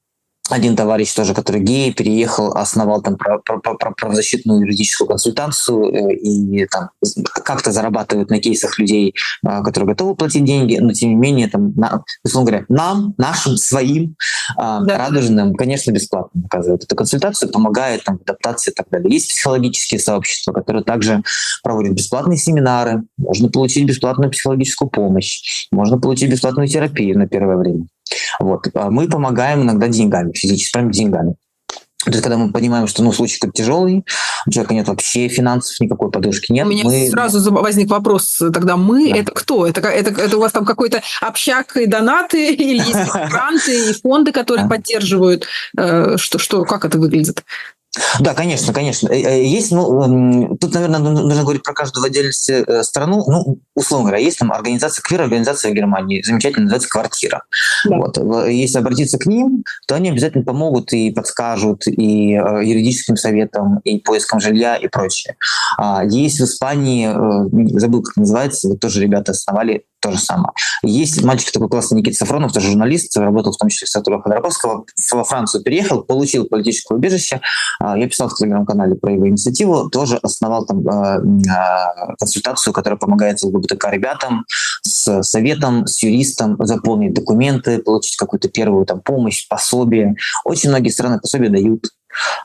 один 0.51 0.77
товарищ 0.77 1.13
тоже, 1.15 1.33
который 1.33 1.63
гей, 1.63 1.93
переехал, 1.95 2.53
основал 2.53 3.01
там 3.01 3.17
правозащитную 3.17 4.61
юридическую 4.61 5.09
консультацию 5.09 5.85
э, 5.85 6.15
и 6.17 6.67
там 6.67 6.91
как-то 7.33 7.73
зарабатывает 7.73 8.29
на 8.29 8.39
кейсах 8.41 8.79
людей, 8.79 9.15
а, 9.43 9.63
которые 9.63 9.89
готовы 9.89 10.15
платить 10.15 10.45
деньги, 10.45 10.77
но 10.77 10.93
тем 10.93 11.11
не 11.11 11.15
менее, 11.15 11.49
там, 11.49 11.73
на, 11.77 12.05
условно 12.23 12.51
говоря, 12.51 12.67
нам, 12.69 13.15
нашим, 13.17 13.57
своим, 13.57 14.17
а, 14.57 14.81
да. 14.81 14.99
радужным, 14.99 15.55
конечно, 15.55 15.93
бесплатно 15.93 16.43
оказывает 16.45 16.85
эту 16.85 16.95
консультацию, 16.95 17.51
помогает 17.51 18.05
там, 18.05 18.19
в 18.19 18.23
адаптации 18.23 18.71
и 18.71 18.75
так 18.75 18.89
далее. 18.91 19.13
Есть 19.13 19.31
психологические 19.31 19.99
сообщества, 19.99 20.53
которые 20.53 20.85
также 20.85 21.23
проводят 21.63 21.95
бесплатные 21.95 22.37
семинары, 22.37 23.05
можно 23.17 23.49
получить 23.49 23.87
бесплатную 23.87 24.31
психологическую 24.31 24.91
помощь, 24.91 25.69
можно 25.73 25.99
получить 25.99 26.31
бесплатную 26.31 26.69
терапию 26.69 27.19
на 27.19 27.27
первое 27.27 27.57
время. 27.57 27.87
Вот. 28.39 28.69
А 28.75 28.91
мы 28.91 29.09
помогаем 29.09 29.63
иногда 29.63 29.89
деньгами, 29.89 30.33
физически, 30.33 30.73
прям 30.73 30.91
деньгами. 30.91 31.37
То 32.05 32.11
есть, 32.11 32.23
когда 32.23 32.37
мы 32.37 32.53
понимаем, 32.53 32.87
что 32.87 33.03
ну, 33.03 33.13
случай 33.13 33.39
как 33.41 33.55
тяжелый, 33.55 34.05
у 34.47 34.51
человека 34.51 34.75
нет 34.75 34.89
вообще 34.89 35.29
финансов, 35.29 35.81
никакой 35.81 36.11
подушки 36.11 36.53
нет. 36.53 36.67
У 36.67 36.71
меня 36.71 36.85
мы... 36.85 37.09
сразу 37.09 37.51
возник 37.51 37.91
вопрос, 37.91 38.37
тогда 38.53 38.77
мы 38.77 39.11
да. 39.11 39.19
это 39.19 39.33
кто? 39.33 39.67
Это, 39.67 39.81
это, 39.81 40.11
это 40.21 40.37
у 40.37 40.41
вас 40.41 40.53
там 40.53 40.67
какой-то 40.67 41.03
общак 41.23 41.77
и 41.79 41.87
донаты, 41.87 42.53
или 42.55 42.79
есть 42.79 43.11
гранты 43.11 43.91
и 43.91 43.93
фонды, 43.95 44.33
которые 44.33 44.69
поддерживают? 44.69 45.47
Э, 45.79 46.17
что, 46.19 46.39
что, 46.39 46.65
как 46.65 46.85
это 46.85 46.99
выглядит? 46.99 47.43
Да, 48.21 48.35
конечно, 48.35 48.73
конечно. 48.73 49.09
Э, 49.09 49.17
э, 49.17 49.45
есть, 49.45 49.73
ну, 49.73 50.57
тут, 50.61 50.75
наверное, 50.75 50.99
нужно 50.99 51.43
говорить 51.43 51.63
про 51.63 51.73
каждую 51.73 52.03
в 52.03 52.07
отдельности 52.07 52.65
э, 52.67 52.83
страну. 52.83 53.25
Ну, 53.27 53.59
условно 53.75 54.09
говоря, 54.09 54.23
есть 54.23 54.39
там 54.39 54.53
организация, 54.53 55.03
квир-организация 55.03 55.71
в 55.71 55.75
Германии, 55.75 56.23
замечательно 56.23 56.65
называется 56.65 56.89
«Квартира». 56.89 57.43
Да. 57.85 57.97
Вот. 57.97 58.19
Если 58.49 58.79
обратиться 58.79 59.19
к 59.19 59.27
ним, 59.27 59.65
то 59.87 59.95
они 59.95 60.11
обязательно 60.11 60.45
помогут 60.45 60.93
и 60.93 61.11
подскажут, 61.11 61.87
и 61.87 62.31
юридическим 62.31 63.17
советом, 63.17 63.81
и 63.85 63.99
поиском 63.99 64.41
жилья, 64.41 64.77
и 64.77 64.89
прочее. 64.89 65.37
А, 65.79 66.05
есть 66.05 66.41
в 66.41 66.45
Испании, 66.45 67.09
забыл, 67.79 68.03
как 68.03 68.17
называется, 68.17 68.69
вот 68.69 68.81
тоже 68.81 69.01
ребята 69.01 69.33
основали 69.33 69.85
то 70.05 70.13
же 70.13 70.19
самое. 70.19 70.53
Есть 70.83 71.23
мальчик 71.23 71.51
такой 71.51 71.71
классный 71.71 71.99
Никита 71.99 72.19
Сафронов, 72.19 72.53
тоже 72.53 72.69
журналист, 72.69 73.17
работал 73.17 73.53
в 73.53 73.57
том 73.57 73.71
числе 73.71 73.87
с 73.87 73.97
Артуром 73.97 74.21
Ходорковского, 74.21 74.85
во 75.13 75.25
Францию 75.25 75.63
переехал, 75.63 76.03
получил 76.03 76.45
политическое 76.45 76.95
убежище. 76.95 77.41
А, 77.81 77.97
я 77.97 78.07
писал 78.07 78.29
в 78.29 78.37
телеграм-канале 78.37 78.97
про 78.97 79.13
его 79.13 79.27
инициативу, 79.27 79.89
тоже 79.89 80.19
основал 80.23 80.67
там 80.67 80.87
а, 80.87 81.17
а, 81.17 82.17
консультацию, 82.19 82.75
которая 82.75 82.99
помогает 82.99 83.43
ЛГБТК 83.43 83.91
ребятам 83.91 84.45
с 84.83 85.23
советом, 85.23 85.87
с 85.87 86.03
юристом 86.03 86.57
заполнить 86.61 87.15
документы, 87.15 87.79
получить 87.79 88.17
какую-то 88.17 88.51
первую 88.51 88.85
там 88.85 89.01
помощь, 89.01 89.49
пособие. 89.49 90.17
Очень 90.45 90.69
многие 90.69 90.91
страны 90.91 91.19
пособия 91.19 91.49
дают 91.49 91.87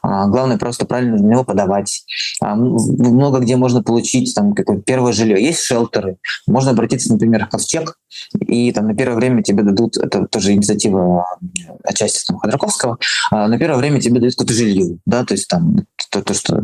главное 0.03 0.57
просто 0.57 0.85
правильно 0.85 1.17
на 1.17 1.25
него 1.25 1.43
подавать. 1.43 2.03
А, 2.41 2.55
много 2.55 3.39
где 3.39 3.55
можно 3.55 3.83
получить 3.83 4.33
там 4.35 4.53
какое-то 4.53 4.83
первое 4.83 5.13
жилье. 5.13 5.41
Есть 5.41 5.63
шелтеры. 5.63 6.17
Можно 6.47 6.71
обратиться, 6.71 7.11
например, 7.11 7.45
в 7.45 7.49
Ковчег, 7.49 7.95
и 8.39 8.71
там 8.71 8.87
на 8.87 8.95
первое 8.95 9.15
время 9.15 9.43
тебе 9.43 9.63
дадут, 9.63 9.97
это 9.97 10.25
тоже 10.25 10.53
инициатива 10.53 11.25
отчасти 11.83 12.25
там, 12.25 12.39
Ходорковского, 12.39 12.97
а, 13.31 13.47
на 13.47 13.57
первое 13.57 13.77
время 13.77 14.01
тебе 14.01 14.19
дают 14.19 14.35
какое-то 14.35 14.53
жилье, 14.53 14.97
да, 15.05 15.23
то 15.25 15.33
есть 15.33 15.47
там 15.47 15.85
то, 16.11 16.21
то 16.21 16.33
что 16.33 16.61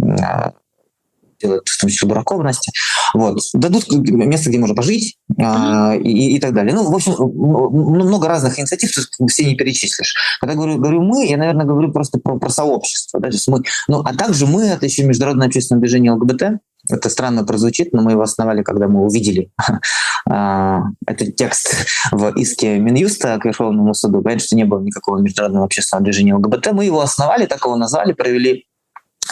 делают 1.39 1.67
в 1.67 1.79
том 1.79 1.89
числе 1.89 2.07
бракованности. 2.07 2.71
Вот. 3.13 3.39
Дадут 3.53 3.89
место, 3.91 4.49
где 4.49 4.59
можно 4.59 4.75
пожить 4.75 5.17
а, 5.41 5.95
и, 5.95 6.35
и 6.35 6.39
так 6.39 6.53
далее. 6.53 6.73
Ну, 6.73 6.89
в 6.89 6.95
общем, 6.95 7.13
много 7.13 8.27
разных 8.27 8.59
инициатив, 8.59 8.91
все 9.27 9.45
не 9.45 9.55
перечислишь. 9.55 10.15
Когда 10.39 10.55
говорю, 10.55 10.77
говорю 10.77 11.01
мы, 11.01 11.25
я, 11.25 11.37
наверное, 11.37 11.65
говорю 11.65 11.91
просто 11.91 12.19
про, 12.19 12.37
про 12.37 12.49
сообщество. 12.49 13.19
Да? 13.19 13.29
Мы, 13.47 13.61
ну, 13.87 13.99
а 13.99 14.13
также 14.13 14.45
мы, 14.47 14.65
это 14.65 14.85
еще 14.85 15.03
международное 15.03 15.47
общественное 15.47 15.81
движение 15.81 16.11
ЛГБТ, 16.13 16.59
это 16.89 17.09
странно 17.09 17.43
прозвучит, 17.43 17.93
но 17.93 18.01
мы 18.01 18.11
его 18.11 18.21
основали, 18.21 18.61
когда 18.61 18.87
мы 18.87 19.05
увидели 19.05 19.49
а, 20.29 20.83
этот 21.07 21.35
текст 21.35 21.87
в 22.11 22.29
иске 22.37 22.77
Минюста 22.77 23.37
к 23.39 23.45
Верховному 23.45 23.93
суду. 23.93 24.21
Понятно, 24.21 24.45
что 24.45 24.55
не 24.55 24.65
было 24.65 24.79
никакого 24.81 25.19
международного 25.19 25.65
общественного 25.65 26.03
движения 26.03 26.35
ЛГБТ. 26.35 26.73
Мы 26.73 26.85
его 26.85 27.01
основали, 27.01 27.45
так 27.45 27.63
его 27.65 27.75
назвали, 27.75 28.13
провели 28.13 28.65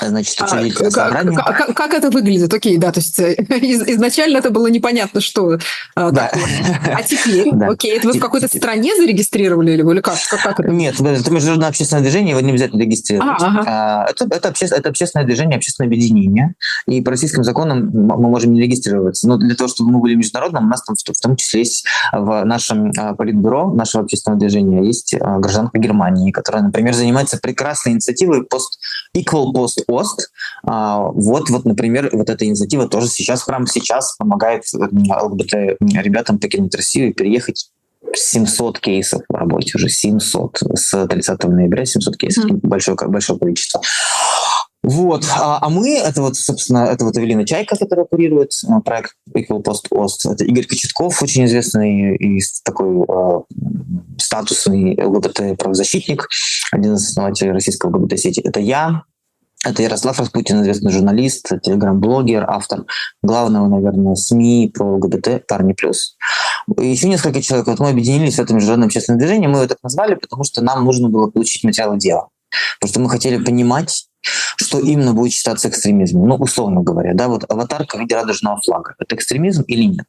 Значит, 0.02 0.36
а, 0.42 0.48
как, 0.48 1.58
как, 1.58 1.78
как 1.78 1.94
это 1.94 2.10
выглядит? 2.10 2.52
Окей, 2.52 2.78
да, 2.78 2.92
то 2.92 3.00
есть 3.00 3.20
э, 3.20 3.34
из, 3.62 3.82
изначально 3.84 4.38
это 4.38 4.50
было 4.50 4.68
непонятно, 4.68 5.22
что 5.22 5.60
а, 5.96 6.12
да. 6.12 6.30
такое. 6.30 6.98
А 6.98 7.04
теперь, 7.08 7.52
да. 7.54 7.68
окей, 7.68 7.98
это 7.98 8.08
вы 8.08 8.14
в 8.18 8.20
какой-то 8.20 8.48
стране 8.48 8.96
зарегистрировали 8.96 9.74
или, 9.74 9.82
или 9.82 10.02
как, 10.02 10.18
как, 10.30 10.42
как 10.42 10.60
это? 10.60 10.70
Нет, 10.72 11.00
это 11.00 11.32
международное 11.32 11.70
общественное 11.70 12.02
движение, 12.02 12.32
его 12.32 12.40
не 12.42 12.50
обязательно 12.50 12.82
регистрировать. 12.82 13.42
А, 13.42 13.46
ага. 13.46 13.64
а, 13.68 14.10
это, 14.10 14.26
это, 14.30 14.50
обще, 14.50 14.66
это 14.66 14.90
общественное 14.90 15.26
движение, 15.26 15.58
общественное 15.58 15.88
объединение, 15.88 16.56
и 16.88 17.02
по 17.02 17.12
российским 17.12 17.44
законам 17.44 17.90
мы 17.94 18.30
можем 18.30 18.54
не 18.54 18.62
регистрироваться. 18.62 19.28
Но 19.28 19.38
для 19.38 19.56
того, 19.56 19.68
чтобы 19.68 19.92
мы 19.92 20.00
были 20.00 20.16
международным, 20.16 20.66
у 20.66 20.70
нас 20.70 20.84
там 20.84 20.96
в, 20.96 21.22
том 21.22 21.36
числе 21.36 21.62
есть 21.62 21.86
в 22.12 22.44
нашем 22.46 22.92
а, 22.98 23.14
политбюро 23.14 23.72
нашего 23.74 24.04
общественного 24.04 24.40
движения 24.40 24.84
есть 24.86 25.14
а, 25.14 25.38
гражданка 25.38 25.78
Германии, 25.78 26.32
которая, 26.32 26.64
например, 26.64 26.94
занимается 26.94 27.38
прекрасной 27.38 27.94
инициативой 27.94 28.44
пост 28.44 28.80
Equal 29.16 29.54
Post 29.54 29.83
Ост. 29.88 30.32
А, 30.66 31.00
вот, 31.00 31.50
вот, 31.50 31.66
например, 31.66 32.10
вот 32.14 32.30
эта 32.30 32.46
инициатива 32.46 32.88
тоже 32.88 33.08
сейчас, 33.08 33.44
прямо 33.44 33.68
сейчас 33.68 34.16
помогает 34.18 34.64
ЛГБТ 34.74 35.54
ребятам 36.02 36.40
покинуть 36.40 36.76
Россию 36.76 37.10
и 37.10 37.14
переехать 37.14 37.70
700 38.14 38.80
кейсов 38.80 39.22
в 39.28 39.34
работе 39.34 39.74
уже, 39.76 39.90
700 39.90 40.64
с 40.76 41.08
30 41.08 41.44
ноября, 41.46 41.86
700 41.86 42.18
кейсов, 42.18 42.46
mm-hmm. 42.46 42.60
большое, 42.64 42.98
большое 43.08 43.40
количество. 43.40 43.82
Вот. 44.84 45.26
А, 45.34 45.60
а 45.62 45.70
мы, 45.70 45.98
это 45.98 46.22
вот, 46.22 46.36
собственно, 46.36 46.80
это 46.80 47.06
вот 47.06 47.18
Эвелина 47.18 47.46
Чайка, 47.46 47.78
которая 47.78 48.06
курирует 48.06 48.52
а, 48.68 48.82
проект 48.82 49.16
Equal 49.34 49.64
Post 49.64 49.88
Ost. 49.92 50.30
Это 50.30 50.44
Игорь 50.44 50.66
Кочетков, 50.66 51.24
очень 51.24 51.46
известный 51.46 52.18
и 52.18 52.42
такой 52.66 53.06
э, 53.08 53.42
статусный 54.18 55.02
ЛГБТ-правозащитник, 55.02 56.28
один 56.74 56.96
из 56.96 57.10
основателей 57.10 57.52
российского 57.52 57.96
ЛГБТ-сети. 57.96 58.42
Это 58.42 58.60
я, 58.60 59.04
это 59.64 59.82
Ярослав 59.82 60.20
Распутин, 60.20 60.62
известный 60.62 60.92
журналист, 60.92 61.50
телеграм-блогер, 61.62 62.46
автор 62.48 62.86
главного, 63.22 63.68
наверное, 63.68 64.16
СМИ 64.16 64.72
про 64.74 64.96
ЛГБТ 64.96 65.48
«Парни 65.48 65.74
плюс». 65.74 66.18
Еще 66.78 67.08
несколько 67.08 67.42
человек. 67.42 67.68
Вот 67.68 67.80
мы 67.80 67.90
объединились 67.90 68.36
в 68.36 68.40
этом 68.40 68.58
международном 68.58 68.88
общественном 68.88 69.20
движении. 69.20 69.48
Мы 69.48 69.60
его 69.60 69.68
так 69.68 69.78
назвали, 69.84 70.16
потому 70.16 70.44
что 70.44 70.62
нам 70.64 70.84
нужно 70.84 71.10
было 71.10 71.28
получить 71.28 71.64
материалы 71.64 71.98
дела. 71.98 72.30
Потому 72.80 72.92
что 72.92 73.00
мы 73.00 73.10
хотели 73.10 73.44
понимать, 73.44 74.08
что 74.24 74.80
именно 74.80 75.14
будет 75.14 75.34
считаться 75.34 75.70
экстремизмом. 75.70 76.28
Ну, 76.28 76.36
условно 76.36 76.82
говоря, 76.82 77.14
да, 77.14 77.28
вот 77.28 77.46
аватарка 77.50 77.98
в 77.98 78.00
виде 78.00 78.16
радужного 78.16 78.60
флага. 78.64 78.96
Это 79.00 79.16
экстремизм 79.16 79.64
или 79.64 79.84
нет? 79.84 80.08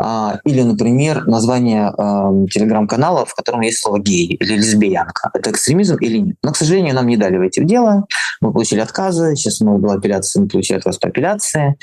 А, 0.00 0.38
или, 0.44 0.62
например, 0.62 1.26
название 1.26 1.92
э, 1.96 2.46
телеграм-канала, 2.50 3.24
в 3.26 3.34
котором 3.34 3.60
есть 3.60 3.80
слово 3.80 3.98
гей 3.98 4.26
или 4.26 4.56
лесбиянка. 4.56 5.30
Это 5.34 5.50
экстремизм 5.50 5.96
или 5.96 6.18
нет? 6.18 6.36
Но, 6.42 6.52
к 6.52 6.56
сожалению, 6.56 6.94
нам 6.94 7.06
не 7.06 7.16
дали 7.16 7.36
войти 7.36 7.60
в 7.60 7.66
дело. 7.66 8.06
Мы 8.40 8.52
получили 8.52 8.80
отказы. 8.80 9.36
Сейчас 9.36 9.60
мы 9.60 9.78
была 9.78 9.94
апелляция, 9.94 10.42
мы 10.42 10.48
получили 10.48 10.78
отказ 10.78 10.98
по 10.98 11.08
апелляции. 11.08 11.76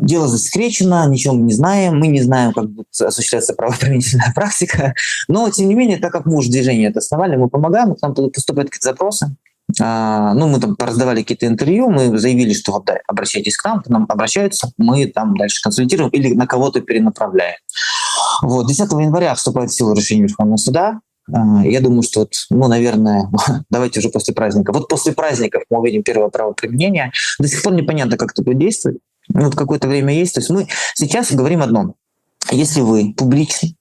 Дело 0.00 0.28
засекречено, 0.28 1.08
ничего 1.08 1.34
мы 1.34 1.42
не 1.42 1.54
знаем. 1.54 1.98
Мы 1.98 2.08
не 2.08 2.20
знаем, 2.20 2.52
как 2.52 2.70
будет 2.70 2.88
осуществляться 3.00 3.54
правоприменительная 3.56 4.32
практика. 4.34 4.94
Но, 5.28 5.48
тем 5.50 5.68
не 5.68 5.74
менее, 5.74 5.98
так 5.98 6.12
как 6.12 6.26
мы 6.26 6.36
уже 6.36 6.50
движение 6.50 6.90
это 6.90 6.98
основали, 6.98 7.36
мы 7.36 7.48
помогаем, 7.48 7.94
к 7.94 8.02
нам 8.02 8.14
поступают 8.14 8.70
какие-то 8.70 8.90
запросы. 8.90 9.36
А, 9.80 10.32
ну, 10.34 10.48
мы 10.48 10.60
там 10.60 10.76
раздавали 10.78 11.20
какие-то 11.20 11.46
интервью, 11.46 11.90
мы 11.90 12.16
заявили, 12.18 12.54
что 12.54 12.78
да, 12.80 12.98
обращайтесь 13.06 13.56
к 13.56 13.64
нам, 13.64 13.82
к 13.82 13.88
нам 13.88 14.06
обращаются, 14.08 14.72
мы 14.78 15.06
там 15.06 15.36
дальше 15.36 15.62
консультируем 15.62 16.10
или 16.10 16.34
на 16.34 16.46
кого-то 16.46 16.80
перенаправляем. 16.80 17.56
Вот, 18.42 18.66
10 18.66 18.90
января 18.92 19.34
вступает 19.34 19.70
в 19.70 19.74
силу 19.74 19.94
решение 19.94 20.26
Верховного 20.26 20.56
суда. 20.56 21.00
А, 21.32 21.64
я 21.64 21.80
думаю, 21.80 22.02
что, 22.02 22.20
вот, 22.20 22.32
ну, 22.50 22.66
наверное, 22.68 23.28
давайте 23.70 24.00
уже 24.00 24.08
после 24.08 24.34
праздника. 24.34 24.72
Вот 24.72 24.88
после 24.88 25.12
праздников 25.12 25.64
мы 25.70 25.80
увидим 25.80 26.02
первое 26.02 26.28
правоприменение. 26.28 27.12
До 27.38 27.46
сих 27.46 27.62
пор 27.62 27.74
непонятно, 27.74 28.16
как 28.16 28.32
это 28.32 28.42
будет 28.42 28.58
действовать. 28.58 28.98
Ну, 29.28 29.44
вот 29.44 29.54
какое-то 29.54 29.88
время 29.88 30.14
есть. 30.14 30.34
То 30.34 30.40
есть 30.40 30.50
мы 30.50 30.66
сейчас 30.94 31.32
говорим 31.32 31.62
одно. 31.62 31.94
Если 32.50 32.80
вы 32.80 33.12
публичный 33.14 33.77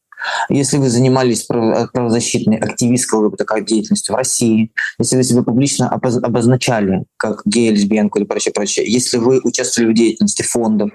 если 0.49 0.78
вы 0.78 0.89
занимались 0.89 1.43
правозащитной 1.43 2.57
активистской 2.57 3.32
такой 3.38 3.63
деятельностью 3.63 4.13
в 4.13 4.18
России, 4.18 4.72
если 4.99 5.15
вы 5.15 5.24
себя 5.24 5.43
публично 5.43 5.89
обозначали 5.89 7.05
как 7.18 7.41
гей, 7.45 7.72
лесбиянку 7.72 8.20
или 8.20 8.26
прочее, 8.26 8.53
прочее, 8.53 8.91
если 8.91 9.18
вы 9.18 9.39
участвовали 9.43 9.91
в 9.91 9.95
деятельности 9.95 10.43
фондов, 10.43 10.91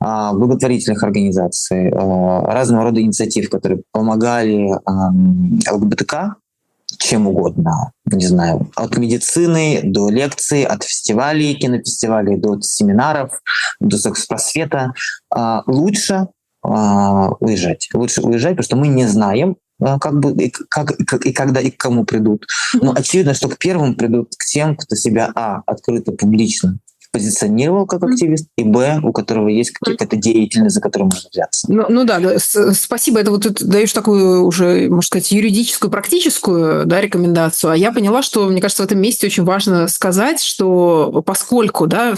а, 0.00 0.32
благотворительных 0.32 1.02
организаций, 1.02 1.90
а, 1.90 2.52
разного 2.52 2.84
рода 2.84 3.00
инициатив, 3.00 3.50
которые 3.50 3.82
помогали 3.92 4.70
ЛГБТК, 5.70 6.36
чем 6.98 7.26
угодно, 7.26 7.92
не 8.04 8.26
знаю, 8.26 8.70
от 8.76 8.96
медицины 8.96 9.80
до 9.84 10.10
лекций, 10.10 10.64
от 10.64 10.82
фестивалей, 10.82 11.54
кинофестивалей 11.54 12.36
до 12.36 12.60
семинаров, 12.60 13.40
до 13.80 13.96
секс-просвета, 13.96 14.92
а, 15.30 15.62
лучше 15.66 16.28
уезжать. 16.62 17.88
Лучше 17.94 18.22
уезжать, 18.22 18.52
потому 18.52 18.64
что 18.64 18.76
мы 18.76 18.88
не 18.88 19.06
знаем, 19.06 19.56
а, 19.80 19.98
как 19.98 20.20
бы 20.20 20.32
и, 20.32 20.50
как, 20.50 20.96
как, 21.06 21.24
и 21.24 21.32
когда 21.32 21.60
и 21.60 21.70
к 21.70 21.78
кому 21.78 22.04
придут. 22.04 22.46
Но 22.74 22.92
очевидно, 22.92 23.34
что 23.34 23.48
к 23.48 23.58
первым 23.58 23.94
придут 23.94 24.34
к 24.36 24.44
тем, 24.44 24.76
кто 24.76 24.94
себя 24.94 25.30
а 25.34 25.62
открыто 25.66 26.12
публично 26.12 26.78
позиционировал 27.12 27.86
как 27.86 28.02
активист, 28.02 28.48
и 28.56 28.64
б, 28.64 29.00
у 29.02 29.12
которого 29.12 29.48
есть 29.48 29.72
какая-то 29.72 30.16
деятельность, 30.16 30.74
за 30.74 30.80
которую 30.80 31.10
можно 31.12 31.28
взяться. 31.30 31.66
Ну, 31.70 31.86
ну 31.88 32.04
да, 32.04 32.18
да, 32.20 32.38
спасибо. 32.38 33.20
Это 33.20 33.30
вот 33.30 33.42
ты 33.42 33.64
даешь 33.64 33.92
такую 33.92 34.44
уже, 34.44 34.88
можно 34.88 35.02
сказать, 35.02 35.32
юридическую, 35.32 35.90
практическую 35.90 36.86
да, 36.86 37.00
рекомендацию. 37.00 37.72
А 37.72 37.76
я 37.76 37.92
поняла, 37.92 38.22
что, 38.22 38.46
мне 38.46 38.60
кажется, 38.60 38.82
в 38.82 38.86
этом 38.86 39.00
месте 39.00 39.26
очень 39.26 39.44
важно 39.44 39.88
сказать, 39.88 40.42
что 40.42 41.22
поскольку, 41.26 41.86
да, 41.86 42.14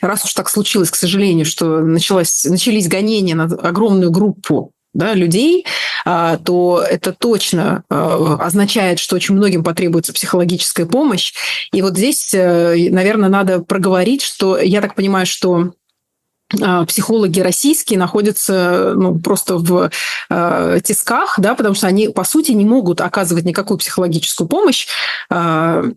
раз 0.00 0.24
уж 0.24 0.34
так 0.34 0.48
случилось, 0.48 0.90
к 0.90 0.96
сожалению, 0.96 1.46
что 1.46 1.80
началось, 1.80 2.44
начались 2.44 2.88
гонения 2.88 3.34
на 3.34 3.44
огромную 3.44 4.10
группу 4.10 4.72
да, 4.94 5.14
людей, 5.14 5.66
а, 6.04 6.38
то 6.38 6.84
это 6.88 7.12
точно 7.12 7.84
а, 7.90 8.36
означает, 8.40 8.98
что 8.98 9.16
очень 9.16 9.34
многим 9.34 9.64
потребуется 9.64 10.12
психологическая 10.12 10.86
помощь. 10.86 11.34
И 11.72 11.82
вот 11.82 11.96
здесь, 11.96 12.32
э, 12.32 12.90
наверное, 12.90 13.28
надо 13.28 13.60
проговорить, 13.60 14.22
что 14.22 14.58
я 14.58 14.80
так 14.80 14.94
понимаю, 14.94 15.26
что 15.26 15.72
а, 16.62 16.84
психологи 16.84 17.40
российские 17.40 17.98
находятся 17.98 18.92
ну, 18.94 19.18
просто 19.18 19.56
в 19.56 19.90
э, 20.30 20.80
тисках, 20.84 21.38
да, 21.38 21.54
потому 21.54 21.74
что 21.74 21.86
они, 21.86 22.08
по 22.08 22.24
сути, 22.24 22.52
не 22.52 22.64
могут 22.64 23.00
оказывать 23.00 23.44
никакую 23.44 23.78
психологическую 23.78 24.46
помощь 24.46 24.86
э, 25.30 25.90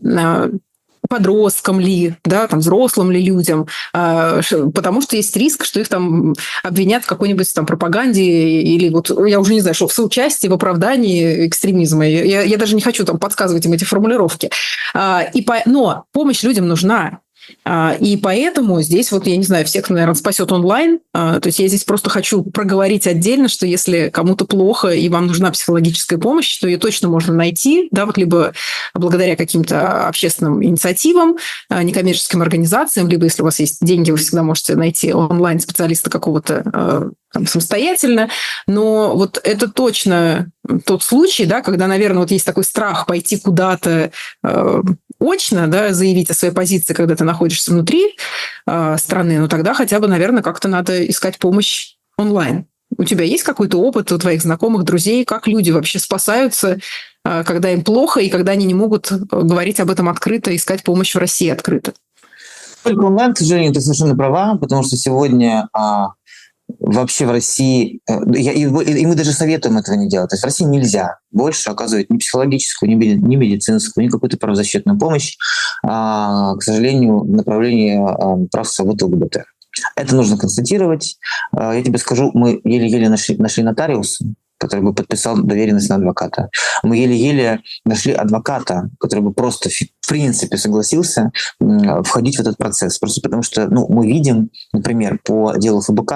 подросткам 1.07 1.79
ли, 1.79 2.15
да, 2.23 2.47
там, 2.47 2.59
взрослым 2.59 3.11
ли 3.11 3.23
людям, 3.23 3.67
а, 3.93 4.41
потому 4.73 5.01
что 5.01 5.15
есть 5.15 5.35
риск, 5.35 5.65
что 5.65 5.79
их 5.79 5.87
там 5.87 6.35
обвинят 6.63 7.03
в 7.03 7.07
какой-нибудь 7.07 7.53
там 7.53 7.65
пропаганде 7.65 8.23
или 8.23 8.89
вот, 8.89 9.09
я 9.27 9.39
уже 9.39 9.53
не 9.53 9.61
знаю, 9.61 9.75
что 9.75 9.87
в 9.87 9.93
соучастии, 9.93 10.47
в 10.47 10.53
оправдании 10.53 11.47
экстремизма. 11.47 12.07
Я, 12.07 12.41
я 12.41 12.57
даже 12.57 12.75
не 12.75 12.81
хочу 12.81 13.05
там 13.05 13.19
подсказывать 13.19 13.65
им 13.65 13.73
эти 13.73 13.83
формулировки. 13.83 14.49
А, 14.93 15.23
и 15.33 15.41
по... 15.41 15.61
Но 15.65 16.05
помощь 16.11 16.43
людям 16.43 16.67
нужна. 16.67 17.19
А, 17.65 17.95
и 17.99 18.17
поэтому 18.17 18.81
здесь 18.81 19.11
вот, 19.11 19.27
я 19.27 19.37
не 19.37 19.43
знаю, 19.43 19.65
всех, 19.65 19.89
наверное, 19.89 20.15
спасет 20.15 20.51
онлайн. 20.51 20.99
А, 21.13 21.39
то 21.39 21.47
есть 21.47 21.59
я 21.59 21.67
здесь 21.67 21.83
просто 21.83 22.09
хочу 22.09 22.43
проговорить 22.43 23.07
отдельно, 23.07 23.47
что 23.47 23.65
если 23.65 24.09
кому-то 24.09 24.45
плохо 24.45 24.89
и 24.89 25.09
вам 25.09 25.27
нужна 25.27 25.51
психологическая 25.51 26.19
помощь, 26.19 26.57
то 26.59 26.67
ее 26.67 26.77
точно 26.77 27.09
можно 27.09 27.33
найти, 27.33 27.87
да, 27.91 28.05
вот 28.05 28.17
либо 28.17 28.53
благодаря 28.93 29.35
каким-то 29.35 30.07
общественным 30.07 30.63
инициативам, 30.63 31.37
а, 31.69 31.83
некоммерческим 31.83 32.41
организациям, 32.41 33.07
либо 33.07 33.25
если 33.25 33.41
у 33.41 33.45
вас 33.45 33.59
есть 33.59 33.83
деньги, 33.83 34.11
вы 34.11 34.17
всегда 34.17 34.43
можете 34.43 34.75
найти 34.75 35.13
онлайн 35.13 35.59
специалиста 35.59 36.09
какого-то 36.09 37.11
там, 37.33 37.45
самостоятельно, 37.45 38.29
но 38.67 39.15
вот 39.15 39.39
это 39.43 39.69
точно 39.69 40.49
тот 40.85 41.03
случай, 41.03 41.45
да, 41.45 41.61
когда, 41.61 41.87
наверное, 41.87 42.19
вот 42.19 42.31
есть 42.31 42.45
такой 42.45 42.63
страх 42.63 43.05
пойти 43.05 43.37
куда-то 43.37 44.11
очно, 45.19 45.67
да, 45.67 45.93
заявить 45.93 46.29
о 46.29 46.33
своей 46.33 46.53
позиции, 46.53 46.93
когда 46.93 47.15
ты 47.15 47.23
находишься 47.23 47.71
внутри 47.71 48.15
э, 48.65 48.95
страны, 48.97 49.39
ну 49.39 49.47
тогда 49.47 49.73
хотя 49.73 49.99
бы, 49.99 50.07
наверное, 50.07 50.43
как-то 50.43 50.67
надо 50.67 51.07
искать 51.07 51.39
помощь 51.39 51.95
онлайн. 52.17 52.65
У 52.97 53.03
тебя 53.03 53.25
есть 53.25 53.43
какой-то 53.43 53.79
опыт 53.79 54.11
у 54.11 54.17
твоих 54.17 54.41
знакомых, 54.41 54.83
друзей, 54.83 55.25
как 55.25 55.47
люди 55.47 55.71
вообще 55.71 55.99
спасаются, 55.99 56.79
э, 57.25 57.43
когда 57.43 57.71
им 57.71 57.83
плохо 57.83 58.19
и 58.19 58.29
когда 58.29 58.53
они 58.53 58.65
не 58.65 58.73
могут 58.73 59.11
говорить 59.11 59.79
об 59.79 59.89
этом 59.89 60.09
открыто, 60.09 60.55
искать 60.55 60.83
помощь 60.83 61.13
в 61.13 61.19
России 61.19 61.49
открыто? 61.49 61.93
Только 62.83 63.03
онлайн, 63.03 63.33
к 63.33 63.37
сожалению, 63.37 63.73
ты 63.73 63.81
совершенно 63.81 64.15
права, 64.15 64.55
потому 64.55 64.83
что 64.83 64.95
сегодня 64.95 65.67
а, 65.73 66.11
вообще 66.79 67.25
в 67.25 67.31
России, 67.31 68.01
э, 68.09 68.13
и, 68.35 68.61
и 68.61 69.05
мы 69.05 69.15
даже 69.15 69.31
советуем 69.31 69.77
этого 69.77 69.95
не 69.95 70.09
делать. 70.09 70.29
То 70.29 70.35
есть 70.35 70.43
в 70.43 70.45
России 70.45 70.65
нельзя 70.65 71.19
больше 71.31 71.69
оказывать 71.69 72.09
ни 72.09 72.17
психологическую, 72.17 72.89
ни, 72.89 73.35
медицинскую, 73.35 74.05
ни 74.05 74.09
какую-то 74.09 74.37
правозащитную 74.37 74.97
помощь, 74.99 75.37
а, 75.83 76.55
к 76.55 76.63
сожалению, 76.63 77.21
в 77.21 77.29
направлении 77.29 77.97
а, 77.97 78.37
прав 78.51 78.67
свободы 78.67 79.05
ЛГБТ. 79.05 79.43
Это 79.95 80.15
нужно 80.15 80.37
констатировать. 80.37 81.17
А, 81.51 81.73
я 81.73 81.83
тебе 81.83 81.97
скажу, 81.97 82.31
мы 82.33 82.59
еле-еле 82.63 83.09
нашли, 83.09 83.37
нашли 83.37 83.63
нотариуса, 83.63 84.25
который 84.57 84.81
бы 84.81 84.93
подписал 84.93 85.37
доверенность 85.37 85.89
на 85.89 85.95
адвоката. 85.95 86.49
Мы 86.83 86.97
еле-еле 86.97 87.61
нашли 87.85 88.13
адвоката, 88.13 88.89
который 88.99 89.21
бы 89.21 89.33
просто 89.33 89.69
в 89.69 90.07
принципе 90.07 90.57
согласился 90.57 91.31
входить 91.59 92.37
в 92.37 92.41
этот 92.41 92.57
процесс. 92.57 92.97
Просто 92.97 93.21
потому 93.21 93.43
что 93.43 93.67
ну, 93.67 93.87
мы 93.89 94.07
видим, 94.07 94.49
например, 94.73 95.19
по 95.23 95.53
делу 95.57 95.81
ФБК, 95.81 96.13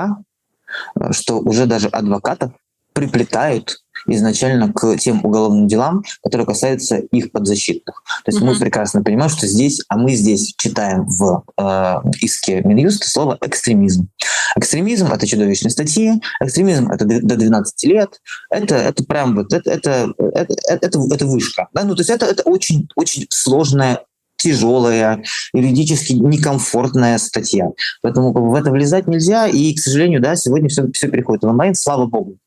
что 1.11 1.39
уже 1.39 1.65
даже 1.65 1.87
адвокатов 1.87 2.51
приплетают 2.93 3.77
изначально 4.07 4.71
к 4.73 4.97
тем 4.97 5.23
уголовным 5.23 5.67
делам, 5.67 6.03
которые 6.23 6.47
касаются 6.47 6.97
их 6.97 7.31
подзащитных. 7.31 8.03
То 8.25 8.31
есть 8.31 8.41
mm-hmm. 8.41 8.45
мы 8.45 8.59
прекрасно 8.59 9.03
понимаем, 9.03 9.29
что 9.29 9.47
здесь, 9.47 9.81
а 9.89 9.97
мы 9.97 10.15
здесь 10.15 10.53
читаем 10.57 11.05
в 11.05 11.43
э, 11.57 11.95
иске 12.19 12.61
Минюста 12.61 13.07
слово 13.07 13.37
экстремизм. 13.41 14.09
Экстремизм 14.55 15.07
это 15.07 15.27
чудовищные 15.27 15.71
статьи, 15.71 16.21
экстремизм 16.41 16.91
это 16.91 17.05
до 17.05 17.35
12 17.35 17.83
лет, 17.85 18.19
это 18.49 18.75
это 18.75 19.03
прям 19.03 19.35
вот 19.35 19.53
это 19.53 19.69
это 19.69 20.13
это 20.17 20.55
это, 20.67 20.99
это 21.13 21.25
вышка. 21.25 21.67
Да? 21.73 21.83
Ну 21.83 21.95
то 21.95 22.01
есть 22.01 22.09
это 22.09 22.25
это 22.25 22.43
очень 22.43 22.89
очень 22.95 23.27
сложная 23.29 24.01
тяжелая, 24.41 25.23
юридически 25.53 26.13
некомфортная 26.13 27.17
статья. 27.17 27.69
Поэтому 28.01 28.31
в 28.33 28.55
это 28.55 28.71
влезать 28.71 29.07
нельзя, 29.07 29.47
и, 29.47 29.73
к 29.73 29.79
сожалению, 29.79 30.21
да, 30.21 30.35
сегодня 30.35 30.69
все, 30.69 30.89
все 30.91 31.07
переходит 31.07 31.43
в 31.43 31.47
онлайн, 31.47 31.75
слава 31.75 32.05
богу. 32.05 32.37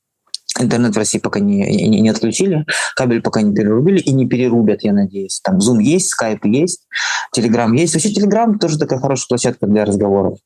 Интернет 0.61 0.95
в 0.95 0.99
России 0.99 1.19
пока 1.19 1.41
не, 1.41 1.89
не, 1.89 2.01
не 2.01 2.09
отключили, 2.09 2.65
кабель 2.95 3.23
пока 3.23 3.43
не 3.43 3.53
перерубили 3.55 3.99
и 3.99 4.13
не 4.13 4.27
перерубят, 4.27 4.85
я 4.85 4.93
надеюсь. 4.93 5.41
Там 5.43 5.59
Zoom 5.59 5.83
есть, 5.83 6.15
Skype 6.15 6.41
есть, 6.45 6.87
Telegram 7.37 7.75
есть. 7.77 7.95
Вообще 7.95 8.13
Telegram 8.13 8.57
тоже 8.59 8.79
такая 8.79 9.01
хорошая 9.01 9.27
площадка 9.29 9.67
для 9.67 9.85
разговоров. 9.85 10.39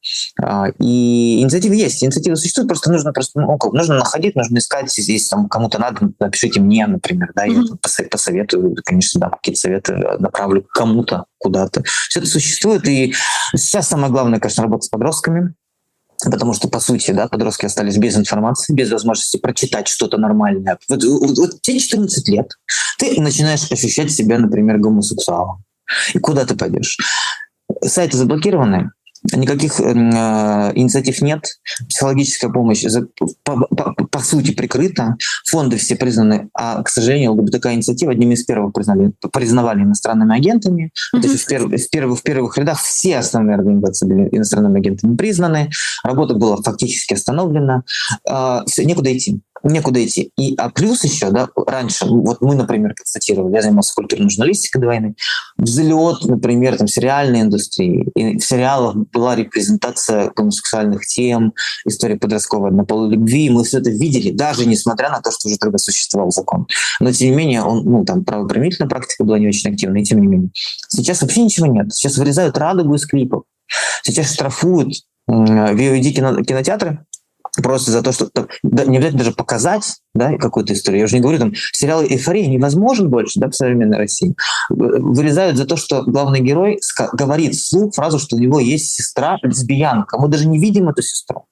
А, 0.43 0.69
и 0.79 1.41
инициативы 1.43 1.77
есть, 1.77 2.03
инициативы 2.03 2.37
существуют, 2.37 2.69
просто 2.69 2.91
нужно 2.91 3.13
просто 3.13 3.41
ну, 3.41 3.59
нужно 3.73 3.97
находить, 3.97 4.35
нужно 4.35 4.59
искать. 4.59 4.97
Если 4.97 5.29
там 5.29 5.49
кому-то 5.49 5.79
надо, 5.79 6.11
напишите 6.19 6.61
мне, 6.61 6.87
например, 6.87 7.33
да, 7.35 7.47
mm-hmm. 7.47 7.79
я 7.99 8.07
посоветую, 8.11 8.77
конечно, 8.85 9.21
да, 9.21 9.29
какие-то 9.29 9.61
советы 9.61 9.95
направлю 10.19 10.67
кому-то 10.73 11.27
куда-то. 11.39 11.83
Все 12.09 12.21
это 12.21 12.29
существует, 12.29 12.89
и 12.89 13.15
сейчас 13.55 13.89
самое 13.89 14.11
главное, 14.11 14.41
конечно, 14.41 14.65
работать 14.65 14.85
с 14.85 14.89
подростками, 14.89 15.55
Потому 16.25 16.53
что, 16.53 16.69
по 16.69 16.81
сути, 16.81 17.12
да, 17.12 17.29
подростки 17.29 17.66
остались 17.66 17.97
без 17.97 18.16
информации, 18.16 18.75
без 18.75 18.91
возможности 18.91 19.37
прочитать 19.37 19.87
что-то 19.87 20.19
нормальное. 20.19 20.79
Вот, 20.89 21.05
вот, 21.05 21.39
вот 21.39 21.62
тебе 21.62 21.79
14 21.79 22.29
лет, 22.29 22.51
ты 22.99 23.21
начинаешь 23.21 23.71
ощущать 23.71 24.11
себя, 24.11 24.39
например, 24.39 24.79
гомосексуалом. 24.79 25.64
И 26.14 26.19
куда 26.19 26.45
ты 26.45 26.57
пойдешь? 26.57 26.99
Сайты 27.85 28.16
заблокированы, 28.16 28.91
никаких 29.35 29.81
э, 29.81 29.93
инициатив 30.74 31.20
нет, 31.22 31.45
психологическая 31.89 32.51
помощь 32.51 32.85
по, 33.45 33.66
по, 33.66 33.95
по 34.11 34.18
сути 34.20 34.53
прикрыта, 34.53 35.16
фонды 35.47 35.76
все 35.76 35.97
признаны, 35.97 36.49
а, 36.55 36.83
к 36.83 36.89
сожалению, 36.89 37.33
ЛГБТК 37.33 37.74
инициатива 37.74 38.12
одними 38.12 38.35
из 38.35 38.45
первых 38.45 38.72
признали, 38.72 39.12
признавали 39.33 39.83
иностранными 39.83 40.37
агентами. 40.37 40.91
Mm-hmm. 41.14 41.18
Это 41.18 41.29
в, 41.29 41.47
перв, 41.47 41.64
в, 41.64 41.91
перв, 41.91 42.20
в 42.20 42.22
первых 42.22 42.59
рядах 42.59 42.81
все 42.81 43.18
основные 43.18 43.57
организации 43.57 44.07
были 44.07 44.29
иностранными 44.33 44.79
агентами 44.79 45.16
признаны, 45.16 45.70
работа 46.05 46.35
была 46.35 46.57
фактически 46.62 47.14
остановлена, 47.14 47.83
э, 48.29 48.61
все, 48.66 48.85
некуда 48.85 49.16
идти 49.16 49.41
некуда 49.63 50.05
идти. 50.05 50.33
И, 50.37 50.55
а 50.57 50.71
плюс 50.71 51.05
еще, 51.05 51.31
да, 51.31 51.49
раньше, 51.55 52.07
вот 52.07 52.41
мы, 52.41 52.55
например, 52.55 52.95
констатировали, 52.95 53.55
я 53.55 53.63
занимался 53.63 53.95
культурной 53.95 54.31
журналистикой 54.31 54.81
до 54.81 54.87
войны, 54.87 55.15
взлет, 55.57 56.25
например, 56.25 56.77
там, 56.77 56.87
сериальной 56.87 57.43
индустрии. 57.43 58.09
И 58.15 58.39
в 58.39 58.45
сериалах 58.45 58.97
была 59.13 59.37
репрезентация 59.37 60.31
гомосексуальных 60.35 61.07
тем, 61.07 61.55
история 61.87 62.17
подростковой 62.17 62.71
однополой 62.71 63.11
любви. 63.11 63.51
Мы 63.51 63.65
все 63.65 63.79
это 63.79 63.91
видели, 63.91 64.31
даже 64.31 64.67
несмотря 64.67 65.11
на 65.11 65.21
то, 65.21 65.31
что 65.31 65.49
уже 65.49 65.59
тогда 65.59 65.79
существовал 65.79 66.31
закон. 66.31 66.67
Но, 67.01 67.13
тем 67.13 67.31
не 67.31 67.37
менее, 67.37 67.63
он, 67.63 67.85
ну, 67.85 68.05
там, 68.05 68.25
правоприменительная 68.25 68.89
практика 68.89 69.25
была 69.25 69.39
не 69.39 69.49
очень 69.49 69.71
активной, 69.71 70.03
и 70.03 70.05
тем 70.05 70.21
не 70.21 70.27
менее. 70.27 70.51
Сейчас 70.89 71.23
вообще 71.23 71.43
ничего 71.43 71.67
нет. 71.67 71.93
Сейчас 71.93 72.17
вырезают 72.19 72.57
радугу 72.59 72.95
из 72.95 73.07
клипов. 73.07 73.45
Сейчас 74.03 74.33
штрафуют 74.33 74.95
VOD 75.29 76.11
кинотеатры 76.43 77.05
просто 77.63 77.91
за 77.91 78.03
то, 78.03 78.13
что 78.13 78.27
там, 78.27 78.49
да, 78.63 78.85
не 78.85 78.97
обязательно 78.97 79.25
даже 79.25 79.35
показать 79.35 79.97
да, 80.15 80.37
какую-то 80.37 80.73
историю. 80.73 81.01
Я 81.01 81.05
уже 81.07 81.17
не 81.17 81.23
говорю, 81.23 81.39
там, 81.39 81.53
сериалы 81.73 82.07
«Эйфория» 82.07 82.47
невозможен 82.49 83.11
больше 83.11 83.41
да, 83.41 83.49
в 83.49 83.55
современной 83.55 83.99
России. 83.99 84.35
Вырезают 84.69 85.57
за 85.57 85.65
то, 85.65 85.77
что 85.77 86.03
главный 86.03 86.41
герой 86.41 86.79
говорит 87.13 87.55
вслух 87.55 87.95
фразу, 87.95 88.19
что 88.19 88.37
у 88.37 88.39
него 88.39 88.61
есть 88.61 88.93
сестра 88.93 89.39
лесбиянка. 89.43 90.19
Мы 90.19 90.29
даже 90.29 90.47
не 90.47 90.59
видим 90.59 90.89
эту 90.89 91.03
сестру. 91.03 91.47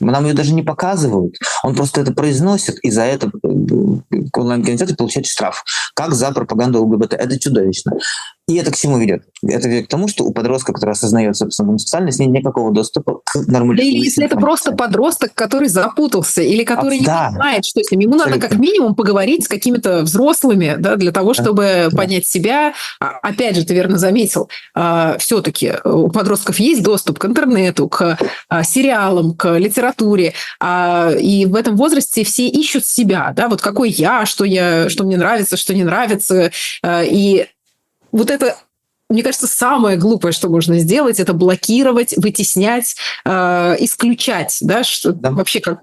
Нам 0.00 0.26
ее 0.26 0.34
даже 0.34 0.52
не 0.52 0.62
показывают. 0.62 1.36
Он 1.62 1.74
просто 1.74 2.00
это 2.00 2.12
произносит, 2.12 2.78
и 2.82 2.90
за 2.90 3.02
это 3.02 3.28
э, 3.28 4.18
онлайн-кинотеатр 4.36 4.96
получает 4.96 5.26
штраф. 5.26 5.64
Как 5.94 6.14
за 6.14 6.30
пропаганду 6.32 6.82
ЛГБТ. 6.84 7.14
Это 7.14 7.38
чудовищно. 7.38 7.92
И 8.52 8.56
это 8.56 8.70
к 8.70 8.76
чему 8.76 8.98
ведет? 8.98 9.22
Это 9.42 9.66
ведет 9.66 9.86
к 9.86 9.88
тому, 9.88 10.08
что 10.08 10.24
у 10.24 10.32
подростка, 10.32 10.72
который 10.74 10.90
осознает 10.90 11.36
собственно 11.36 11.68
гомосексуальность, 11.68 12.20
нет 12.20 12.30
никакого 12.30 12.70
доступа 12.70 13.20
к 13.24 13.34
нормальному. 13.34 13.76
Да 13.76 13.82
или 13.82 14.04
если 14.04 14.24
это 14.26 14.36
просто 14.36 14.72
подросток, 14.72 15.32
который 15.34 15.68
запутался, 15.68 16.42
или 16.42 16.62
который 16.62 16.98
а, 16.98 17.00
не 17.00 17.06
да. 17.06 17.28
понимает, 17.28 17.64
что 17.64 17.82
с 17.82 17.90
ним. 17.90 18.00
Ему 18.00 18.14
Абсолютно. 18.14 18.36
надо 18.36 18.48
как 18.48 18.58
минимум 18.58 18.94
поговорить 18.94 19.44
с 19.44 19.48
какими-то 19.48 20.02
взрослыми, 20.02 20.76
да, 20.78 20.96
для 20.96 21.12
того, 21.12 21.32
чтобы 21.32 21.88
да. 21.90 21.96
понять 21.96 22.26
себя. 22.26 22.74
А, 23.00 23.18
опять 23.22 23.56
же, 23.56 23.64
ты 23.64 23.72
верно 23.72 23.96
заметил, 23.96 24.50
а, 24.74 25.16
все-таки 25.18 25.72
у 25.82 26.10
подростков 26.10 26.60
есть 26.60 26.82
доступ 26.82 27.18
к 27.18 27.24
интернету, 27.24 27.88
к 27.88 28.18
сериалам, 28.64 29.34
к 29.34 29.56
литературе. 29.56 30.34
И 30.62 31.46
в 31.48 31.54
этом 31.54 31.76
возрасте 31.76 32.24
все 32.24 32.48
ищут 32.48 32.84
себя, 32.84 33.32
да, 33.34 33.48
вот 33.48 33.62
какой 33.62 33.90
я, 33.90 34.26
что 34.26 34.44
я, 34.44 34.90
что 34.90 35.04
мне 35.04 35.16
нравится, 35.16 35.56
что 35.56 35.74
не 35.74 35.84
нравится. 35.84 36.50
И 36.84 37.46
вот 38.12 38.30
это 38.30 38.56
мне 39.12 39.22
кажется, 39.22 39.46
самое 39.46 39.96
глупое, 39.96 40.32
что 40.32 40.48
можно 40.48 40.78
сделать, 40.78 41.20
это 41.20 41.34
блокировать, 41.34 42.14
вытеснять, 42.16 42.96
э, 43.24 43.76
исключать, 43.80 44.56
да, 44.62 44.82
что 44.84 45.12
да. 45.12 45.30
вообще 45.30 45.60
как 45.60 45.80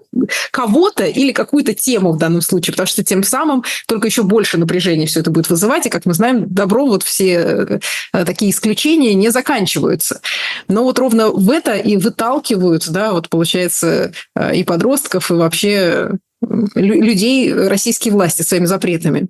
кого-то 0.51 1.05
или 1.05 1.31
какую-то 1.31 1.73
тему 1.73 2.11
в 2.11 2.17
данном 2.17 2.41
случае, 2.41 2.73
потому 2.73 2.87
что 2.87 3.03
тем 3.03 3.23
самым 3.23 3.63
только 3.87 4.07
еще 4.07 4.23
больше 4.23 4.57
напряжения 4.57 5.05
все 5.05 5.19
это 5.19 5.29
будет 5.31 5.49
вызывать, 5.49 5.85
и, 5.85 5.89
как 5.89 6.05
мы 6.05 6.13
знаем, 6.13 6.51
добро 6.51 6.85
вот 6.87 7.03
все 7.03 7.79
э, 8.13 8.25
такие 8.25 8.51
исключения 8.51 9.13
не 9.13 9.29
заканчиваются. 9.29 10.21
Но 10.67 10.83
вот 10.83 10.97
ровно 10.97 11.29
в 11.29 11.51
это 11.51 11.75
и 11.75 11.97
выталкивают, 11.97 12.89
да, 12.89 13.13
вот 13.13 13.29
получается 13.29 14.11
э, 14.35 14.55
и 14.55 14.63
подростков, 14.63 15.29
и 15.29 15.35
вообще 15.35 16.09
э, 16.41 16.47
людей 16.73 17.53
российские 17.53 18.13
власти 18.13 18.41
своими 18.41 18.65
запретами. 18.65 19.29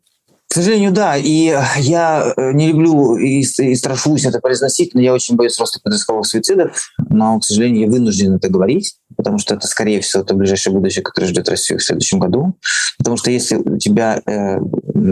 К 0.50 0.56
сожалению, 0.56 0.92
да. 0.92 1.16
И 1.16 1.56
я 1.78 2.34
э, 2.36 2.52
не 2.54 2.70
люблю 2.70 3.18
и, 3.18 3.42
и 3.42 3.76
страшусь 3.76 4.26
это 4.26 4.40
произносить, 4.40 4.96
но 4.96 5.02
я 5.02 5.14
очень 5.14 5.36
боюсь 5.36 5.60
роста 5.60 5.80
подростковых 5.80 6.26
суицидов. 6.26 6.92
Но, 7.08 7.40
к 7.40 7.46
сожалению, 7.46 7.86
я 7.86 7.92
вынужден 7.92 8.34
это 8.34 8.50
говорить, 8.50 8.96
потому 9.16 9.38
что 9.38 9.54
это, 9.54 9.68
скорее 9.68 10.02
всего, 10.02 10.24
то 10.24 10.34
ближайшее 10.34 10.74
будущее, 10.74 11.04
которое 11.04 11.28
ждет 11.28 11.50
Россию 11.50 11.78
в 11.78 11.84
следующем 11.84 12.18
году. 12.18 12.58
Потому 12.98 13.18
что 13.18 13.30
если 13.30 13.58
у 13.58 13.78
тебя 13.78 14.24
э, 14.26 14.58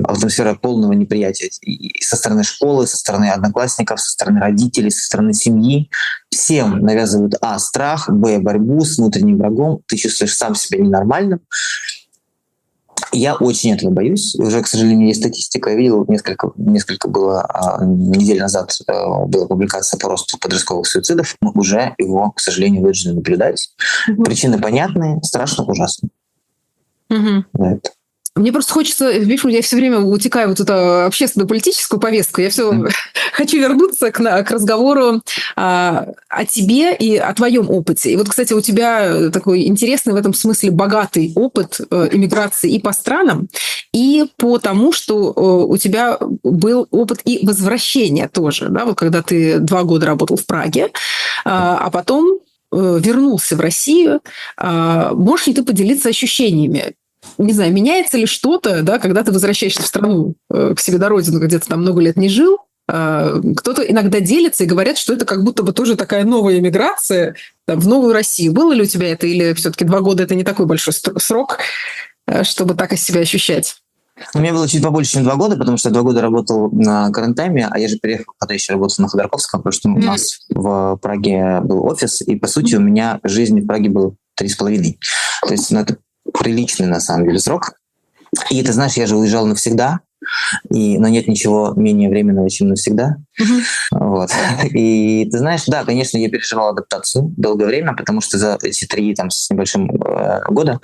атмосфера 0.05 0.55
полного 0.55 0.93
неприятия 0.93 1.51
и 1.61 2.01
со 2.01 2.15
стороны 2.15 2.43
школы, 2.43 2.87
со 2.87 2.97
стороны 2.97 3.29
одноклассников, 3.29 4.01
со 4.01 4.09
стороны 4.09 4.39
родителей, 4.39 4.89
со 4.89 5.05
стороны 5.05 5.35
семьи, 5.35 5.91
всем 6.31 6.79
навязывают 6.79 7.35
а. 7.41 7.59
страх, 7.59 8.09
б. 8.09 8.39
борьбу 8.39 8.83
с 8.83 8.97
внутренним 8.97 9.37
врагом, 9.37 9.81
ты 9.85 9.97
чувствуешь 9.97 10.35
сам 10.35 10.55
себя 10.55 10.79
ненормальным, 10.79 11.41
я 13.17 13.35
очень 13.35 13.73
этого 13.73 13.91
боюсь. 13.91 14.35
Уже, 14.35 14.61
к 14.61 14.67
сожалению, 14.67 15.07
есть 15.07 15.19
статистика. 15.19 15.69
Я 15.69 15.75
видел, 15.75 16.05
несколько, 16.07 16.51
несколько 16.57 17.07
было 17.07 17.41
а, 17.41 17.83
недель 17.83 18.39
назад 18.39 18.71
э, 18.87 19.25
была 19.27 19.47
публикация 19.47 19.99
по 19.99 20.09
росту 20.09 20.37
подростковых 20.37 20.87
суицидов. 20.87 21.35
Мы 21.41 21.51
уже 21.51 21.95
его, 21.97 22.31
к 22.31 22.39
сожалению, 22.39 22.81
вынуждены 22.81 23.15
наблюдать. 23.15 23.69
Угу. 24.09 24.23
Причины 24.23 24.59
понятные, 24.59 25.19
страшно, 25.23 25.63
ужасно. 25.65 26.09
Угу. 27.09 27.45
Это. 27.63 27.91
Мне 28.37 28.51
просто 28.51 28.73
хочется, 28.73 29.11
видишь, 29.11 29.43
я 29.45 29.61
все 29.61 29.75
время 29.75 29.99
утекаю 29.99 30.49
вот 30.49 30.59
эту 30.59 31.05
общественно-политическую 31.05 31.99
повестку. 31.99 32.41
Я 32.41 32.49
все 32.49 32.71
mm. 32.71 32.89
хочу 33.33 33.57
вернуться 33.57 34.11
к, 34.11 34.17
к 34.17 34.51
разговору 34.51 35.21
а, 35.55 36.07
о 36.29 36.45
тебе 36.45 36.95
и 36.95 37.17
о 37.17 37.33
твоем 37.33 37.69
опыте. 37.69 38.11
И 38.11 38.15
вот, 38.15 38.29
кстати, 38.29 38.53
у 38.53 38.61
тебя 38.61 39.29
такой 39.31 39.67
интересный 39.67 40.13
в 40.13 40.17
этом 40.17 40.33
смысле 40.33 40.71
богатый 40.71 41.33
опыт 41.35 41.81
э, 41.89 42.09
иммиграции 42.11 42.71
и 42.71 42.79
по 42.79 42.93
странам, 42.93 43.47
и 43.93 44.25
по 44.37 44.57
тому, 44.59 44.91
что 44.91 45.33
э, 45.35 45.71
у 45.71 45.77
тебя 45.77 46.17
был 46.43 46.87
опыт 46.91 47.21
и 47.25 47.45
возвращения 47.45 48.27
тоже. 48.27 48.69
Да? 48.69 48.85
Вот 48.85 48.95
когда 48.95 49.21
ты 49.21 49.59
два 49.59 49.83
года 49.83 50.05
работал 50.05 50.37
в 50.37 50.45
Праге, 50.45 50.91
а, 51.45 51.77
а 51.77 51.89
потом 51.89 52.39
э, 52.71 52.99
вернулся 52.99 53.55
в 53.55 53.59
Россию. 53.59 54.21
А, 54.57 55.13
можешь 55.13 55.47
ли 55.47 55.53
ты 55.53 55.63
поделиться 55.63 56.09
ощущениями? 56.09 56.93
Не 57.37 57.53
знаю, 57.53 57.73
меняется 57.73 58.17
ли 58.17 58.25
что-то, 58.25 58.81
да, 58.83 58.99
когда 58.99 59.23
ты 59.23 59.31
возвращаешься 59.31 59.81
в 59.81 59.87
страну, 59.87 60.35
э, 60.49 60.73
к 60.75 60.79
себе 60.79 60.97
на 60.97 61.09
родину, 61.09 61.39
где 61.39 61.59
ты 61.59 61.67
там 61.67 61.81
много 61.81 62.01
лет 62.01 62.17
не 62.17 62.29
жил, 62.29 62.59
а, 62.89 63.41
кто-то 63.57 63.81
иногда 63.81 64.21
делится 64.21 64.63
и 64.63 64.67
говорят, 64.67 64.97
что 64.97 65.13
это 65.13 65.25
как 65.25 65.43
будто 65.43 65.63
бы 65.63 65.73
тоже 65.73 65.97
такая 65.97 66.23
новая 66.23 66.59
иммиграция 66.59 67.35
там, 67.65 67.79
в 67.79 67.87
новую 67.87 68.13
Россию. 68.13 68.53
Было 68.53 68.71
ли 68.71 68.83
у 68.83 68.85
тебя 68.85 69.11
это, 69.11 69.27
или 69.27 69.53
все-таки 69.53 69.83
два 69.83 69.99
года 69.99 70.23
это 70.23 70.35
не 70.35 70.45
такой 70.45 70.65
большой 70.65 70.93
срок, 70.93 71.59
э, 72.27 72.43
чтобы 72.43 72.75
так 72.75 72.93
из 72.93 73.03
себя 73.03 73.21
ощущать? 73.21 73.75
У 74.33 74.39
меня 74.39 74.53
было 74.53 74.67
чуть 74.67 74.81
побольше, 74.81 75.11
чем 75.11 75.23
два 75.23 75.35
года, 75.35 75.57
потому 75.57 75.77
что 75.77 75.89
я 75.89 75.93
два 75.93 76.01
года 76.01 76.21
работал 76.21 76.71
на 76.71 77.11
карантайме, 77.11 77.67
а 77.69 77.77
я 77.77 77.87
же 77.87 77.97
переехал, 77.97 78.33
когда 78.39 78.53
еще 78.53 78.73
работал 78.73 79.03
на 79.03 79.09
Ходорковском, 79.09 79.61
потому 79.61 79.73
что 79.73 79.89
у 79.89 79.97
нас 79.97 80.39
в 80.49 80.97
Праге 81.01 81.59
был 81.61 81.85
офис, 81.85 82.21
и, 82.21 82.35
по 82.35 82.47
сути, 82.47 82.75
у 82.75 82.79
меня 82.79 83.19
жизнь 83.23 83.61
в 83.61 83.67
Праге 83.67 83.89
была 83.89 84.13
три 84.35 84.47
с 84.49 84.55
половиной. 84.55 84.97
То 85.45 85.51
есть, 85.51 85.69
ну, 85.69 85.81
это 85.81 85.97
приличный, 86.33 86.87
на 86.87 86.99
самом 86.99 87.25
деле, 87.27 87.39
срок. 87.39 87.73
И 88.49 88.61
ты 88.61 88.73
знаешь, 88.73 88.93
я 88.93 89.07
же 89.07 89.15
уезжал 89.15 89.45
навсегда, 89.45 90.01
и, 90.69 90.97
но 90.97 91.07
нет 91.07 91.27
ничего 91.27 91.73
менее 91.75 92.09
временного, 92.09 92.49
чем 92.49 92.69
навсегда. 92.69 93.17
Uh-huh. 93.39 93.61
Вот. 93.91 94.31
И 94.71 95.27
ты 95.31 95.37
знаешь, 95.37 95.63
да, 95.67 95.85
конечно, 95.85 96.17
я 96.17 96.29
переживал 96.29 96.69
адаптацию 96.69 97.33
долгое 97.37 97.65
время, 97.65 97.95
потому 97.95 98.21
что 98.21 98.37
за 98.37 98.57
эти 98.61 98.85
три 98.85 99.15
там, 99.15 99.29
с 99.29 99.49
небольшим 99.49 99.89
э, 99.89 100.41
года 100.49 100.79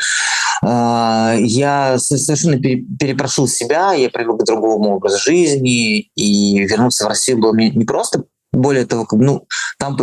э, 0.63 1.35
я 1.39 1.97
совершенно 1.97 2.59
пере, 2.59 2.83
перепрошил 2.99 3.47
себя, 3.47 3.93
я 3.93 4.09
привык 4.09 4.41
к 4.41 4.45
другому 4.45 4.95
образу 4.95 5.17
жизни, 5.19 6.09
и 6.15 6.59
вернуться 6.59 7.05
в 7.05 7.07
Россию 7.07 7.39
было 7.39 7.53
мне 7.53 7.69
не 7.71 7.85
просто, 7.85 8.23
более 8.51 8.85
того, 8.85 9.07
ну, 9.11 9.47
там 9.79 9.97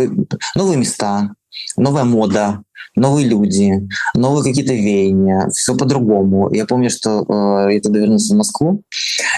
новые 0.55 0.77
места, 0.77 1.31
новая 1.77 2.03
мода, 2.03 2.61
новые 2.95 3.27
люди, 3.27 3.87
новые 4.15 4.43
какие-то 4.43 4.73
веяния, 4.73 5.49
все 5.49 5.75
по-другому. 5.75 6.53
Я 6.53 6.65
помню, 6.65 6.89
что 6.89 7.21
э, 7.21 7.73
я 7.73 7.79
тогда 7.79 7.99
вернулся 7.99 8.33
в 8.33 8.37
Москву, 8.37 8.83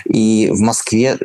и 0.06 0.50
в 0.52 0.60
Москве 0.60 1.18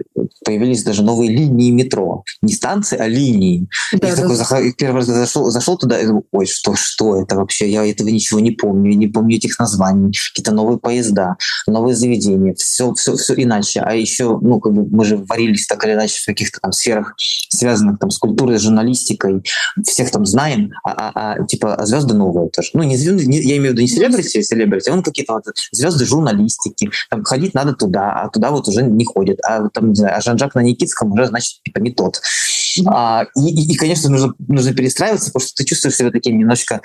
появились 0.45 0.85
даже 0.85 1.03
новые 1.03 1.31
линии 1.31 1.71
метро. 1.71 2.25
Не 2.43 2.53
станции, 2.53 2.99
а 2.99 3.07
линии. 3.07 3.69
Да, 3.93 4.09
я 4.09 4.17
да. 4.17 4.23
такой 4.23 4.37
заход... 4.37 4.77
первый 4.77 4.97
раз 4.97 5.07
зашел, 5.07 5.51
зашел 5.51 5.79
туда 5.79 6.01
и 6.01 6.07
думал, 6.07 6.25
ой, 6.33 6.47
что, 6.47 6.75
что 6.75 7.21
это 7.21 7.37
вообще? 7.37 7.71
Я 7.71 7.87
этого 7.87 8.09
ничего 8.09 8.41
не 8.41 8.51
помню, 8.51 8.95
не 8.95 9.07
помню 9.07 9.37
этих 9.37 9.59
названий, 9.59 10.13
какие-то 10.13 10.53
новые 10.53 10.79
поезда, 10.79 11.37
новые 11.67 11.97
заведения, 11.97 12.55
все, 12.55 12.93
все, 12.95 13.17
все 13.17 13.35
иначе. 13.35 13.81
А 13.81 13.95
еще, 13.95 14.39
ну, 14.41 14.61
как 14.61 14.73
бы 14.73 14.87
мы 14.89 15.05
же 15.05 15.17
варились 15.17 15.67
так 15.67 15.85
или 15.85 15.95
иначе 15.95 16.21
в 16.21 16.27
каких-то 16.27 16.61
там 16.61 16.73
сферах, 16.73 17.15
связанных 17.17 17.99
там 17.99 18.11
с 18.11 18.19
культурой, 18.19 18.59
с 18.59 18.63
журналистикой, 18.63 19.43
всех 19.85 20.11
там 20.11 20.27
знаем, 20.27 20.73
а, 20.85 20.91
а, 20.93 21.13
а 21.15 21.47
типа 21.47 21.75
а 21.75 21.87
звезды 21.87 22.18
новые 22.19 22.51
тоже. 22.51 22.71
Ну, 22.75 22.83
не 22.83 22.97
звезды, 22.97 23.27
не, 23.27 23.41
я 23.41 23.57
имею 23.57 23.71
в 23.71 23.73
виду 23.73 23.83
не 23.83 23.89
селебрити, 23.89 24.43
селебрити, 24.43 24.91
он 24.91 25.03
какие-то 25.03 25.35
вот 25.35 25.45
звезды 25.73 26.05
журналистики. 26.05 26.91
Там 27.11 27.25
ходить 27.25 27.55
надо 27.55 27.75
туда, 27.75 28.13
а 28.13 28.29
туда 28.29 28.51
вот 28.51 28.69
уже 28.69 28.83
не 28.83 29.05
ходит. 29.05 29.39
А 29.45 29.69
там, 29.71 29.91
не 29.91 29.95
знаю, 29.95 30.17
а 30.17 30.21
Жан-Жак 30.21 30.55
на 30.55 30.61
Никитском 30.61 31.13
уже, 31.13 31.27
значит, 31.27 31.63
типа 31.65 31.79
не 31.79 31.93
тот. 31.93 32.21
А, 32.87 33.27
и, 33.37 33.49
и, 33.49 33.73
и, 33.73 33.77
конечно, 33.77 34.11
нужно, 34.11 34.35
нужно 34.47 34.75
перестраиваться, 34.75 35.31
потому 35.31 35.47
что 35.47 35.55
ты 35.57 35.65
чувствуешь 35.65 35.97
себя 35.97 36.11
таким 36.11 36.39
немножко 36.39 36.81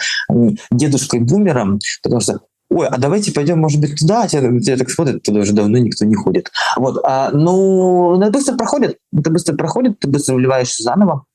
дедушкой-бумером, 0.71 1.79
потому 2.01 2.21
что 2.21 2.39
ой, 2.69 2.87
а 2.87 2.97
давайте 2.97 3.31
пойдем, 3.31 3.59
может 3.59 3.79
быть, 3.79 3.99
туда, 3.99 4.23
а 4.23 4.27
тебя, 4.27 4.59
тебя 4.59 4.77
так 4.77 4.89
смотрят, 4.89 5.23
туда 5.23 5.41
уже 5.41 5.53
давно 5.53 5.77
никто 5.77 6.05
не 6.05 6.15
ходит. 6.15 6.51
Вот, 6.77 6.99
а, 7.03 7.29
ну, 7.31 8.19
это 8.19 8.31
быстро 8.31 8.55
проходит, 8.55 8.97
это 9.15 9.29
быстро 9.29 9.55
проходит, 9.55 9.99
ты 9.99 10.07
быстро 10.07 10.35
вливаешься 10.35 10.83
заново, 10.83 11.25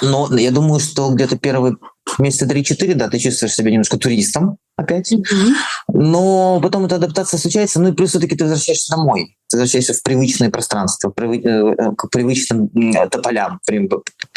но 0.00 0.28
я 0.36 0.50
думаю, 0.50 0.80
что 0.80 1.10
где-то 1.10 1.38
первые 1.38 1.76
месяца 2.18 2.46
3-4, 2.46 2.94
да, 2.94 3.08
ты 3.08 3.18
чувствуешь 3.18 3.54
себя 3.54 3.70
немножко 3.70 3.98
туристом 3.98 4.58
опять. 4.76 5.12
Mm-hmm. 5.12 5.52
Но 5.92 6.60
потом 6.62 6.86
эта 6.86 6.96
адаптация 6.96 7.38
случается, 7.38 7.80
ну 7.80 7.88
и 7.88 7.92
плюс 7.92 8.10
все-таки 8.10 8.36
ты 8.36 8.44
возвращаешься 8.44 8.96
домой. 8.96 9.36
Ты 9.48 9.58
возвращаешься 9.58 9.92
в 9.92 10.02
привычное 10.02 10.50
пространство, 10.50 11.10
привы, 11.10 11.36
э, 11.38 11.92
к 11.96 12.08
привычным 12.08 12.70
тополям 13.10 13.60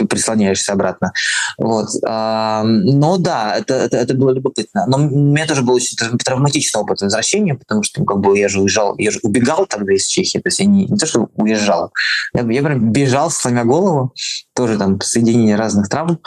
прислоняешься 0.09 0.73
обратно. 0.73 1.13
Вот. 1.57 1.87
Но 2.03 3.17
да, 3.17 3.55
это, 3.57 3.75
это, 3.75 3.97
это 3.97 4.13
было 4.13 4.31
любопытно. 4.31 4.85
Но 4.87 4.97
у 4.97 5.09
меня 5.09 5.47
тоже 5.47 5.61
был 5.61 5.75
очень 5.75 5.95
травматичный 6.17 6.81
опыт 6.81 7.01
возвращения, 7.01 7.55
потому 7.55 7.83
что 7.83 8.01
ну, 8.01 8.05
как 8.05 8.19
бы 8.19 8.37
я 8.37 8.49
же 8.49 8.59
уезжал, 8.59 8.97
я 8.97 9.11
же 9.11 9.19
убегал 9.23 9.65
тогда 9.67 9.93
из 9.93 10.05
Чехии, 10.05 10.39
то 10.39 10.47
есть 10.47 10.59
я 10.59 10.65
не, 10.65 10.85
не 10.85 10.97
то, 10.97 11.05
что 11.05 11.29
уезжал, 11.35 11.93
я, 12.33 12.41
я 12.41 12.61
прям 12.61 12.91
бежал, 12.91 13.31
сломя 13.31 13.63
голову, 13.63 14.13
тоже 14.53 14.77
там 14.77 14.99
соединение 14.99 15.55
разных 15.55 15.87
травм. 15.87 16.19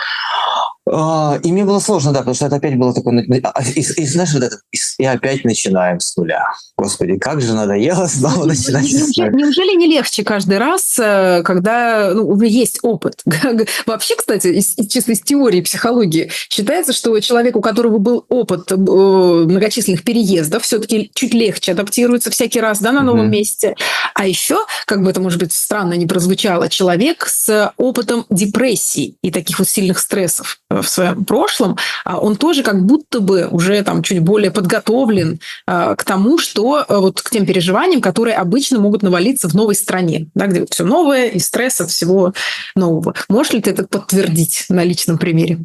А, 0.91 1.39
и 1.43 1.53
мне 1.53 1.65
было 1.65 1.81
сложно, 1.81 2.13
да, 2.13 2.21
потому 2.21 2.35
что 2.35 2.47
это 2.47 2.57
опять 2.57 2.77
было 2.77 2.95
такое... 2.95 3.21
И, 3.21 3.41
а, 3.43 3.63
и, 3.63 3.81
и 3.81 4.07
знаешь, 4.07 4.33
вот 4.33 4.43
это, 4.43 4.59
и 4.99 5.05
опять 5.05 5.45
начинаем 5.45 6.01
с 6.01 6.17
нуля. 6.17 6.53
Господи, 6.77 7.19
как 7.19 7.41
же 7.41 7.55
надоело 7.55 8.07
снова 8.09 8.45
начинать 8.45 8.87
с 8.87 9.17
нуля. 9.17 9.31
Неужели 9.31 9.77
не 9.77 9.87
легче 9.89 10.25
каждый 10.25 10.59
раз, 10.59 10.99
э, 10.99 11.43
когда 11.45 12.13
ну, 12.15 12.29
уже 12.29 12.47
есть 12.47 12.79
опыт? 12.83 13.23
Вообще, 13.87 14.17
кстати, 14.17 14.49
из, 14.49 14.75
чисто 14.89 15.13
из 15.13 15.21
теории 15.21 15.61
психологии 15.61 16.31
считается, 16.49 16.93
что 16.93 17.19
человек, 17.21 17.57
у 17.57 17.61
которого 17.61 17.99
был 17.99 18.25
опыт 18.29 18.71
э, 18.71 18.77
многочисленных 18.77 20.05
переездов, 20.05 20.63
все-таки 20.63 21.11
чуть 21.15 21.35
легче 21.35 21.73
адаптируется 21.73 22.31
всякий 22.31 22.61
раз 22.61 22.81
да, 22.81 22.93
на 22.93 23.03
новом 23.03 23.27
mm-hmm. 23.27 23.31
месте. 23.31 23.75
А 24.15 24.27
еще, 24.27 24.59
как 24.87 25.03
бы 25.03 25.11
это, 25.11 25.21
может 25.21 25.39
быть, 25.39 25.53
странно 25.53 25.95
не 25.95 26.07
прозвучало, 26.07 26.69
человек 26.69 27.27
с 27.27 27.73
опытом 27.77 28.27
депрессии 28.31 29.17
и 29.23 29.31
таких 29.31 29.59
вот 29.59 29.69
сильных 29.69 29.99
стрессов 29.99 30.59
в 30.83 30.89
своем 30.89 31.25
прошлом, 31.25 31.77
а 32.05 32.19
он 32.19 32.37
тоже 32.37 32.63
как 32.63 32.85
будто 32.85 33.21
бы 33.21 33.49
уже 33.51 33.83
там 33.83 34.03
чуть 34.03 34.21
более 34.21 34.51
подготовлен 34.51 35.41
а, 35.67 35.95
к 35.95 36.05
тому, 36.05 36.39
что 36.39 36.85
а, 36.87 36.99
вот 37.01 37.21
к 37.23 37.31
тем 37.31 37.47
переживаниям, 37.47 38.01
которые 38.01 38.37
обычно 38.37 38.79
могут 38.79 39.03
навалиться 39.03 39.49
в 39.49 39.55
новой 39.55 39.75
стране, 39.75 40.29
да, 40.35 40.47
где 40.47 40.61
вот 40.61 40.73
все 40.73 40.85
новое 40.85 41.27
и 41.27 41.39
стресс 41.39 41.81
от 41.81 41.91
всего 41.91 42.33
нового. 42.75 43.15
Можешь 43.29 43.53
ли 43.53 43.61
ты 43.61 43.71
это 43.71 43.87
подтвердить 43.87 44.67
на 44.69 44.85
личном 44.85 45.19
примере? 45.19 45.61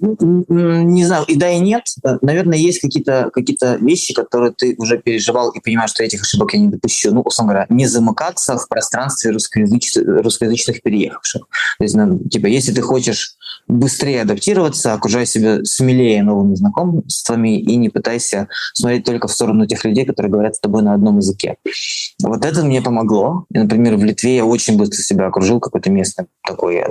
Не 0.00 1.04
знаю, 1.04 1.24
и 1.26 1.36
да, 1.36 1.50
и 1.50 1.58
нет. 1.58 1.84
Наверное, 2.20 2.58
есть 2.58 2.80
какие-то 2.80 3.30
какие 3.32 3.56
вещи, 3.82 4.12
которые 4.14 4.52
ты 4.52 4.74
уже 4.78 4.98
переживал 4.98 5.50
и 5.50 5.60
понимаешь, 5.60 5.90
что 5.90 6.02
этих 6.02 6.22
ошибок 6.22 6.52
я 6.54 6.60
не 6.60 6.68
допущу. 6.68 7.12
Ну, 7.12 7.20
условно 7.20 7.52
говоря, 7.52 7.66
не 7.70 7.86
замыкаться 7.86 8.58
в 8.58 8.68
пространстве 8.68 9.30
русскоязыч... 9.30 9.96
русскоязычных 9.96 10.82
переехавших. 10.82 11.42
То 11.78 11.84
есть, 11.84 11.94
ну, 11.94 12.18
типа, 12.28 12.46
если 12.46 12.72
ты 12.72 12.82
хочешь 12.82 13.36
быстрее 13.66 14.22
адаптироваться, 14.22 14.92
окружай 14.92 15.26
себя 15.26 15.64
смелее 15.64 16.22
новыми 16.22 16.54
знакомствами 16.54 17.58
и 17.58 17.76
не 17.76 17.88
пытайся 17.88 18.48
смотреть 18.74 19.04
только 19.04 19.28
в 19.28 19.32
сторону 19.32 19.66
тех 19.66 19.84
людей, 19.84 20.04
которые 20.04 20.30
говорят 20.30 20.56
с 20.56 20.60
тобой 20.60 20.82
на 20.82 20.94
одном 20.94 21.18
языке. 21.18 21.56
Вот 22.22 22.44
это 22.44 22.62
мне 22.62 22.82
помогло. 22.82 23.46
И, 23.52 23.58
например, 23.58 23.96
в 23.96 24.04
Литве 24.04 24.36
я 24.36 24.44
очень 24.44 24.76
быстро 24.76 24.98
себя 24.98 25.26
окружил 25.26 25.60
какой-то 25.60 25.90
местной 25.90 26.26
такой 26.46 26.82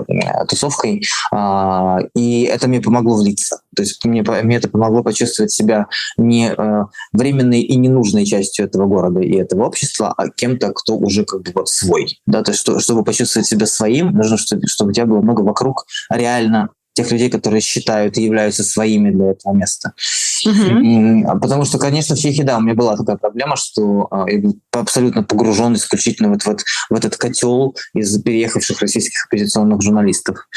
тусовкой, 0.47 1.03
а, 1.31 1.99
и 2.15 2.43
это 2.43 2.67
мне 2.67 2.81
помогло 2.81 2.92
влиться. 3.01 3.61
То 3.75 3.83
есть 3.83 4.03
мне, 4.05 4.23
мне 4.23 4.57
это 4.57 4.69
помогло 4.69 5.03
почувствовать 5.03 5.51
себя 5.51 5.87
не 6.17 6.53
э, 6.55 6.83
временной 7.11 7.61
и 7.61 7.75
ненужной 7.75 8.25
частью 8.25 8.65
этого 8.65 8.85
города 8.85 9.19
и 9.19 9.35
этого 9.35 9.65
общества, 9.65 10.13
а 10.15 10.29
кем-то, 10.29 10.71
кто 10.73 10.97
уже 10.97 11.25
как 11.25 11.41
бы 11.41 11.51
вот 11.53 11.69
свой. 11.69 12.19
Да? 12.25 12.43
То 12.43 12.51
есть 12.51 12.61
что, 12.61 12.79
чтобы 12.79 13.03
почувствовать 13.03 13.47
себя 13.47 13.65
своим, 13.65 14.11
нужно, 14.11 14.37
чтобы, 14.37 14.67
чтобы 14.67 14.91
у 14.91 14.93
тебя 14.93 15.05
было 15.05 15.21
много 15.21 15.41
вокруг 15.41 15.85
реально 16.09 16.69
тех 16.93 17.11
людей, 17.11 17.29
которые 17.29 17.61
считают 17.61 18.17
и 18.17 18.23
являются 18.23 18.63
своими 18.63 19.09
для 19.09 19.31
этого 19.31 19.53
места. 19.53 19.93
Mm-hmm. 20.45 21.39
Потому 21.39 21.65
что, 21.65 21.79
конечно, 21.79 22.15
в 22.15 22.19
Чехии, 22.19 22.43
да, 22.43 22.57
у 22.57 22.61
меня 22.61 22.75
была 22.75 22.95
такая 22.95 23.17
проблема, 23.17 23.55
что 23.55 24.07
а, 24.11 24.29
я 24.29 24.39
был 24.39 24.59
абсолютно 24.71 25.23
погружен 25.23 25.73
исключительно 25.73 26.29
вот, 26.29 26.45
вот 26.45 26.61
в 26.89 26.95
этот 26.95 27.17
котел 27.17 27.75
из 27.95 28.21
переехавших 28.21 28.79
российских 28.79 29.25
оппозиционных 29.25 29.81
журналистов. 29.81 30.47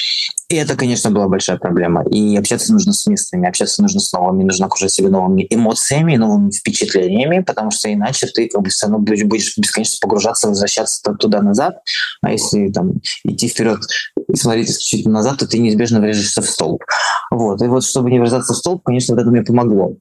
И 0.48 0.54
это, 0.54 0.76
конечно, 0.76 1.10
была 1.10 1.26
большая 1.26 1.56
проблема. 1.56 2.04
И 2.04 2.36
общаться 2.36 2.72
нужно 2.72 2.92
с 2.92 3.06
местными, 3.06 3.48
общаться 3.48 3.82
нужно 3.82 4.00
с 4.00 4.12
новыми, 4.12 4.44
нужно 4.44 4.66
окружать 4.66 4.92
себя 4.92 5.08
новыми 5.08 5.44
эмоциями, 5.50 6.14
новыми 6.16 6.52
впечатлениями, 6.52 7.42
потому 7.42 7.72
что 7.72 7.92
иначе 7.92 8.28
ты 8.28 8.48
как 8.48 8.62
бы 8.62 8.70
все 8.70 8.86
равно 8.86 9.00
будешь 9.00 9.56
бесконечно 9.56 9.98
погружаться, 10.00 10.46
возвращаться 10.46 11.02
туда-назад. 11.14 11.78
А 12.22 12.30
если 12.30 12.70
там 12.70 13.00
идти 13.24 13.48
вперед 13.48 13.80
и 14.28 14.36
смотреть 14.36 14.70
исключительно 14.70 15.14
назад, 15.14 15.38
то 15.38 15.48
ты 15.48 15.58
неизбежно 15.58 16.00
врежешься 16.00 16.42
в 16.42 16.48
столб. 16.48 16.84
Вот. 17.32 17.60
И 17.60 17.66
вот 17.66 17.84
чтобы 17.84 18.12
не 18.12 18.20
врезаться 18.20 18.54
в 18.54 18.56
столб, 18.56 18.84
конечно, 18.84 19.16
вот 19.16 19.22
это 19.22 19.30
мне 19.30 19.42
помогло. 19.42 19.96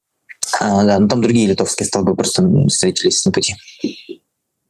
А, 0.59 0.83
да, 0.83 0.99
но 0.99 1.07
там 1.07 1.23
другие 1.23 1.47
литовские 1.47 1.87
столбы 1.87 2.15
просто 2.15 2.47
встретились 2.67 3.25
на 3.25 3.31
пути. 3.31 3.55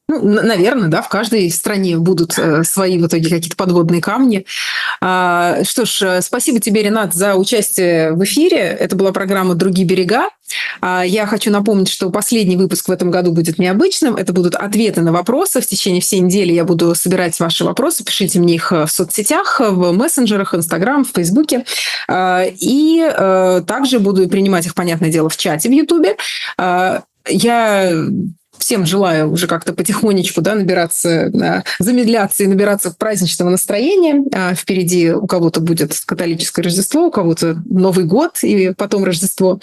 Ну, 0.08 0.22
наверное, 0.22 0.88
да, 0.88 1.02
в 1.02 1.10
каждой 1.10 1.50
стране 1.50 1.98
будут 1.98 2.38
э, 2.38 2.64
свои 2.64 3.00
в 3.00 3.08
итоге 3.08 3.28
какие-то 3.28 3.56
подводные 3.56 4.02
камни. 4.02 4.46
А, 5.02 5.64
что 5.64 5.86
ж, 5.86 6.02
э, 6.04 6.22
спасибо 6.22 6.60
тебе, 6.60 6.84
Ренат, 6.84 7.16
за 7.16 7.34
участие 7.36 8.14
в 8.14 8.24
эфире. 8.24 8.58
Это 8.58 8.96
была 8.96 9.12
программа 9.12 9.56
«Другие 9.56 9.88
берега». 9.88 10.30
А, 10.80 11.04
я 11.04 11.26
хочу 11.26 11.50
напомнить, 11.50 11.90
что 11.90 12.12
последний 12.12 12.56
выпуск 12.56 12.88
в 12.88 12.92
этом 12.92 13.10
году 13.10 13.32
будет 13.32 13.58
необычным. 13.58 14.16
Это 14.16 14.32
будут 14.32 14.54
ответы 14.54 15.02
на 15.02 15.12
вопросы. 15.12 15.60
В 15.60 15.66
течение 15.66 16.02
всей 16.02 16.20
недели 16.20 16.54
я 16.54 16.66
буду 16.66 16.94
собирать 16.94 17.40
ваши 17.40 17.66
вопросы. 17.66 18.04
Пишите 18.04 18.38
мне 18.38 18.54
их 18.54 18.72
в 18.72 18.88
соцсетях, 18.88 19.60
в 19.60 19.92
мессенджерах, 19.92 20.54
Инстаграм, 20.54 21.04
в 21.04 21.10
Фейсбуке. 21.16 21.66
А, 22.08 22.44
и 22.46 23.02
э, 23.02 23.64
также 23.66 24.00
буду 24.00 24.30
принимать 24.30 24.68
их, 24.68 24.76
понятное 24.76 25.10
дело, 25.10 25.30
в 25.30 25.38
чате 25.38 25.68
в 25.68 25.72
Ютубе. 25.72 26.16
Я 27.28 27.92
всем 28.58 28.86
желаю 28.86 29.32
уже 29.32 29.48
как-то 29.48 29.74
потихонечку 29.74 30.42
да, 30.42 30.56
набираться, 30.56 31.32
замедляться 31.80 32.44
и 32.44 32.48
набираться 32.48 32.92
праздничного 32.92 33.50
настроения. 33.50 34.24
А 34.34 34.54
впереди 34.56 35.12
у 35.12 35.28
кого-то 35.28 35.62
будет 35.62 35.94
католическое 36.06 36.64
Рождество, 36.64 37.08
у 37.08 37.12
кого-то 37.12 37.62
Новый 37.66 38.06
год 38.06 38.40
и 38.44 38.74
потом 38.76 39.04
Рождество. 39.04 39.60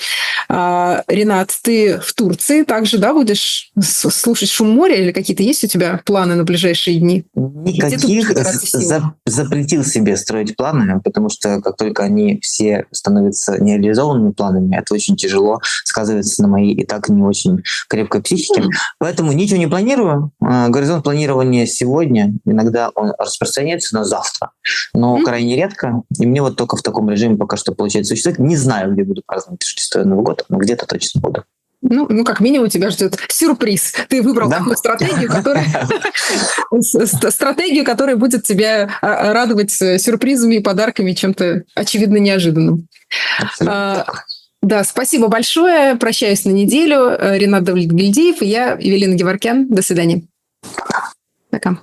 А, 0.49 1.03
Ренат, 1.09 1.51
ты 1.62 1.99
в 1.99 2.12
Турции 2.14 2.62
также 2.62 2.99
да, 2.99 3.12
будешь 3.12 3.72
слушать 3.80 4.51
шум 4.51 4.70
моря 4.70 4.97
или 4.97 5.12
какие-то 5.12 5.43
есть 5.43 5.64
у 5.64 5.66
тебя 5.66 6.01
планы 6.05 6.34
на 6.34 6.45
ближайшие 6.45 6.99
дни? 6.99 7.24
Никаких 7.34 8.32
за, 8.32 9.14
запретил 9.26 9.84
себе 9.84 10.16
строить 10.16 10.57
планы, 10.57 11.01
потому 11.01 11.28
что 11.28 11.61
как 11.61 11.76
только 11.76 12.03
они 12.03 12.40
все 12.40 12.86
становятся 12.90 13.62
нереализованными 13.62 14.32
планами, 14.32 14.76
это 14.76 14.95
очень 14.95 15.16
тяжело 15.16 15.61
сказывается 15.84 16.43
на 16.43 16.49
моей 16.49 16.74
и 16.74 16.84
так 16.84 17.09
не 17.09 17.22
очень 17.22 17.62
крепкой 17.88 18.22
психике. 18.22 18.64
Поэтому 18.99 19.33
ничего 19.33 19.59
не 19.59 19.66
планирую. 19.66 20.33
А, 20.41 20.68
горизонт 20.68 21.05
планирования 21.05 21.66
сегодня, 21.66 22.35
иногда 22.45 22.91
он 22.95 23.12
распространяется 23.18 23.95
на 23.95 24.05
завтра, 24.05 24.51
но 24.95 25.18
mm-hmm. 25.18 25.24
крайне 25.24 25.57
редко. 25.57 26.03
И 26.18 26.26
мне 26.26 26.43
вот 26.43 26.57
только 26.57 26.76
в 26.76 26.83
таком 26.83 27.11
режиме 27.11 27.37
пока 27.37 27.57
что 27.57 27.72
получается 27.72 28.11
существовать. 28.11 28.39
Не 28.39 28.57
знаю, 28.57 28.93
где 28.93 29.05
буду 29.05 29.22
праздновать 29.26 29.62
Рождество 29.62 30.01
и 30.01 30.05
Новый 30.05 30.24
год, 30.24 30.45
но 30.49 30.59
где-то 30.59 30.87
точно 30.87 31.20
буду. 31.20 31.45
Ну, 31.83 32.07
ну, 32.09 32.24
как 32.24 32.39
минимум, 32.39 32.68
тебя 32.68 32.91
ждет 32.91 33.18
сюрприз. 33.28 33.95
Ты 34.09 34.22
выбрал 34.22 34.49
да? 34.49 34.59
такую 34.59 34.76
стратегию, 34.76 35.28
которая 35.33 35.66
стратегию, 37.30 37.85
которая 37.85 38.14
будет 38.14 38.45
тебя 38.45 38.89
а, 39.03 39.33
радовать 39.33 39.72
сюрпризами 39.72 40.57
и 40.57 40.61
подарками 40.61 41.12
чем-то 41.12 41.64
очевидно 41.74 42.18
неожиданным. 42.18 42.87
Да, 44.62 44.84
спасибо 44.84 45.28
большое. 45.28 45.96
Прощаюсь 45.96 46.44
на 46.44 46.50
неделю. 46.50 47.16
Ренат 47.18 47.64
Давлетгильдиев 47.64 48.42
и 48.42 48.46
я, 48.46 48.72
Евелина 48.72 49.14
Геворкян. 49.14 49.68
До 49.68 49.82
свидания. 49.82 50.22
Пока. 51.50 51.80